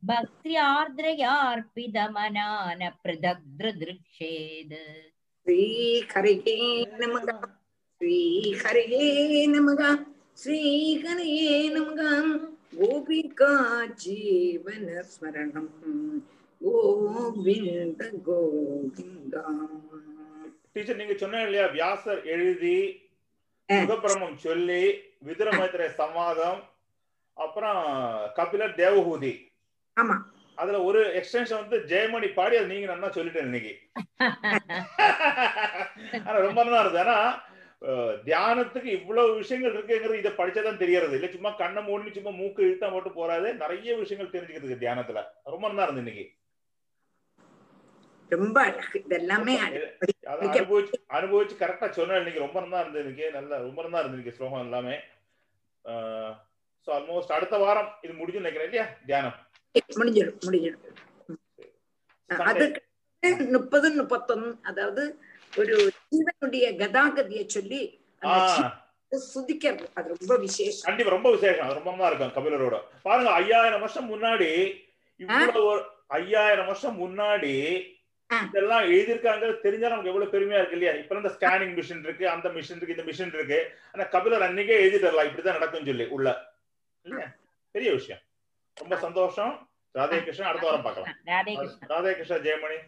[0.04, 4.74] भक्त्यार्द्रयार्पितमनान पृथग्दृदृक्षेद्
[5.48, 6.58] श्रीहरिहे
[7.02, 7.30] नमः
[8.02, 9.82] श्रीहरिहे नमः
[10.44, 12.02] श्रीहरिहे नमः
[12.76, 13.54] गोपिका
[14.04, 15.72] जीवनस्मरणम्
[16.62, 19.44] கோவிந்த கோவிந்தா
[20.74, 23.08] டீச்சர் நீங்க சொன்ன இல்லையா வியாசர் எழுதி.
[23.70, 26.60] சுகபிரமம் சொல்லி விதுரமைத்திர சம்வாதம்
[27.38, 27.82] அப்புறம்
[28.36, 29.50] கபிலர் தேவஹூதி.
[29.98, 30.16] ஆமா.
[30.58, 33.74] அதுல ஒரு எக்ஸ்டென்ஷன் வந்து ஜெயமணி பாடி அது நீங்க நல்லா சொல்லிட்டேன் இன்னைக்கு.
[36.26, 37.16] ஆனா ரொம்ப நல்லா இருந்தது.
[37.82, 42.92] அஹ், தியானத்துக்கு இவ்வளவு விஷயங்கள் இருக்குங்கிறது இதை படிச்சாதான் தெரியறது இல்ல சும்மா கண்ணை மூடி சும்மா மூக்கு இழுத்தா
[42.92, 45.20] மட்டும் போறாது நிறைய விஷயங்கள் தெரிஞ்சுக்கிறதுக்கு தியானத்துல.
[45.48, 46.41] ரொம்ப நல்லா இருந்தது இன்னைக்கு.
[48.32, 49.00] ரொம்ப அழகு.
[49.00, 49.54] இதெல்லாமே
[50.34, 54.66] அனுபவிச்சு அனுபவிச்சு கரெக்டா சொன்ன இன்னைக்கு ரொம்ப நல்லா இருந்தது இன்னைக்கு நல்ல ரொம்ப நல்லா இருந்தது இன்னைக்கு ஸ்லோகம்
[54.68, 54.96] எல்லாமே.
[56.88, 58.86] ஸோ ஆல்மோஸ்ட் அடுத்த வாரம் இது முடிஞ்சு நினைக்கிறேன் இல்லையா?
[59.10, 59.38] தியானம்.
[60.00, 60.98] முடிஞ்சிடும் முடிஞ்சிடும்.
[62.52, 62.82] அதுக்கு
[63.56, 65.04] முப்பது முப்பத்தொன்னு அதாவது
[65.62, 65.76] ஒரு
[66.12, 67.82] ஜீவனுடைய கதாகதியை சொல்லி
[69.12, 70.86] சுதிக்கிறது அது ரொம்ப விசேஷம்.
[70.88, 71.72] கண்டிப்பா ரொம்ப விசேஷம்.
[71.80, 72.76] ரொம்ப இருக்கும் கபிலரோட.
[73.08, 74.52] பாருங்க ஐயாயிரம் வருஷம் முன்னாடி
[75.20, 75.64] இவ்வளவு
[76.20, 77.56] ஐயாயிரம் வருஷம் முன்னாடி.
[78.48, 79.46] இதெல்லாம் எழுதியிருக்காங்க.
[79.66, 80.94] தெரிஞ்சா நமக்கு எவ்வளவு பெருமையா இருக்கு இல்லையா?
[81.02, 83.60] இப்ப இந்த ஸ்கேனிங் மிஷின் இருக்கு அந்த மிஷின் இருக்கு இந்த மிஷின் இருக்கு.
[83.94, 86.30] ஆனா கபிலர் அன்னைக்கே எழுதிடலாம் இப்படிதான் நடக்கும் சொல்லி உள்ள.
[87.72, 88.22] பெரிய விஷயம்.
[88.82, 89.54] ரொம்ப சந்தோஷம்.
[89.98, 91.18] ராதே கிருஷ்ணன் அடுத்த வாரம் பார்க்கலாம்.
[91.92, 92.80] ராதே கிருஷ்ணா ஜெயமணி.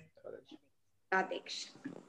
[1.15, 2.02] ராதே கிருஷ்ணன்